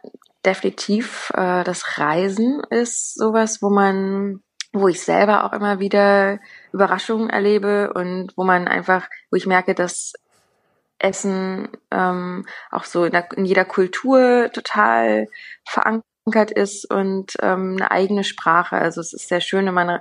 definitiv 0.45 1.31
äh, 1.35 1.65
das 1.65 1.99
Reisen 1.99 2.63
ist 2.71 3.15
sowas, 3.15 3.63
wo 3.63 3.71
man, 3.71 4.43
wo 4.73 4.89
ich 4.89 5.03
selber 5.03 5.45
auch 5.45 5.53
immer 5.53 5.79
wieder 5.79 6.41
Überraschungen 6.73 7.31
erlebe 7.31 7.93
und 7.93 8.33
wo 8.37 8.45
man 8.45 8.69
einfach, 8.69 9.09
wo 9.31 9.37
ich 9.37 9.47
merke, 9.47 9.75
dass 9.75 10.15
Essen 10.99 11.69
ähm, 11.91 12.47
auch 12.71 12.85
so 12.85 13.05
in, 13.05 13.13
der, 13.13 13.29
in 13.37 13.45
jeder 13.45 13.65
Kultur 13.65 14.51
total 14.53 15.27
verankert 15.65 16.51
ist 16.51 16.91
und 16.91 17.35
ähm, 17.41 17.77
eine 17.79 17.91
eigene 17.91 18.25
Sprache. 18.25 18.77
Also 18.77 19.01
es 19.01 19.13
ist 19.13 19.29
sehr 19.29 19.41
schön, 19.41 19.67
wenn 19.67 19.75
man 19.75 20.01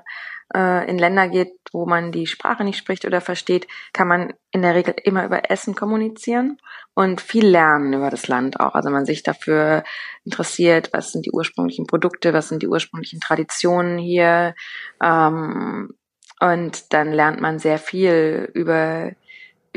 äh, 0.55 0.89
in 0.89 0.97
Länder 0.97 1.27
geht, 1.27 1.53
wo 1.71 1.85
man 1.85 2.11
die 2.11 2.27
Sprache 2.27 2.63
nicht 2.63 2.77
spricht 2.77 3.05
oder 3.05 3.21
versteht, 3.21 3.67
kann 3.93 4.07
man 4.07 4.33
in 4.51 4.61
der 4.61 4.75
Regel 4.75 4.95
immer 5.03 5.25
über 5.25 5.49
Essen 5.51 5.75
kommunizieren 5.75 6.57
und 6.93 7.21
viel 7.21 7.45
lernen 7.45 7.93
über 7.93 8.09
das 8.09 8.27
Land 8.27 8.59
auch. 8.59 8.73
Also 8.73 8.89
man 8.89 9.05
sich 9.05 9.23
dafür 9.23 9.83
interessiert, 10.23 10.89
was 10.93 11.11
sind 11.11 11.25
die 11.25 11.31
ursprünglichen 11.31 11.87
Produkte, 11.87 12.33
was 12.33 12.49
sind 12.49 12.63
die 12.63 12.67
ursprünglichen 12.67 13.19
Traditionen 13.19 13.97
hier. 13.97 14.55
Ähm, 15.03 15.93
und 16.39 16.93
dann 16.93 17.11
lernt 17.11 17.41
man 17.41 17.59
sehr 17.59 17.79
viel 17.79 18.49
über 18.53 19.11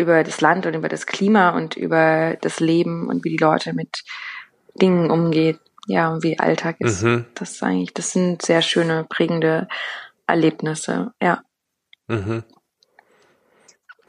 über 0.01 0.25
das 0.25 0.41
Land 0.41 0.67
und 0.67 0.75
über 0.75 0.89
das 0.89 1.07
Klima 1.07 1.51
und 1.51 1.77
über 1.77 2.37
das 2.41 2.59
Leben 2.59 3.09
und 3.09 3.25
wie 3.25 3.31
die 3.31 3.43
Leute 3.43 3.73
mit 3.73 4.03
Dingen 4.75 5.11
umgeht, 5.11 5.61
ja, 5.87 6.11
und 6.13 6.23
wie 6.23 6.39
Alltag 6.39 6.77
ist. 6.81 7.03
Mhm. 7.03 7.27
Das 7.35 7.53
ist 7.53 7.63
eigentlich, 7.63 7.95
das 7.95 8.13
sind 8.13 8.43
sehr 8.43 8.63
schöne, 8.63 9.05
prägende 9.09 9.69
Erlebnisse, 10.27 11.13
ja. 11.21 11.43
Mhm. 12.09 12.45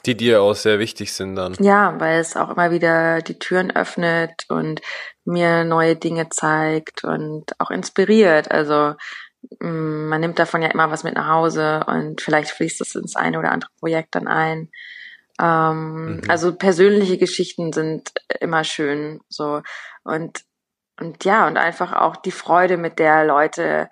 Die 0.06 0.18
dir 0.18 0.42
auch 0.42 0.56
sehr 0.56 0.80
wichtig 0.80 1.14
sind 1.14 1.36
dann. 1.36 1.54
Ja, 1.60 2.00
weil 2.00 2.20
es 2.20 2.36
auch 2.36 2.50
immer 2.50 2.72
wieder 2.72 3.22
die 3.22 3.38
Türen 3.38 3.70
öffnet 3.76 4.46
und 4.50 4.82
mir 5.26 5.64
neue 5.64 5.96
Dinge 5.96 6.30
zeigt 6.30 7.04
und 7.04 7.60
auch 7.60 7.70
inspiriert. 7.70 8.50
Also 8.50 8.96
mm, 9.60 10.08
man 10.08 10.22
nimmt 10.22 10.40
davon 10.40 10.64
ja 10.64 10.70
immer 10.70 10.90
was 10.90 11.04
mit 11.04 11.14
nach 11.14 11.28
Hause 11.28 11.84
und 11.86 12.22
vielleicht 12.22 12.50
fließt 12.50 12.82
es 12.82 12.96
ins 12.96 13.16
eine 13.16 13.38
oder 13.38 13.52
andere 13.52 13.70
Projekt 13.80 14.16
dann 14.16 14.28
ein. 14.28 14.70
Ähm, 15.42 16.18
mhm. 16.18 16.22
Also 16.28 16.54
persönliche 16.56 17.18
Geschichten 17.18 17.74
sind 17.74 18.12
immer 18.40 18.64
schön 18.64 19.22
so 19.28 19.64
und 20.04 20.44
und 21.00 21.26
ja 21.26 21.48
und 21.48 21.58
einfach 21.58 21.94
auch 21.94 22.16
die 22.16 22.30
Freude, 22.32 22.78
mit 22.78 23.00
der 23.00 23.26
Leute 23.26 23.90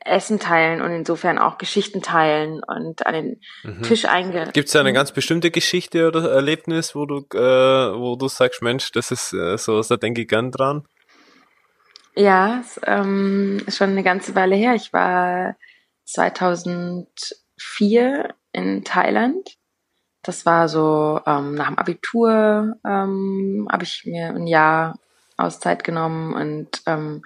Essen 0.00 0.38
teilen 0.38 0.80
und 0.80 0.92
insofern 0.92 1.38
auch 1.38 1.58
Geschichten 1.58 2.00
teilen 2.00 2.62
und 2.66 3.06
an 3.06 3.12
den 3.12 3.42
mhm. 3.62 3.82
Tisch 3.82 4.06
eingehen. 4.06 4.48
Gibt 4.52 4.68
es 4.68 4.72
da 4.72 4.80
eine 4.80 4.94
ganz 4.94 5.12
bestimmte 5.12 5.50
Geschichte 5.50 6.06
oder 6.06 6.30
Erlebnis, 6.30 6.94
wo 6.94 7.04
du, 7.04 7.26
äh, 7.34 7.92
wo 7.94 8.16
du 8.16 8.26
sagst, 8.28 8.62
Mensch, 8.62 8.90
das 8.92 9.10
ist 9.10 9.34
äh, 9.34 9.58
so, 9.58 9.82
da 9.82 9.98
denke 9.98 10.22
ich 10.22 10.28
gern 10.28 10.50
dran? 10.50 10.88
Ja, 12.14 12.60
ist, 12.60 12.80
ähm, 12.86 13.60
ist 13.66 13.76
schon 13.76 13.90
eine 13.90 14.02
ganze 14.02 14.34
Weile 14.34 14.56
her. 14.56 14.74
Ich 14.74 14.94
war 14.94 15.56
2004 16.04 18.34
in 18.52 18.84
Thailand 18.84 19.57
das 20.22 20.46
war 20.46 20.68
so 20.68 21.20
ähm, 21.26 21.54
nach 21.54 21.68
dem 21.68 21.78
Abitur 21.78 22.74
ähm, 22.84 23.68
habe 23.70 23.84
ich 23.84 24.02
mir 24.04 24.28
ein 24.28 24.46
Jahr 24.46 24.98
Auszeit 25.36 25.84
genommen 25.84 26.34
und 26.34 26.82
ähm, 26.86 27.22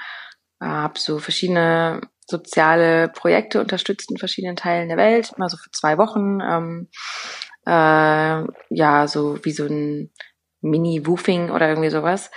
habe 0.60 0.98
so 0.98 1.18
verschiedene 1.18 2.02
soziale 2.26 3.08
Projekte 3.08 3.60
unterstützt 3.60 4.10
in 4.10 4.16
verschiedenen 4.16 4.56
Teilen 4.56 4.88
der 4.88 4.96
Welt, 4.96 5.32
immer 5.36 5.48
so 5.48 5.56
für 5.56 5.70
zwei 5.70 5.98
Wochen. 5.98 6.40
Ähm, 6.40 6.88
äh, 7.66 8.44
ja, 8.70 9.08
so 9.08 9.44
wie 9.44 9.52
so 9.52 9.66
ein 9.66 10.10
Mini-Woofing 10.60 11.50
oder 11.50 11.68
irgendwie 11.68 11.90
sowas 11.90 12.30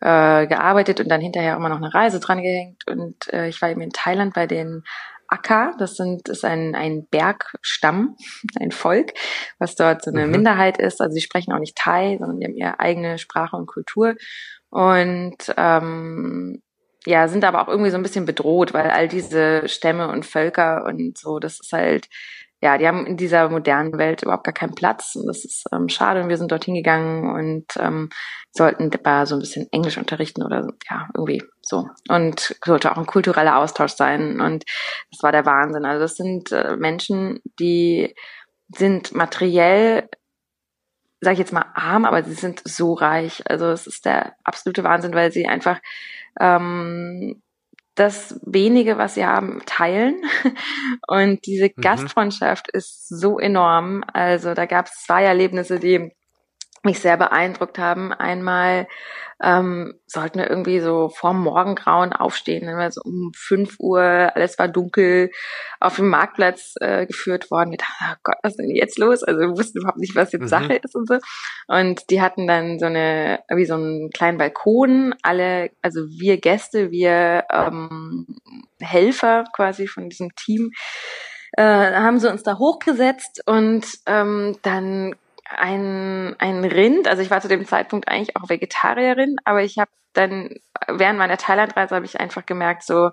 äh, 0.00 0.46
gearbeitet 0.46 1.00
und 1.00 1.08
dann 1.08 1.20
hinterher 1.20 1.56
immer 1.56 1.68
noch 1.68 1.78
eine 1.78 1.92
Reise 1.92 2.20
dran 2.20 2.42
gehängt. 2.42 2.86
Und 2.86 3.32
äh, 3.32 3.48
ich 3.48 3.60
war 3.62 3.70
eben 3.70 3.80
in 3.80 3.90
Thailand 3.90 4.34
bei 4.34 4.46
den 4.46 4.84
Akka, 5.28 5.72
das 5.78 5.94
sind, 5.94 6.28
ist 6.28 6.44
ein, 6.44 6.74
ein 6.74 7.06
Bergstamm, 7.06 8.16
ein 8.60 8.70
Volk, 8.70 9.12
was 9.58 9.74
dort 9.74 10.02
so 10.02 10.10
eine 10.10 10.26
mhm. 10.26 10.32
Minderheit 10.32 10.78
ist. 10.78 11.00
Also 11.00 11.14
sie 11.14 11.20
sprechen 11.20 11.52
auch 11.52 11.58
nicht 11.58 11.76
Thai, 11.76 12.16
sondern 12.18 12.40
die 12.40 12.46
haben 12.46 12.56
ihre 12.56 12.80
eigene 12.80 13.18
Sprache 13.18 13.56
und 13.56 13.66
Kultur. 13.66 14.16
Und 14.70 15.36
ähm, 15.56 16.62
ja, 17.06 17.28
sind 17.28 17.44
aber 17.44 17.62
auch 17.62 17.68
irgendwie 17.68 17.90
so 17.90 17.96
ein 17.96 18.02
bisschen 18.02 18.26
bedroht, 18.26 18.74
weil 18.74 18.90
all 18.90 19.08
diese 19.08 19.68
Stämme 19.68 20.08
und 20.08 20.26
Völker 20.26 20.84
und 20.84 21.16
so, 21.16 21.38
das 21.38 21.60
ist 21.60 21.72
halt 21.72 22.08
ja, 22.60 22.76
die 22.76 22.88
haben 22.88 23.06
in 23.06 23.16
dieser 23.16 23.48
modernen 23.48 23.98
Welt 23.98 24.22
überhaupt 24.22 24.44
gar 24.44 24.54
keinen 24.54 24.74
Platz 24.74 25.14
und 25.14 25.26
das 25.26 25.44
ist 25.44 25.64
ähm, 25.72 25.88
schade 25.88 26.22
und 26.22 26.28
wir 26.28 26.36
sind 26.36 26.50
dorthin 26.50 26.74
gegangen 26.74 27.30
und 27.30 27.66
ähm, 27.78 28.08
sollten 28.50 28.90
da 28.90 29.26
so 29.26 29.36
ein 29.36 29.40
bisschen 29.40 29.68
Englisch 29.70 29.96
unterrichten 29.96 30.42
oder 30.42 30.68
ja, 30.90 31.08
irgendwie 31.14 31.42
so. 31.62 31.88
Und 32.08 32.56
sollte 32.64 32.90
auch 32.90 32.98
ein 32.98 33.06
kultureller 33.06 33.58
Austausch 33.58 33.92
sein 33.92 34.40
und 34.40 34.64
das 35.12 35.22
war 35.22 35.30
der 35.30 35.46
Wahnsinn. 35.46 35.84
Also 35.84 36.00
das 36.00 36.16
sind 36.16 36.50
äh, 36.50 36.76
Menschen, 36.76 37.40
die 37.58 38.14
sind 38.68 39.14
materiell 39.14 40.08
sage 41.20 41.34
ich 41.34 41.38
jetzt 41.40 41.52
mal 41.52 41.66
arm, 41.74 42.04
aber 42.04 42.22
sie 42.22 42.34
sind 42.34 42.62
so 42.64 42.94
reich. 42.94 43.42
Also 43.48 43.66
es 43.66 43.86
ist 43.86 44.04
der 44.04 44.34
absolute 44.44 44.84
Wahnsinn, 44.84 45.14
weil 45.14 45.32
sie 45.32 45.46
einfach 45.46 45.80
ähm, 46.38 47.42
das 47.98 48.38
wenige, 48.44 48.98
was 48.98 49.14
sie 49.14 49.26
haben, 49.26 49.62
teilen. 49.66 50.22
Und 51.06 51.46
diese 51.46 51.66
mhm. 51.66 51.80
Gastfreundschaft 51.80 52.68
ist 52.70 53.08
so 53.08 53.38
enorm. 53.38 54.04
Also 54.12 54.54
da 54.54 54.66
gab 54.66 54.86
es 54.86 55.04
zwei 55.04 55.24
Erlebnisse, 55.24 55.78
die 55.78 56.12
mich 56.84 57.00
sehr 57.00 57.16
beeindruckt 57.16 57.78
haben. 57.78 58.12
Einmal 58.12 58.86
ähm, 59.42 59.94
sollten 60.06 60.38
wir 60.38 60.50
irgendwie 60.50 60.80
so 60.80 61.08
vorm 61.08 61.42
Morgengrauen 61.42 62.12
aufstehen. 62.12 62.66
Dann 62.66 62.76
war 62.76 62.90
so 62.90 63.00
um 63.04 63.30
fünf 63.36 63.76
Uhr, 63.78 64.00
alles 64.00 64.58
war 64.58 64.68
dunkel, 64.68 65.30
auf 65.80 65.96
dem 65.96 66.08
Marktplatz 66.08 66.74
äh, 66.80 67.06
geführt 67.06 67.50
worden. 67.50 67.70
Wir 67.70 67.78
dachten, 67.78 68.04
oh 68.10 68.16
Gott, 68.24 68.36
was 68.42 68.52
ist 68.52 68.58
denn 68.58 68.70
jetzt 68.70 68.98
los? 68.98 69.22
Also 69.22 69.40
wir 69.40 69.50
wussten 69.50 69.78
überhaupt 69.78 69.98
nicht, 69.98 70.16
was 70.16 70.32
jetzt 70.32 70.42
mhm. 70.42 70.48
Sache 70.48 70.74
ist 70.74 70.94
und 70.96 71.08
so. 71.08 71.18
Und 71.68 72.10
die 72.10 72.20
hatten 72.20 72.46
dann 72.46 72.78
so 72.78 72.86
eine, 72.86 73.40
wie 73.54 73.66
so 73.66 73.74
einen 73.74 74.10
kleinen 74.10 74.38
Balkon. 74.38 75.14
Alle, 75.22 75.70
also 75.82 76.00
wir 76.08 76.38
Gäste, 76.38 76.90
wir 76.90 77.44
ähm, 77.52 78.26
Helfer 78.80 79.44
quasi 79.54 79.86
von 79.86 80.08
diesem 80.08 80.34
Team, 80.34 80.72
äh, 81.52 81.62
haben 81.62 82.18
sie 82.18 82.30
uns 82.30 82.42
da 82.42 82.58
hochgesetzt 82.58 83.42
und 83.46 83.86
ähm, 84.06 84.56
dann 84.62 85.14
ein, 85.48 86.36
ein 86.38 86.64
Rind, 86.64 87.08
also 87.08 87.22
ich 87.22 87.30
war 87.30 87.40
zu 87.40 87.48
dem 87.48 87.66
Zeitpunkt 87.66 88.08
eigentlich 88.08 88.36
auch 88.36 88.48
Vegetarierin, 88.48 89.36
aber 89.44 89.62
ich 89.62 89.78
habe 89.78 89.90
dann 90.12 90.56
während 90.88 91.18
meiner 91.18 91.36
Thailandreise 91.36 91.94
habe 91.94 92.04
ich 92.04 92.20
einfach 92.20 92.44
gemerkt, 92.46 92.82
so 92.82 93.10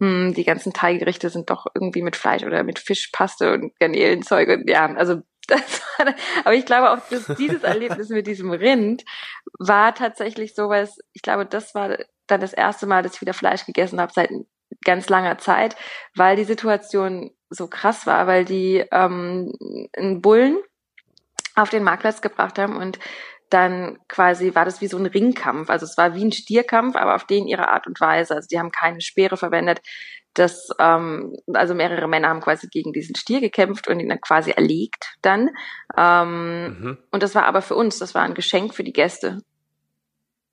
hm, 0.00 0.34
die 0.34 0.44
ganzen 0.44 0.72
Thai-Gerichte 0.72 1.30
sind 1.30 1.50
doch 1.50 1.66
irgendwie 1.74 2.02
mit 2.02 2.16
Fleisch 2.16 2.44
oder 2.44 2.62
mit 2.62 2.78
Fischpaste 2.78 3.52
und 3.52 3.78
Garnelenzeug 3.78 4.48
und 4.48 4.70
ja, 4.70 4.86
also 4.94 5.22
das 5.48 5.82
war, 5.98 6.14
aber 6.44 6.54
ich 6.54 6.66
glaube 6.66 6.92
auch, 6.92 7.08
dass 7.10 7.26
dieses 7.36 7.64
Erlebnis 7.64 8.10
mit 8.10 8.26
diesem 8.28 8.52
Rind 8.52 9.04
war 9.58 9.94
tatsächlich 9.94 10.54
sowas, 10.54 10.98
ich 11.12 11.22
glaube, 11.22 11.46
das 11.46 11.74
war 11.74 11.98
dann 12.28 12.40
das 12.40 12.52
erste 12.52 12.86
Mal, 12.86 13.02
dass 13.02 13.14
ich 13.14 13.20
wieder 13.20 13.34
Fleisch 13.34 13.66
gegessen 13.66 14.00
habe 14.00 14.12
seit 14.12 14.30
ganz 14.84 15.08
langer 15.08 15.38
Zeit, 15.38 15.76
weil 16.14 16.36
die 16.36 16.44
Situation 16.44 17.32
so 17.50 17.66
krass 17.66 18.06
war, 18.06 18.26
weil 18.26 18.44
die 18.44 18.84
ähm, 18.92 19.52
einen 19.96 20.22
Bullen 20.22 20.58
auf 21.54 21.70
den 21.70 21.82
Marktplatz 21.82 22.20
gebracht 22.20 22.58
haben 22.58 22.76
und 22.76 22.98
dann 23.52 23.98
quasi 24.08 24.54
war 24.54 24.64
das 24.64 24.80
wie 24.80 24.86
so 24.86 24.96
ein 24.96 25.06
Ringkampf. 25.06 25.68
Also 25.68 25.84
es 25.84 25.98
war 25.98 26.14
wie 26.14 26.24
ein 26.24 26.32
Stierkampf, 26.32 26.96
aber 26.96 27.14
auf 27.14 27.26
den 27.26 27.46
ihre 27.46 27.68
Art 27.68 27.86
und 27.86 28.00
Weise. 28.00 28.34
Also 28.34 28.48
die 28.50 28.58
haben 28.58 28.70
keine 28.70 29.00
Speere 29.00 29.36
verwendet. 29.36 29.80
Das, 30.34 30.70
ähm, 30.78 31.36
also 31.52 31.74
mehrere 31.74 32.08
Männer 32.08 32.28
haben 32.28 32.40
quasi 32.40 32.68
gegen 32.68 32.92
diesen 32.92 33.14
Stier 33.14 33.40
gekämpft 33.40 33.88
und 33.88 34.00
ihn 34.00 34.08
dann 34.08 34.22
quasi 34.22 34.52
erlegt 34.52 35.16
dann. 35.20 35.50
Ähm, 35.96 36.64
mhm. 36.64 36.98
Und 37.10 37.22
das 37.22 37.34
war 37.34 37.44
aber 37.44 37.60
für 37.60 37.74
uns, 37.74 37.98
das 37.98 38.14
war 38.14 38.22
ein 38.22 38.34
Geschenk 38.34 38.72
für 38.72 38.84
die 38.84 38.94
Gäste. 38.94 39.42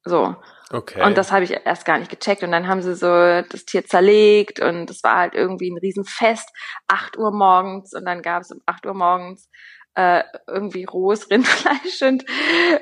So. 0.03 0.35
Okay. 0.71 1.03
Und 1.03 1.17
das 1.17 1.31
habe 1.31 1.45
ich 1.45 1.51
erst 1.65 1.85
gar 1.85 1.97
nicht 1.97 2.11
gecheckt. 2.11 2.43
Und 2.43 2.51
dann 2.51 2.67
haben 2.67 2.81
sie 2.81 2.95
so 2.95 3.07
das 3.07 3.65
Tier 3.65 3.85
zerlegt 3.85 4.59
und 4.59 4.89
es 4.89 5.03
war 5.03 5.15
halt 5.15 5.33
irgendwie 5.33 5.71
ein 5.71 5.77
Riesenfest. 5.77 6.49
Acht 6.87 7.17
Uhr 7.17 7.31
morgens 7.31 7.93
und 7.93 8.05
dann 8.05 8.21
gab 8.21 8.41
es 8.41 8.51
um 8.51 8.61
acht 8.65 8.85
Uhr 8.85 8.93
morgens 8.93 9.49
äh, 9.95 10.23
irgendwie 10.47 10.85
rohes 10.85 11.29
Rindfleisch 11.29 12.01
und, 12.01 12.25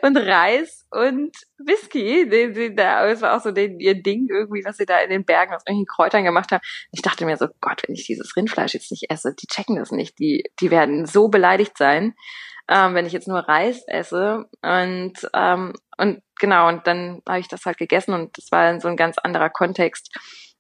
und 0.02 0.18
Reis 0.18 0.86
und 0.92 1.36
Whisky. 1.58 2.28
Das 2.76 3.22
war 3.22 3.36
auch 3.36 3.42
so 3.42 3.52
den, 3.52 3.80
ihr 3.80 4.02
Ding 4.02 4.28
irgendwie, 4.30 4.64
was 4.66 4.78
sie 4.78 4.86
da 4.86 5.00
in 5.00 5.10
den 5.10 5.26
Bergen 5.26 5.54
aus 5.54 5.62
irgendwelchen 5.66 5.88
Kräutern 5.88 6.24
gemacht 6.24 6.52
haben. 6.52 6.62
Ich 6.92 7.02
dachte 7.02 7.26
mir 7.26 7.38
so, 7.38 7.48
Gott, 7.62 7.84
wenn 7.88 7.96
ich 7.96 8.06
dieses 8.06 8.36
Rindfleisch 8.36 8.74
jetzt 8.74 8.92
nicht 8.92 9.10
esse, 9.10 9.34
die 9.34 9.48
checken 9.48 9.78
das 9.78 9.92
nicht. 9.92 10.20
Die, 10.20 10.44
die 10.60 10.72
werden 10.72 11.06
so 11.06 11.30
beleidigt 11.30 11.78
sein, 11.78 12.14
ähm, 12.70 12.94
wenn 12.94 13.06
ich 13.06 13.14
jetzt 13.14 13.28
nur 13.28 13.40
Reis 13.40 13.84
esse. 13.88 14.46
Und, 14.62 15.14
ähm, 15.34 15.74
und 15.98 16.22
genau, 16.40 16.68
und 16.68 16.86
dann 16.88 17.22
habe 17.28 17.40
ich 17.40 17.48
das 17.48 17.66
halt 17.66 17.78
gegessen 17.78 18.14
und 18.14 18.38
das 18.38 18.52
war 18.52 18.80
so 18.80 18.88
ein 18.88 18.98
ganz 18.98 19.18
anderer 19.18 19.50
Kontext 19.50 20.14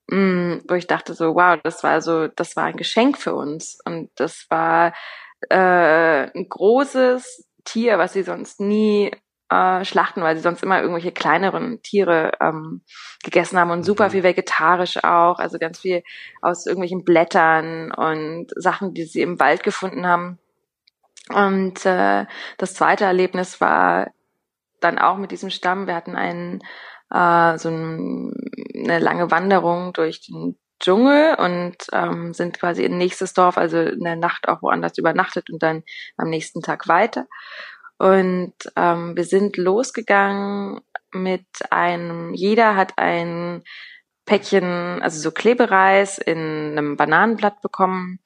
mh, 0.09 0.17
mm, 0.17 0.63
wo 0.67 0.75
ich 0.75 0.87
dachte 0.87 1.13
so, 1.13 1.35
wow, 1.35 1.59
das 1.63 1.83
war 1.83 2.01
so, 2.01 2.27
das 2.27 2.55
war 2.55 2.65
ein 2.65 2.77
Geschenk 2.77 3.17
für 3.17 3.35
uns 3.35 3.79
und 3.85 4.09
das 4.15 4.45
war 4.49 4.93
äh, 5.49 6.29
ein 6.35 6.49
großes 6.49 7.47
Tier, 7.63 7.97
was 7.97 8.13
sie 8.13 8.23
sonst 8.23 8.59
nie 8.59 9.11
äh, 9.49 9.85
schlachten, 9.85 10.21
weil 10.21 10.35
sie 10.35 10.41
sonst 10.41 10.63
immer 10.63 10.81
irgendwelche 10.81 11.11
kleineren 11.11 11.81
Tiere 11.81 12.31
ähm, 12.41 12.81
gegessen 13.23 13.57
haben 13.57 13.71
und 13.71 13.83
super 13.83 14.07
mhm. 14.07 14.11
viel 14.11 14.23
vegetarisch 14.23 15.03
auch, 15.03 15.39
also 15.39 15.57
ganz 15.57 15.79
viel 15.79 16.03
aus 16.41 16.65
irgendwelchen 16.65 17.03
Blättern 17.03 17.91
und 17.91 18.47
Sachen, 18.55 18.93
die 18.93 19.03
sie 19.03 19.21
im 19.21 19.39
Wald 19.39 19.63
gefunden 19.63 20.05
haben. 20.05 20.39
Und 21.29 21.85
äh, 21.85 22.25
das 22.57 22.73
zweite 22.73 23.05
Erlebnis 23.05 23.59
war 23.59 24.11
dann 24.79 24.99
auch 24.99 25.17
mit 25.17 25.31
diesem 25.31 25.49
Stamm. 25.49 25.88
Wir 25.88 25.95
hatten 25.95 26.15
einen 26.15 26.61
äh, 27.11 27.57
so 27.57 27.69
ein, 27.69 28.33
eine 28.75 28.99
lange 28.99 29.31
Wanderung 29.31 29.93
durch 29.93 30.21
den 30.21 30.57
Dschungel 30.80 31.36
und 31.36 31.75
ähm, 31.91 32.34
sind 32.34 32.59
quasi 32.59 32.84
in 32.84 32.97
nächstes 32.97 33.34
Dorf, 33.34 33.57
also 33.57 33.80
in 33.80 34.03
der 34.03 34.15
Nacht 34.15 34.47
auch 34.47 34.61
woanders 34.61 34.97
übernachtet 34.97 35.49
und 35.49 35.63
dann 35.63 35.84
am 36.17 36.30
nächsten 36.30 36.61
Tag 36.61 36.88
weiter. 36.88 37.28
Und 37.97 38.53
ähm, 38.75 39.15
wir 39.15 39.23
sind 39.23 39.57
losgegangen 39.57 40.82
mit 41.13 41.47
einem, 41.71 42.34
jeder 42.34 42.75
hat 42.75 42.93
ein 42.97 43.63
Päckchen, 44.25 45.01
also 45.01 45.19
so 45.19 45.32
Klebereis 45.32 46.17
in 46.19 46.38
einem 46.38 46.97
Bananenblatt 46.97 47.61
bekommen 47.61 48.19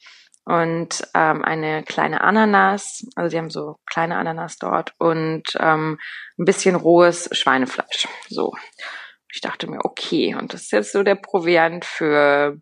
und 0.45 1.07
ähm, 1.13 1.45
eine 1.45 1.83
kleine 1.83 2.21
Ananas, 2.21 3.05
also 3.15 3.29
die 3.29 3.37
haben 3.37 3.51
so 3.51 3.77
kleine 3.85 4.17
Ananas 4.17 4.57
dort 4.57 4.93
und 4.97 5.43
ähm, 5.59 5.99
ein 6.37 6.45
bisschen 6.45 6.75
rohes 6.75 7.29
Schweinefleisch. 7.31 8.07
So. 8.27 8.53
Ich 9.33 9.41
dachte 9.41 9.69
mir, 9.69 9.85
okay, 9.85 10.35
und 10.35 10.53
das 10.53 10.63
ist 10.63 10.71
jetzt 10.71 10.91
so 10.91 11.03
der 11.03 11.15
Proviant 11.15 11.85
für 11.85 12.57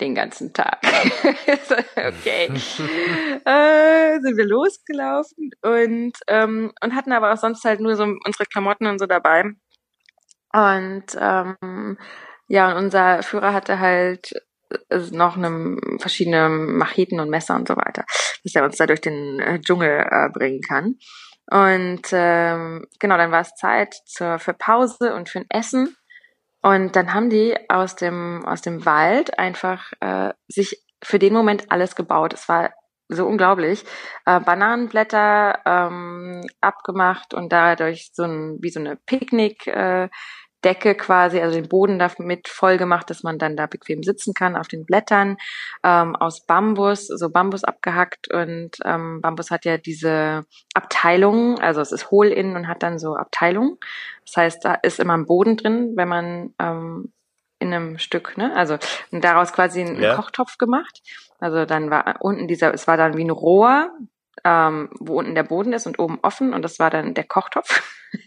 den 0.00 0.14
ganzen 0.14 0.52
Tag. 0.52 0.80
okay. 1.96 2.46
äh, 3.44 4.20
sind 4.20 4.36
wir 4.36 4.46
losgelaufen 4.46 5.50
und, 5.62 6.12
ähm, 6.26 6.72
und 6.82 6.94
hatten 6.94 7.12
aber 7.12 7.32
auch 7.32 7.36
sonst 7.36 7.64
halt 7.64 7.80
nur 7.80 7.96
so 7.96 8.04
unsere 8.04 8.46
Klamotten 8.46 8.86
und 8.86 8.98
so 8.98 9.06
dabei. 9.06 9.52
Und 10.52 11.04
ähm, 11.18 11.98
ja, 12.48 12.70
und 12.70 12.84
unser 12.84 13.22
Führer 13.22 13.52
hatte 13.52 13.78
halt 13.78 14.32
äh, 14.88 14.98
noch 15.12 15.36
eine, 15.36 15.76
verschiedene 15.98 16.48
Macheten 16.48 17.20
und 17.20 17.30
Messer 17.30 17.54
und 17.54 17.68
so 17.68 17.76
weiter, 17.76 18.04
dass 18.42 18.54
er 18.54 18.64
uns 18.64 18.76
da 18.76 18.86
durch 18.86 19.00
den 19.00 19.38
äh, 19.38 19.60
Dschungel 19.60 20.06
äh, 20.10 20.28
bringen 20.30 20.60
kann. 20.60 20.96
Und 21.50 22.02
ähm, 22.12 22.86
genau, 22.98 23.16
dann 23.16 23.32
war 23.32 23.40
es 23.40 23.54
Zeit 23.54 23.94
zur, 24.06 24.38
für 24.38 24.54
Pause 24.54 25.14
und 25.14 25.28
für 25.28 25.40
ein 25.40 25.50
Essen. 25.50 25.96
Und 26.62 26.94
dann 26.94 27.14
haben 27.14 27.30
die 27.30 27.56
aus 27.68 27.96
dem, 27.96 28.44
aus 28.44 28.62
dem 28.62 28.84
Wald 28.84 29.38
einfach 29.38 29.92
äh, 30.00 30.32
sich 30.48 30.82
für 31.02 31.18
den 31.18 31.32
Moment 31.32 31.72
alles 31.72 31.96
gebaut. 31.96 32.34
Es 32.34 32.48
war 32.48 32.70
so 33.08 33.26
unglaublich. 33.26 33.84
Äh, 34.26 34.40
Bananenblätter 34.40 35.58
ähm, 35.66 36.42
abgemacht 36.60 37.34
und 37.34 37.52
dadurch 37.52 38.10
so 38.12 38.24
ein, 38.24 38.58
wie 38.60 38.70
so 38.70 38.78
eine 38.80 38.96
Picknick, 38.96 39.66
äh, 39.66 40.08
Decke 40.64 40.94
quasi, 40.94 41.40
also 41.40 41.58
den 41.58 41.68
Boden 41.68 41.98
damit 41.98 42.48
voll 42.48 42.76
gemacht, 42.76 43.10
dass 43.10 43.22
man 43.22 43.38
dann 43.38 43.56
da 43.56 43.66
bequem 43.66 44.02
sitzen 44.02 44.34
kann 44.34 44.56
auf 44.56 44.68
den 44.68 44.84
Blättern, 44.84 45.36
ähm, 45.82 46.16
aus 46.16 46.46
Bambus, 46.46 47.06
so 47.06 47.30
Bambus 47.30 47.64
abgehackt 47.64 48.32
und 48.32 48.76
ähm, 48.84 49.20
Bambus 49.20 49.50
hat 49.50 49.64
ja 49.64 49.78
diese 49.78 50.44
Abteilungen, 50.74 51.58
also 51.60 51.80
es 51.80 51.92
ist 51.92 52.10
hohl 52.10 52.28
innen 52.28 52.56
und 52.56 52.68
hat 52.68 52.82
dann 52.82 52.98
so 52.98 53.16
Abteilungen. 53.16 53.78
Das 54.26 54.36
heißt, 54.36 54.64
da 54.64 54.74
ist 54.74 55.00
immer 55.00 55.16
ein 55.16 55.26
Boden 55.26 55.56
drin, 55.56 55.92
wenn 55.96 56.08
man 56.08 56.54
ähm, 56.58 57.12
in 57.58 57.74
einem 57.74 57.98
Stück, 57.98 58.36
ne? 58.36 58.54
Also 58.56 58.78
und 59.10 59.22
daraus 59.22 59.52
quasi 59.52 59.82
einen 59.82 60.00
ja. 60.00 60.16
Kochtopf 60.16 60.56
gemacht. 60.56 61.02
Also 61.38 61.66
dann 61.66 61.90
war 61.90 62.16
unten 62.20 62.48
dieser, 62.48 62.72
es 62.74 62.86
war 62.86 62.96
dann 62.96 63.16
wie 63.16 63.24
ein 63.24 63.30
Rohr, 63.30 63.90
ähm, 64.44 64.88
wo 64.98 65.18
unten 65.18 65.34
der 65.34 65.42
Boden 65.42 65.72
ist 65.72 65.86
und 65.86 65.98
oben 65.98 66.18
offen 66.22 66.54
und 66.54 66.62
das 66.62 66.78
war 66.78 66.90
dann 66.90 67.14
der 67.14 67.24
Kochtopf. 67.24 67.82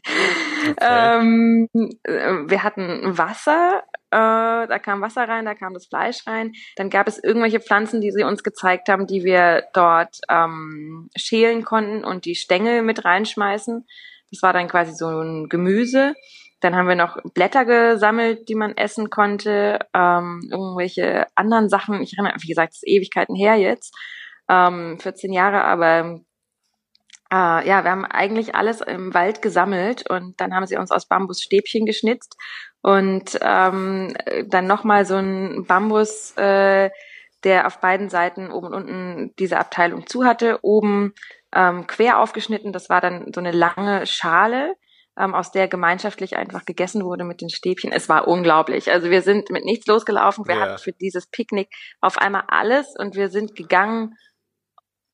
Okay. 0.66 0.78
ähm, 0.80 1.68
wir 1.74 2.64
hatten 2.64 3.18
Wasser, 3.18 3.84
äh, 4.12 4.68
da 4.68 4.80
kam 4.80 5.01
Wasser 5.01 5.28
rein, 5.28 5.43
da 5.43 5.56
kam 5.56 5.74
das 5.74 5.88
Fleisch 5.88 6.26
rein. 6.26 6.54
Dann 6.78 6.89
gab 6.89 7.10
es 7.10 7.22
irgendwelche 7.22 7.60
Pflanzen, 7.60 7.99
die 7.99 8.12
sie 8.12 8.24
uns 8.24 8.43
gezeigt 8.43 8.88
haben, 8.88 9.06
die 9.06 9.26
wir 9.26 9.66
dort 9.74 10.20
ähm, 10.30 11.10
schälen 11.18 11.66
konnten 11.66 12.06
und 12.06 12.24
die 12.24 12.36
Stängel 12.36 12.82
mit 12.82 13.04
reinschmeißen. 13.04 13.86
Das 14.32 14.41
war 14.41 14.54
dann 14.54 14.70
quasi 14.70 14.93
so 14.93 15.08
ein 15.08 15.49
Gemüse. 15.49 16.14
Dann 16.62 16.76
haben 16.76 16.88
wir 16.88 16.95
noch 16.95 17.18
Blätter 17.34 17.66
gesammelt, 17.66 18.47
die 18.47 18.56
man 18.56 18.78
essen 18.78 19.10
konnte, 19.10 19.80
ähm, 19.93 20.47
irgendwelche 20.49 21.28
anderen 21.36 21.68
Sachen. 21.68 22.01
Ich 22.01 22.14
erinnere, 22.18 22.38
wie 22.39 22.47
gesagt, 22.47 22.72
es 22.72 22.84
ist 22.84 22.88
Ewigkeiten 22.88 23.36
her 23.36 23.56
jetzt 23.56 23.93
ähm, 24.54 24.99
14 24.99 25.34
Jahre, 25.34 25.64
aber 25.64 26.20
äh, 27.32 27.68
ja, 27.68 27.84
wir 27.84 27.91
haben 27.91 28.06
eigentlich 28.06 28.56
alles 28.56 28.82
im 28.82 29.14
Wald 29.14 29.41
gesammelt 29.41 30.10
und 30.10 30.39
dann 30.39 30.54
haben 30.54 30.68
sie 30.68 30.78
uns 30.78 30.91
aus 30.91 31.08
Bambus 31.08 31.41
Stäbchen 31.41 31.86
geschnitzt 31.86 32.38
und 32.82 33.39
ähm, 33.41 34.16
dann 34.47 34.68
nochmal 34.68 35.06
so 35.06 35.16
ein 35.16 35.66
Bambus, 35.66 36.34
äh, 36.38 36.89
der 37.43 37.68
auf 37.68 37.80
beiden 37.80 38.10
Seiten 38.10 38.51
oben 38.51 38.68
und 38.68 38.74
unten 38.74 39.34
diese 39.39 39.58
Abteilung 39.58 40.08
zu 40.08 40.24
hatte, 40.24 40.60
oben 40.62 41.14
ähm, 41.54 41.88
quer 41.88 42.20
aufgeschnitten. 42.20 42.72
Das 42.72 42.89
war 42.89 43.01
dann 43.01 43.32
so 43.34 43.41
eine 43.41 43.51
lange 43.51 44.06
Schale, 44.06 44.76
ähm, 45.18 45.34
aus 45.34 45.51
der 45.51 45.68
gemeinschaftlich 45.68 46.38
einfach 46.38 46.66
gegessen 46.66 47.04
wurde 47.04 47.24
mit 47.24 47.41
den 47.41 47.49
Stäbchen. 47.49 47.91
Es 47.91 48.10
war 48.10 48.28
unglaublich. 48.28 48.91
Also 48.91 49.10
wir 49.10 49.22
sind 49.22 49.49
mit 49.49 49.66
nichts 49.66 49.88
losgelaufen. 49.88 50.47
Wir 50.47 50.56
ja. 50.56 50.62
hatten 50.62 50.78
für 50.80 50.93
dieses 50.93 51.28
Picknick 51.28 51.70
auf 52.01 52.18
einmal 52.18 52.43
alles 52.47 52.93
und 52.97 53.16
wir 53.16 53.30
sind 53.30 53.56
gegangen 53.56 54.16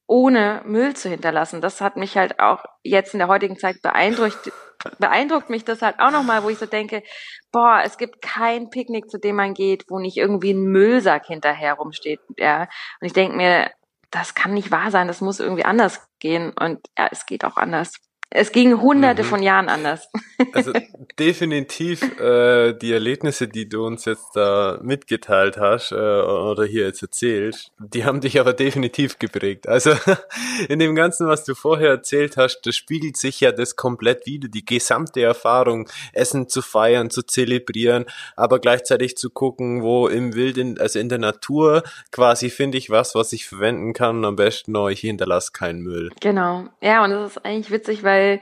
ohne 0.09 0.63
Müll 0.65 0.95
zu 0.95 1.07
hinterlassen. 1.07 1.61
Das 1.61 1.81
hat 1.81 1.95
mich 1.95 2.17
halt 2.17 2.39
auch 2.39 2.65
jetzt 2.83 3.13
in 3.13 3.19
der 3.19 3.27
heutigen 3.27 3.57
Zeit 3.57 3.81
beeindruckt. 3.83 4.51
Beeindruckt 4.97 5.49
mich 5.49 5.65
das 5.65 5.81
halt 5.83 5.99
auch 5.99 6.11
nochmal, 6.11 6.43
wo 6.43 6.49
ich 6.49 6.57
so 6.57 6.65
denke, 6.65 7.03
boah, 7.51 7.81
es 7.83 7.97
gibt 7.97 8.21
kein 8.21 8.69
Picknick, 8.71 9.09
zu 9.09 9.19
dem 9.19 9.35
man 9.35 9.53
geht, 9.53 9.85
wo 9.87 9.99
nicht 9.99 10.17
irgendwie 10.17 10.51
ein 10.51 10.63
Müllsack 10.63 11.27
hinterher 11.27 11.73
rumsteht. 11.73 12.21
Ja. 12.37 12.63
Und 12.63 13.05
ich 13.05 13.13
denke 13.13 13.37
mir, 13.37 13.71
das 14.09 14.33
kann 14.33 14.53
nicht 14.53 14.71
wahr 14.71 14.89
sein, 14.89 15.07
das 15.07 15.21
muss 15.21 15.39
irgendwie 15.39 15.65
anders 15.65 16.07
gehen. 16.19 16.53
Und 16.59 16.79
ja, 16.97 17.07
es 17.11 17.27
geht 17.27 17.45
auch 17.45 17.57
anders. 17.57 17.93
Es 18.31 18.51
ging 18.51 18.79
hunderte 18.79 19.23
mhm. 19.23 19.27
von 19.27 19.43
Jahren 19.43 19.69
anders. 19.69 20.09
Also 20.53 20.71
definitiv 21.19 22.01
äh, 22.17 22.71
die 22.71 22.93
Erlebnisse, 22.93 23.49
die 23.49 23.67
du 23.67 23.85
uns 23.85 24.05
jetzt 24.05 24.37
da 24.37 24.79
mitgeteilt 24.81 25.57
hast 25.57 25.91
äh, 25.91 25.95
oder 25.95 26.63
hier 26.63 26.85
jetzt 26.85 27.01
erzählst, 27.01 27.73
die 27.77 28.05
haben 28.05 28.21
dich 28.21 28.39
aber 28.39 28.53
definitiv 28.53 29.19
geprägt. 29.19 29.67
Also 29.67 29.91
in 30.69 30.79
dem 30.79 30.95
Ganzen, 30.95 31.27
was 31.27 31.43
du 31.43 31.55
vorher 31.55 31.89
erzählt 31.89 32.37
hast, 32.37 32.61
das 32.61 32.77
spiegelt 32.77 33.17
sich 33.17 33.41
ja 33.41 33.51
das 33.51 33.75
komplett 33.75 34.25
wieder, 34.25 34.47
die 34.47 34.63
gesamte 34.63 35.21
Erfahrung, 35.21 35.89
Essen 36.13 36.47
zu 36.47 36.61
feiern, 36.61 37.09
zu 37.09 37.21
zelebrieren, 37.23 38.05
aber 38.37 38.59
gleichzeitig 38.59 39.17
zu 39.17 39.29
gucken, 39.29 39.83
wo 39.83 40.07
im 40.07 40.35
Wild, 40.35 40.57
in, 40.57 40.79
also 40.79 40.99
in 40.99 41.09
der 41.09 41.19
Natur 41.19 41.83
quasi 42.13 42.49
finde 42.49 42.77
ich 42.77 42.89
was, 42.89 43.13
was 43.13 43.33
ich 43.33 43.45
verwenden 43.45 43.91
kann 43.91 44.19
und 44.19 44.25
am 44.25 44.35
besten 44.37 44.71
noch, 44.71 44.87
ich 44.87 45.01
hinterlasse 45.01 45.51
keinen 45.51 45.81
Müll. 45.81 46.11
Genau. 46.21 46.69
Ja, 46.81 47.03
und 47.03 47.11
das 47.11 47.31
ist 47.31 47.45
eigentlich 47.45 47.71
witzig, 47.71 48.03
weil 48.03 48.18
weil, 48.19 48.41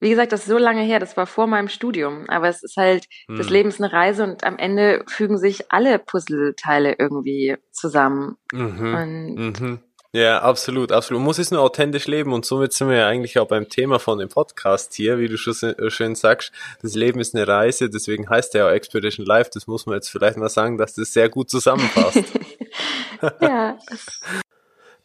wie 0.00 0.10
gesagt, 0.10 0.32
das 0.32 0.40
ist 0.40 0.48
so 0.48 0.58
lange 0.58 0.82
her, 0.82 0.98
das 0.98 1.16
war 1.16 1.26
vor 1.26 1.46
meinem 1.46 1.68
Studium, 1.68 2.28
aber 2.28 2.48
es 2.48 2.62
ist 2.62 2.76
halt, 2.76 3.06
hm. 3.26 3.36
das 3.36 3.50
Leben 3.50 3.68
ist 3.68 3.80
eine 3.80 3.92
Reise 3.92 4.24
und 4.24 4.44
am 4.44 4.58
Ende 4.58 5.04
fügen 5.06 5.38
sich 5.38 5.70
alle 5.70 5.98
Puzzleteile 5.98 6.96
irgendwie 6.98 7.56
zusammen. 7.70 8.36
Mhm. 8.52 9.34
Mhm. 9.58 9.78
Ja, 10.14 10.42
absolut, 10.42 10.92
absolut. 10.92 11.20
Man 11.20 11.24
muss 11.24 11.38
es 11.38 11.50
nur 11.50 11.62
authentisch 11.62 12.06
leben 12.06 12.34
und 12.34 12.44
somit 12.44 12.74
sind 12.74 12.90
wir 12.90 12.96
ja 12.98 13.08
eigentlich 13.08 13.38
auch 13.38 13.48
beim 13.48 13.70
Thema 13.70 13.98
von 13.98 14.18
dem 14.18 14.28
Podcast 14.28 14.92
hier, 14.92 15.18
wie 15.18 15.26
du 15.26 15.38
schon 15.38 15.54
schön 15.88 16.14
sagst. 16.14 16.52
Das 16.82 16.94
Leben 16.94 17.18
ist 17.18 17.34
eine 17.34 17.48
Reise, 17.48 17.88
deswegen 17.88 18.28
heißt 18.28 18.52
der 18.52 18.66
auch 18.66 18.70
Expedition 18.70 19.24
Life. 19.24 19.50
Das 19.54 19.66
muss 19.66 19.86
man 19.86 19.94
jetzt 19.94 20.10
vielleicht 20.10 20.36
mal 20.36 20.50
sagen, 20.50 20.76
dass 20.76 20.92
das 20.92 21.14
sehr 21.14 21.30
gut 21.30 21.48
zusammenpasst. 21.48 22.24
ja. 23.40 23.78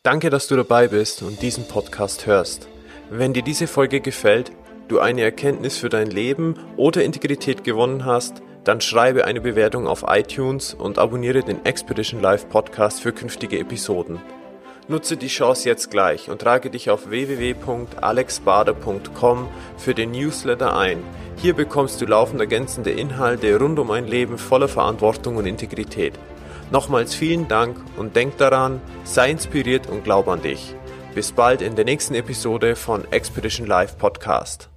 Danke, 0.04 0.30
dass 0.30 0.48
du 0.48 0.58
dabei 0.58 0.90
bist 0.90 1.22
und 1.22 1.42
diesen 1.42 1.66
Podcast 1.70 2.26
hörst. 2.26 2.68
Wenn 3.10 3.32
dir 3.32 3.42
diese 3.42 3.68
Folge 3.68 4.02
gefällt, 4.02 4.52
du 4.90 5.00
eine 5.00 5.22
Erkenntnis 5.22 5.78
für 5.78 5.88
dein 5.88 6.08
Leben 6.08 6.56
oder 6.76 7.06
Integrität 7.06 7.64
gewonnen 7.64 8.04
hast, 8.04 8.42
dann 8.66 8.82
schreibe 8.82 9.24
eine 9.24 9.40
Bewertung 9.40 9.88
auf 9.88 10.04
iTunes 10.06 10.74
und 10.74 11.00
abonniere 11.00 11.42
den 11.42 11.66
Expedition 11.66 12.22
Live 12.22 12.50
Podcast 12.50 13.00
für 13.00 13.14
künftige 13.14 13.60
Episoden. 13.60 14.20
Nutze 14.90 15.16
die 15.16 15.28
Chance 15.28 15.70
jetzt 15.70 15.90
gleich 15.90 16.30
und 16.30 16.42
trage 16.42 16.70
dich 16.70 16.90
auf 16.90 17.10
www.alexbader.com 17.10 19.48
für 19.78 19.94
den 19.94 20.12
Newsletter 20.12 20.78
ein. 20.78 21.02
Hier 21.38 21.54
bekommst 21.54 22.02
du 22.02 22.06
laufend 22.06 22.42
ergänzende 22.42 22.92
Inhalte 22.92 23.58
rund 23.58 23.80
um 23.80 23.90
ein 23.92 24.06
Leben 24.06 24.38
voller 24.38 24.68
Verantwortung 24.68 25.38
und 25.38 25.46
Integrität. 25.46 26.16
Nochmals 26.72 27.16
vielen 27.16 27.48
Dank 27.48 27.78
und 27.96 28.18
denk 28.18 28.36
daran, 28.38 28.82
sei 29.06 29.32
inspiriert 29.32 29.88
und 29.88 30.04
glaub 30.04 30.28
an 30.28 30.42
dich. 30.42 30.76
Bis 31.18 31.32
bald 31.32 31.64
in 31.64 31.76
der 31.76 31.84
nächsten 31.84 32.14
Episode 32.14 32.76
von 32.76 33.12
Expedition 33.12 33.66
Live 33.66 33.98
Podcast. 33.98 34.70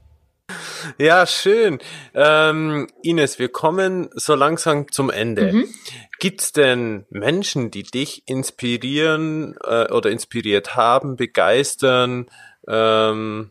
Ja, 0.97 1.27
schön. 1.27 1.81
Ähm, 2.15 2.89
Ines, 3.03 3.39
wir 3.39 3.51
kommen 3.51 4.09
so 4.15 4.35
langsam 4.35 4.91
zum 4.91 5.11
Ende. 5.11 5.53
Mhm. 5.53 5.69
Gibt's 6.19 6.53
denn 6.53 7.05
Menschen, 7.11 7.71
die 7.71 7.83
dich 7.83 8.23
inspirieren 8.27 9.55
äh, 9.65 9.93
oder 9.93 10.11
inspiriert 10.11 10.77
haben, 10.77 11.17
begeistern? 11.17 12.31
Ähm, 12.67 13.51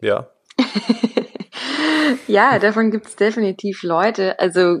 Ja. 0.00 0.28
ja, 2.26 2.58
davon 2.58 2.90
gibt 2.90 3.06
es 3.06 3.14
definitiv 3.14 3.84
Leute. 3.84 4.40
Also 4.40 4.80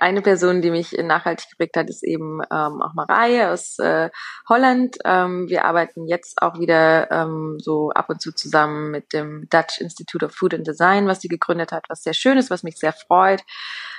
eine 0.00 0.22
Person, 0.22 0.62
die 0.62 0.70
mich 0.70 0.92
nachhaltig 0.92 1.50
geprägt 1.50 1.76
hat, 1.76 1.90
ist 1.90 2.02
eben 2.02 2.40
ähm, 2.50 2.82
auch 2.82 2.94
Mareie 2.94 3.50
aus 3.50 3.78
äh, 3.78 4.10
Holland. 4.48 4.96
Ähm, 5.04 5.48
wir 5.48 5.64
arbeiten 5.64 6.06
jetzt 6.06 6.42
auch 6.42 6.58
wieder 6.58 7.10
ähm, 7.10 7.58
so 7.58 7.90
ab 7.90 8.08
und 8.08 8.20
zu 8.20 8.32
zusammen 8.32 8.90
mit 8.90 9.12
dem 9.12 9.48
Dutch 9.50 9.80
Institute 9.80 10.24
of 10.24 10.32
Food 10.32 10.54
and 10.54 10.66
Design, 10.66 11.06
was 11.06 11.20
sie 11.20 11.28
gegründet 11.28 11.72
hat, 11.72 11.84
was 11.88 12.02
sehr 12.02 12.14
schön 12.14 12.38
ist, 12.38 12.50
was 12.50 12.62
mich 12.62 12.78
sehr 12.78 12.92
freut. 12.92 13.42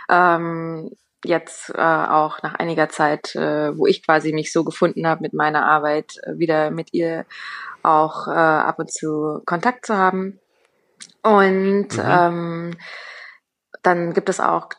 Ähm, 0.09 0.91
jetzt 1.23 1.69
äh, 1.69 1.81
auch 1.81 2.41
nach 2.41 2.55
einiger 2.55 2.89
Zeit, 2.89 3.35
äh, 3.35 3.77
wo 3.77 3.85
ich 3.85 4.03
quasi 4.05 4.33
mich 4.33 4.51
so 4.51 4.63
gefunden 4.63 5.07
habe 5.07 5.21
mit 5.21 5.33
meiner 5.33 5.65
Arbeit, 5.65 6.17
äh, 6.23 6.37
wieder 6.37 6.71
mit 6.71 6.93
ihr 6.93 7.25
auch 7.83 8.27
äh, 8.27 8.31
ab 8.31 8.79
und 8.79 8.91
zu 8.91 9.41
Kontakt 9.45 9.85
zu 9.85 9.97
haben. 9.97 10.39
Und 11.23 11.97
mhm. 11.97 12.03
ähm, 12.03 12.77
dann 13.83 14.13
gibt 14.13 14.29
es 14.29 14.39
auch 14.39 14.69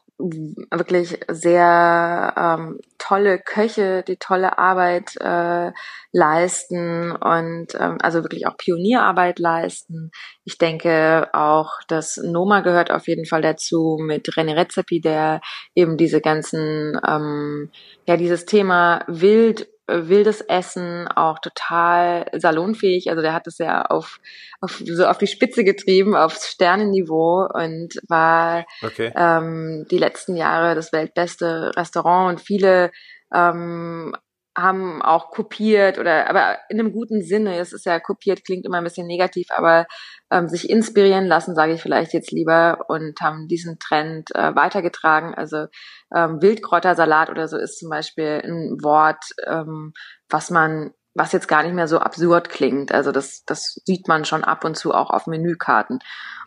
wirklich 0.71 1.19
sehr 1.29 2.35
ähm, 2.37 2.81
tolle 2.99 3.39
Köche, 3.39 4.05
die 4.07 4.17
tolle 4.17 4.59
Arbeit 4.59 5.17
äh, 5.21 5.73
leisten 6.13 7.13
und 7.13 7.75
ähm, 7.79 7.99
also 8.01 8.23
wirklich 8.23 8.47
auch 8.47 8.57
Pionierarbeit 8.57 9.39
leisten. 9.39 10.13
Ich 10.45 10.59
denke 10.59 11.29
auch, 11.33 11.71
dass 11.89 12.17
Noma 12.17 12.61
gehört 12.61 12.91
auf 12.91 13.09
jeden 13.09 13.27
Fall 13.27 13.43
dazu 13.43 13.99
mit 14.01 14.29
René 14.29 14.57
Rezepi, 14.57 15.01
der 15.01 15.41
eben 15.75 15.97
diese 15.97 16.21
ganzen, 16.21 17.01
ähm, 17.07 17.71
ja, 18.07 18.17
dieses 18.17 18.47
Thema 18.47 19.05
Wild 19.09 19.69
wildes 19.87 20.41
Essen 20.41 21.09
auch 21.09 21.39
total 21.39 22.27
salonfähig. 22.33 23.11
Also 23.11 23.23
der 23.23 23.33
hat 23.33 23.47
es 23.47 23.59
ja 23.59 23.83
auf, 23.83 24.21
auf 24.61 24.83
so 24.85 25.07
auf 25.07 25.19
die 25.19 25.27
Spitze 25.27 25.65
getrieben, 25.65 26.15
aufs 26.15 26.49
Sternenniveau 26.49 27.49
und 27.53 27.95
war 28.09 28.65
okay. 28.83 29.13
ähm, 29.17 29.87
die 29.91 29.99
letzten 29.99 30.37
Jahre 30.37 30.75
das 30.75 30.93
weltbeste 30.93 31.73
Restaurant 31.77 32.31
und 32.31 32.41
viele 32.41 32.91
ähm, 33.35 34.15
haben 34.57 35.01
auch 35.01 35.31
kopiert 35.31 35.99
oder 35.99 36.29
aber 36.29 36.59
in 36.69 36.79
einem 36.79 36.93
guten 36.93 37.23
Sinne. 37.23 37.59
Es 37.59 37.73
ist 37.73 37.87
ja 37.87 38.01
kopiert, 38.01 38.45
klingt 38.45 38.67
immer 38.67 38.79
ein 38.79 38.85
bisschen 38.85 39.07
negativ, 39.07 39.49
aber 39.51 39.87
ähm, 40.31 40.49
sich 40.49 40.69
inspirieren 40.69 41.27
lassen, 41.27 41.55
sage 41.55 41.73
ich 41.73 41.83
vielleicht 41.83 42.13
jetzt 42.13 42.33
lieber, 42.33 42.85
und 42.89 43.21
haben 43.21 43.49
diesen 43.49 43.79
Trend 43.79 44.35
äh, 44.35 44.55
weitergetragen. 44.55 45.35
Also 45.35 45.67
ähm, 46.15 46.43
Wildkräutersalat 46.43 47.31
oder 47.31 47.49
so 47.49 47.57
ist 47.57 47.79
zum 47.79 47.89
Beispiel 47.89 48.43
ein 48.45 48.79
Wort, 48.83 49.25
ähm, 49.47 49.93
was 50.29 50.51
man 50.51 50.93
was 51.15 51.33
jetzt 51.33 51.49
gar 51.49 51.63
nicht 51.63 51.75
mehr 51.75 51.89
so 51.89 51.99
absurd 51.99 52.49
klingt. 52.49 52.93
Also 52.93 53.13
das, 53.13 53.45
das 53.45 53.81
sieht 53.85 54.09
man 54.09 54.25
schon 54.25 54.45
ab 54.45 54.65
und 54.65 54.77
zu 54.77 54.95
auch 54.95 55.11
auf 55.11 55.27
Menükarten. 55.27 55.99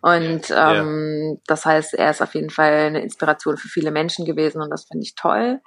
Und 0.01 0.49
ähm, 0.49 1.29
yeah. 1.31 1.37
das 1.45 1.65
heißt, 1.65 1.93
er 1.93 2.09
ist 2.09 2.21
auf 2.21 2.33
jeden 2.33 2.49
Fall 2.49 2.73
eine 2.73 3.01
Inspiration 3.01 3.57
für 3.57 3.67
viele 3.67 3.91
Menschen 3.91 4.25
gewesen 4.25 4.61
und 4.61 4.71
das 4.71 4.85
finde 4.85 5.03
ich 5.03 5.13
toll. 5.15 5.61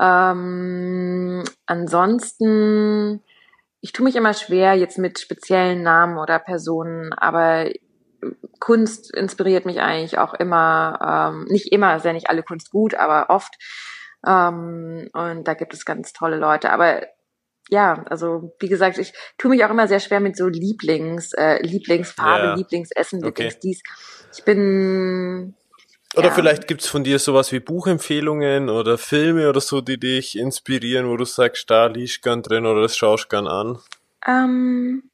Ähm, 0.00 1.44
ansonsten, 1.66 3.22
ich 3.80 3.92
tue 3.92 4.04
mich 4.04 4.16
immer 4.16 4.32
schwer 4.32 4.74
jetzt 4.74 4.98
mit 4.98 5.20
speziellen 5.20 5.82
Namen 5.82 6.18
oder 6.18 6.38
Personen, 6.38 7.12
aber 7.12 7.70
Kunst 8.58 9.14
inspiriert 9.14 9.66
mich 9.66 9.80
eigentlich 9.80 10.18
auch 10.18 10.34
immer, 10.34 11.32
ähm, 11.32 11.44
nicht 11.50 11.72
immer, 11.72 11.96
ist 11.96 12.04
ja 12.04 12.12
nicht 12.12 12.30
alle 12.30 12.42
Kunst 12.42 12.70
gut, 12.70 12.94
aber 12.94 13.30
oft. 13.30 13.54
Ähm, 14.26 15.08
und 15.12 15.44
da 15.44 15.54
gibt 15.54 15.74
es 15.74 15.84
ganz 15.84 16.12
tolle 16.12 16.36
Leute. 16.36 16.70
Aber 16.70 17.02
ja, 17.70 18.04
also 18.08 18.54
wie 18.58 18.68
gesagt, 18.68 18.98
ich 18.98 19.12
tue 19.38 19.50
mich 19.50 19.64
auch 19.64 19.70
immer 19.70 19.88
sehr 19.88 20.00
schwer 20.00 20.20
mit 20.20 20.36
so 20.36 20.48
Lieblings, 20.48 21.32
äh, 21.34 21.62
Lieblingsfarbe, 21.62 22.46
ja. 22.46 22.54
Lieblingsessen, 22.54 23.22
Lieblings 23.22 23.56
okay. 23.56 23.76
Ich 24.32 24.44
bin 24.44 25.54
oder 26.16 26.28
ja. 26.28 26.34
vielleicht 26.34 26.66
gibt's 26.66 26.88
von 26.88 27.04
dir 27.04 27.18
sowas 27.18 27.52
wie 27.52 27.60
Buchempfehlungen 27.60 28.68
oder 28.68 28.98
Filme 28.98 29.48
oder 29.48 29.60
so, 29.60 29.80
die 29.80 29.98
dich 29.98 30.36
inspirieren, 30.36 31.08
wo 31.08 31.16
du 31.16 31.24
sagst, 31.24 31.70
da 31.70 31.86
liest 31.86 32.22
gern 32.22 32.42
drin 32.42 32.66
oder 32.66 32.82
das 32.82 32.96
schaust 32.96 33.30
gern 33.30 33.46
an. 33.46 33.78
Ähm, 34.26 35.10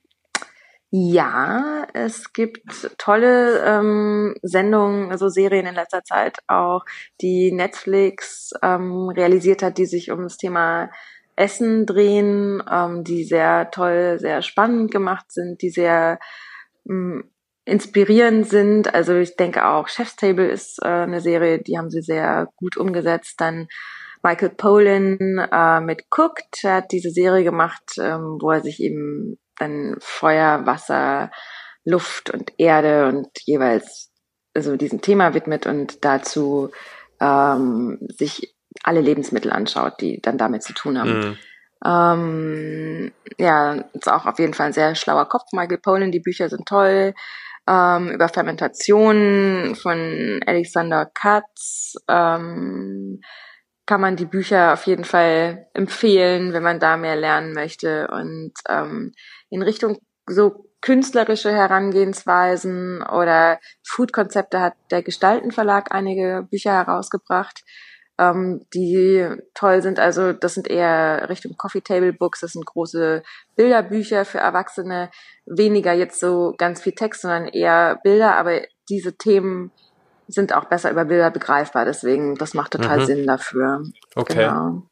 ja, 0.91 1.87
es 1.93 2.33
gibt 2.33 2.91
tolle 2.97 3.63
ähm, 3.65 4.37
Sendungen, 4.43 5.11
also 5.11 5.29
Serien 5.29 5.67
in 5.67 5.75
letzter 5.75 6.05
Zeit 6.05 6.39
auch, 6.47 6.85
die 7.21 7.53
Netflix 7.53 8.53
ähm, 8.63 9.09
realisiert 9.09 9.63
hat, 9.63 9.77
die 9.77 9.87
sich 9.87 10.11
um 10.11 10.23
das 10.23 10.39
Thema 10.39 10.91
Essen 11.35 11.85
drehen, 11.85 12.63
ähm, 12.71 13.05
die 13.05 13.25
sehr 13.25 13.71
toll, 13.71 14.19
sehr 14.19 14.41
spannend 14.41 14.91
gemacht 14.91 15.31
sind, 15.31 15.61
die 15.61 15.71
sehr 15.71 16.19
ähm, 16.89 17.31
inspirierend 17.67 18.49
sind. 18.49 18.95
Also 18.95 19.17
ich 19.17 19.37
denke 19.37 19.67
auch 19.67 19.89
Chef's 19.89 20.17
Table 20.17 20.47
ist 20.47 20.79
äh, 20.83 20.87
eine 20.87 21.21
Serie, 21.21 21.59
die 21.59 21.77
haben 21.77 21.91
sie 21.91 22.01
sehr 22.01 22.49
gut 22.57 22.77
umgesetzt. 22.77 23.35
Dann 23.41 23.69
Michael 24.23 24.51
Polin 24.51 25.39
äh, 25.53 25.81
mit 25.81 26.05
Cooked 26.11 26.62
hat 26.64 26.93
diese 26.93 27.11
Serie 27.11 27.45
gemacht, 27.45 27.99
ähm, 27.99 28.39
wo 28.41 28.53
er 28.53 28.62
sich 28.62 28.81
eben 28.81 29.39
dann 29.59 29.97
Feuer, 30.01 30.64
Wasser, 30.64 31.31
Luft 31.85 32.31
und 32.31 32.53
Erde 32.57 33.09
und 33.09 33.29
jeweils 33.45 34.12
also 34.55 34.77
diesem 34.77 35.03
Thema 35.03 35.35
widmet 35.35 35.67
und 35.67 36.05
dazu 36.05 36.71
ähm, 37.21 37.99
sich 38.17 38.55
alle 38.85 39.01
Lebensmittel 39.01 39.53
anschaut, 39.53 40.01
die 40.01 40.21
dann 40.23 40.39
damit 40.39 40.62
zu 40.62 40.73
tun 40.73 40.99
haben. 40.99 41.19
Mhm. 41.19 41.39
Ähm, 41.85 43.12
ja, 43.39 43.85
ist 43.93 44.11
auch 44.11 44.25
auf 44.25 44.39
jeden 44.39 44.55
Fall 44.55 44.69
ein 44.69 44.73
sehr 44.73 44.95
schlauer 44.95 45.29
Kopf. 45.29 45.53
Michael 45.53 45.79
Polin, 45.79 46.12
die 46.12 46.21
Bücher 46.21 46.49
sind 46.49 46.67
toll 46.67 47.14
ähm, 47.69 48.11
über 48.11 48.29
Fermentation 48.29 49.75
von 49.75 50.41
Alexander 50.47 51.07
Katz. 51.07 51.95
Ähm, 52.09 53.21
kann 53.87 54.01
man 54.01 54.17
die 54.17 54.27
Bücher 54.27 54.73
auf 54.73 54.87
jeden 54.87 55.05
Fall 55.05 55.69
empfehlen, 55.73 56.53
wenn 56.53 56.62
man 56.62 56.81
da 56.81 56.97
mehr 56.97 57.17
lernen 57.17 57.53
möchte. 57.53 58.09
Und 58.09 58.53
ähm, 58.69 59.12
in 59.49 59.62
Richtung 59.62 59.99
so 60.27 60.67
künstlerische 60.81 61.53
Herangehensweisen 61.53 63.03
oder 63.03 63.59
Food-Konzepte 63.85 64.61
hat 64.61 64.75
der 64.91 65.03
Gestaltenverlag 65.03 65.93
einige 65.93 66.47
Bücher 66.51 66.73
herausgebracht 66.73 67.62
ähm, 68.19 68.67
die 68.73 69.27
toll 69.55 69.83
sind. 69.83 69.99
Also 69.99 70.33
das 70.33 70.55
sind 70.55 70.69
eher 70.69 71.29
Richtung 71.29 71.57
Coffee 71.57 71.81
Table 71.81 72.12
Books, 72.12 72.41
das 72.41 72.53
sind 72.53 72.64
große 72.64 73.23
Bilderbücher 73.57 74.25
für 74.25 74.39
Erwachsene, 74.39 75.11
weniger 75.45 75.93
jetzt 75.93 76.21
so 76.21 76.55
ganz 76.57 76.83
viel 76.83 76.93
Text, 76.95 77.23
sondern 77.23 77.47
eher 77.47 78.01
Bilder, 78.03 78.37
aber 78.37 78.62
diese 78.89 79.17
Themen 79.17 79.71
sind 80.29 80.55
auch 80.55 80.64
besser 80.64 80.91
über 80.91 81.05
Bilder 81.05 81.31
begreifbar, 81.31 81.85
deswegen 81.85 82.37
das 82.37 82.55
macht 82.55 82.73
total 82.73 83.01
mhm. 83.01 83.05
Sinn 83.07 83.27
dafür. 83.27 83.83
Okay. 84.14 84.47
Genau. 84.47 84.83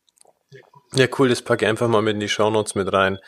Ja, 0.95 1.07
cool, 1.19 1.29
das 1.29 1.43
packe 1.43 1.65
ich 1.65 1.69
einfach 1.69 1.89
mal 1.89 2.03
mit 2.03 2.15
in 2.15 2.21
die 2.21 2.29
Shownotes 2.29 2.77
mit 2.77 2.93
rein. 2.93 3.19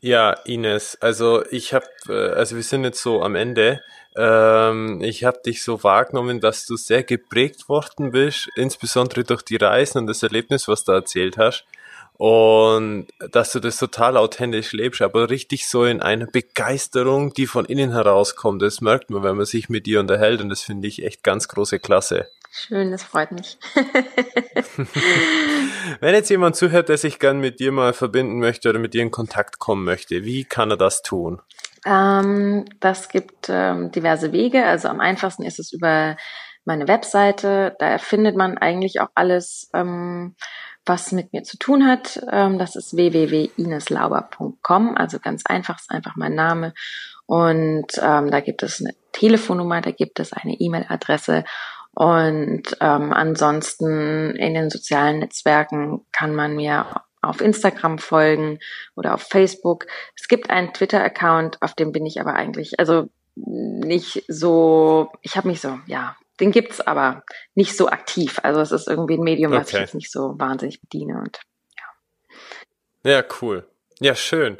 Ja, 0.00 0.32
Ines, 0.44 0.98
also 1.00 1.44
ich 1.50 1.72
habe, 1.72 1.86
äh, 2.08 2.32
also 2.32 2.56
wir 2.56 2.62
sind 2.62 2.84
jetzt 2.84 3.00
so 3.00 3.22
am 3.22 3.36
Ende. 3.36 3.80
Ähm, 4.16 5.00
ich 5.02 5.24
habe 5.24 5.40
dich 5.44 5.62
so 5.62 5.82
wahrgenommen, 5.82 6.40
dass 6.40 6.66
du 6.66 6.76
sehr 6.76 7.02
geprägt 7.02 7.68
worden 7.68 8.10
bist, 8.10 8.48
insbesondere 8.56 9.24
durch 9.24 9.42
die 9.42 9.56
Reisen 9.56 9.98
und 9.98 10.06
das 10.06 10.22
Erlebnis, 10.22 10.68
was 10.68 10.84
du 10.84 10.92
erzählt 10.92 11.38
hast. 11.38 11.64
Und 12.18 13.08
dass 13.32 13.52
du 13.52 13.58
das 13.58 13.78
total 13.78 14.16
authentisch 14.16 14.72
lebst, 14.72 15.02
aber 15.02 15.30
richtig 15.30 15.66
so 15.66 15.84
in 15.84 16.00
einer 16.00 16.26
Begeisterung, 16.26 17.32
die 17.34 17.46
von 17.46 17.64
innen 17.64 17.92
herauskommt. 17.92 18.62
Das 18.62 18.80
merkt 18.80 19.10
man, 19.10 19.22
wenn 19.22 19.36
man 19.36 19.46
sich 19.46 19.68
mit 19.68 19.86
dir 19.86 19.98
unterhält 19.98 20.40
und 20.40 20.48
das 20.48 20.62
finde 20.62 20.86
ich 20.86 21.02
echt 21.02 21.24
ganz 21.24 21.48
große 21.48 21.80
Klasse. 21.80 22.28
Schön, 22.54 22.90
das 22.90 23.02
freut 23.02 23.32
mich. 23.32 23.56
Wenn 26.00 26.14
jetzt 26.14 26.28
jemand 26.28 26.54
zuhört, 26.54 26.90
der 26.90 26.98
sich 26.98 27.18
gern 27.18 27.40
mit 27.40 27.60
dir 27.60 27.72
mal 27.72 27.94
verbinden 27.94 28.40
möchte 28.40 28.68
oder 28.68 28.78
mit 28.78 28.92
dir 28.92 29.00
in 29.00 29.10
Kontakt 29.10 29.58
kommen 29.58 29.84
möchte, 29.84 30.26
wie 30.26 30.44
kann 30.44 30.70
er 30.70 30.76
das 30.76 31.00
tun? 31.00 31.40
Ähm, 31.86 32.64
das 32.80 33.08
gibt 33.08 33.48
ähm, 33.48 33.90
diverse 33.90 34.32
Wege. 34.32 34.64
Also 34.64 34.88
am 34.88 35.00
einfachsten 35.00 35.42
ist 35.42 35.58
es 35.58 35.72
über 35.72 36.16
meine 36.64 36.88
Webseite. 36.88 37.76
Da 37.78 37.98
findet 37.98 38.36
man 38.36 38.58
eigentlich 38.58 39.00
auch 39.00 39.08
alles, 39.14 39.70
ähm, 39.74 40.36
was 40.84 41.12
mit 41.12 41.32
mir 41.32 41.42
zu 41.42 41.58
tun 41.58 41.86
hat. 41.86 42.22
Ähm, 42.30 42.58
das 42.58 42.76
ist 42.76 42.96
www.ineslauber.com. 42.96 44.96
Also 44.96 45.18
ganz 45.18 45.42
einfach, 45.46 45.78
ist 45.78 45.90
einfach 45.90 46.16
mein 46.16 46.34
Name. 46.34 46.74
Und 47.26 47.86
ähm, 48.02 48.30
da 48.30 48.40
gibt 48.40 48.62
es 48.62 48.80
eine 48.80 48.94
Telefonnummer, 49.12 49.80
da 49.80 49.90
gibt 49.90 50.20
es 50.20 50.32
eine 50.32 50.54
E-Mail-Adresse 50.54 51.44
und 51.94 52.62
ähm, 52.80 53.12
ansonsten 53.12 54.34
in 54.36 54.54
den 54.54 54.70
sozialen 54.70 55.18
Netzwerken 55.18 56.06
kann 56.10 56.34
man 56.34 56.56
mir 56.56 56.86
auf 57.22 57.40
Instagram 57.40 57.98
folgen 57.98 58.58
oder 58.96 59.14
auf 59.14 59.22
Facebook. 59.22 59.86
Es 60.16 60.28
gibt 60.28 60.50
einen 60.50 60.74
Twitter-Account, 60.74 61.62
auf 61.62 61.74
dem 61.74 61.92
bin 61.92 62.04
ich 62.04 62.20
aber 62.20 62.34
eigentlich, 62.34 62.78
also 62.78 63.08
nicht 63.34 64.24
so, 64.28 65.10
ich 65.22 65.36
habe 65.36 65.48
mich 65.48 65.60
so, 65.60 65.78
ja, 65.86 66.16
den 66.40 66.50
gibt's 66.50 66.80
aber 66.80 67.22
nicht 67.54 67.76
so 67.76 67.88
aktiv. 67.88 68.40
Also 68.42 68.60
es 68.60 68.72
ist 68.72 68.88
irgendwie 68.88 69.14
ein 69.14 69.22
Medium, 69.22 69.52
was 69.52 69.68
okay. 69.68 69.76
ich 69.76 69.80
jetzt 69.80 69.94
nicht 69.94 70.12
so 70.12 70.34
wahnsinnig 70.38 70.80
bediene 70.80 71.18
und 71.18 71.40
ja. 73.04 73.12
Ja, 73.12 73.24
cool. 73.40 73.66
Ja, 74.02 74.16
schön. 74.16 74.56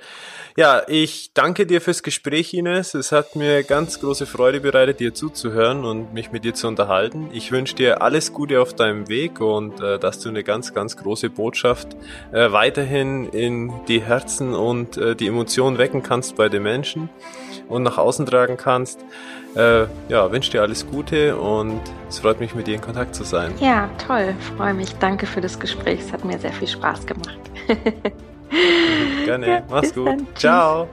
Ja, 0.57 0.83
ich 0.87 1.33
danke 1.35 1.67
dir 1.67 1.81
fürs 1.81 2.05
Gespräch, 2.05 2.55
Ines. 2.55 2.95
Es 2.95 3.11
hat 3.11 3.35
mir 3.35 3.65
ganz 3.65 3.99
große 3.99 4.25
Freude 4.25 4.61
bereitet, 4.61 5.01
dir 5.01 5.15
zuzuhören 5.15 5.85
und 5.85 6.15
mich 6.15 6.31
mit 6.31 6.45
dir 6.45 6.55
zu 6.55 6.69
unterhalten. 6.69 7.29
Ich 7.33 7.51
wünsche 7.51 7.75
dir 7.75 8.03
alles 8.03 8.33
Gute 8.33 8.61
auf 8.61 8.73
deinem 8.73 9.09
Weg 9.09 9.41
und 9.41 9.81
äh, 9.81 9.99
dass 9.99 10.21
du 10.21 10.29
eine 10.29 10.45
ganz, 10.45 10.75
ganz 10.75 10.97
große 10.97 11.29
Botschaft 11.29 11.97
äh, 12.31 12.53
weiterhin 12.53 13.31
in 13.31 13.73
die 13.89 14.01
Herzen 14.01 14.55
und 14.55 14.97
äh, 14.97 15.17
die 15.17 15.27
Emotionen 15.27 15.77
wecken 15.77 16.05
kannst 16.05 16.37
bei 16.37 16.49
den 16.49 16.63
Menschen 16.63 17.09
und 17.69 17.83
nach 17.83 17.99
außen 17.99 18.27
tragen 18.27 18.57
kannst. 18.57 19.01
Äh, 19.57 19.87
ja, 20.09 20.31
wünsche 20.31 20.53
dir 20.53 20.63
alles 20.63 20.87
Gute 20.87 21.37
und 21.37 21.81
es 22.09 22.21
freut 22.21 22.39
mich, 22.39 22.55
mit 22.55 22.69
dir 22.69 22.77
in 22.77 22.81
Kontakt 22.81 23.17
zu 23.17 23.25
sein. 23.25 23.55
Ja, 23.59 23.91
toll, 24.07 24.37
freue 24.57 24.75
mich. 24.75 24.95
Danke 25.01 25.27
für 25.27 25.41
das 25.41 25.59
Gespräch. 25.59 25.99
Es 25.99 26.13
hat 26.13 26.25
mir 26.25 26.39
sehr 26.39 26.53
viel 26.53 26.69
Spaß 26.69 27.07
gemacht. 27.07 27.41
Ja, 29.27 29.63
Mach's 29.71 29.95
gut. 29.95 30.09
Dann. 30.09 30.27
Ciao. 30.35 30.89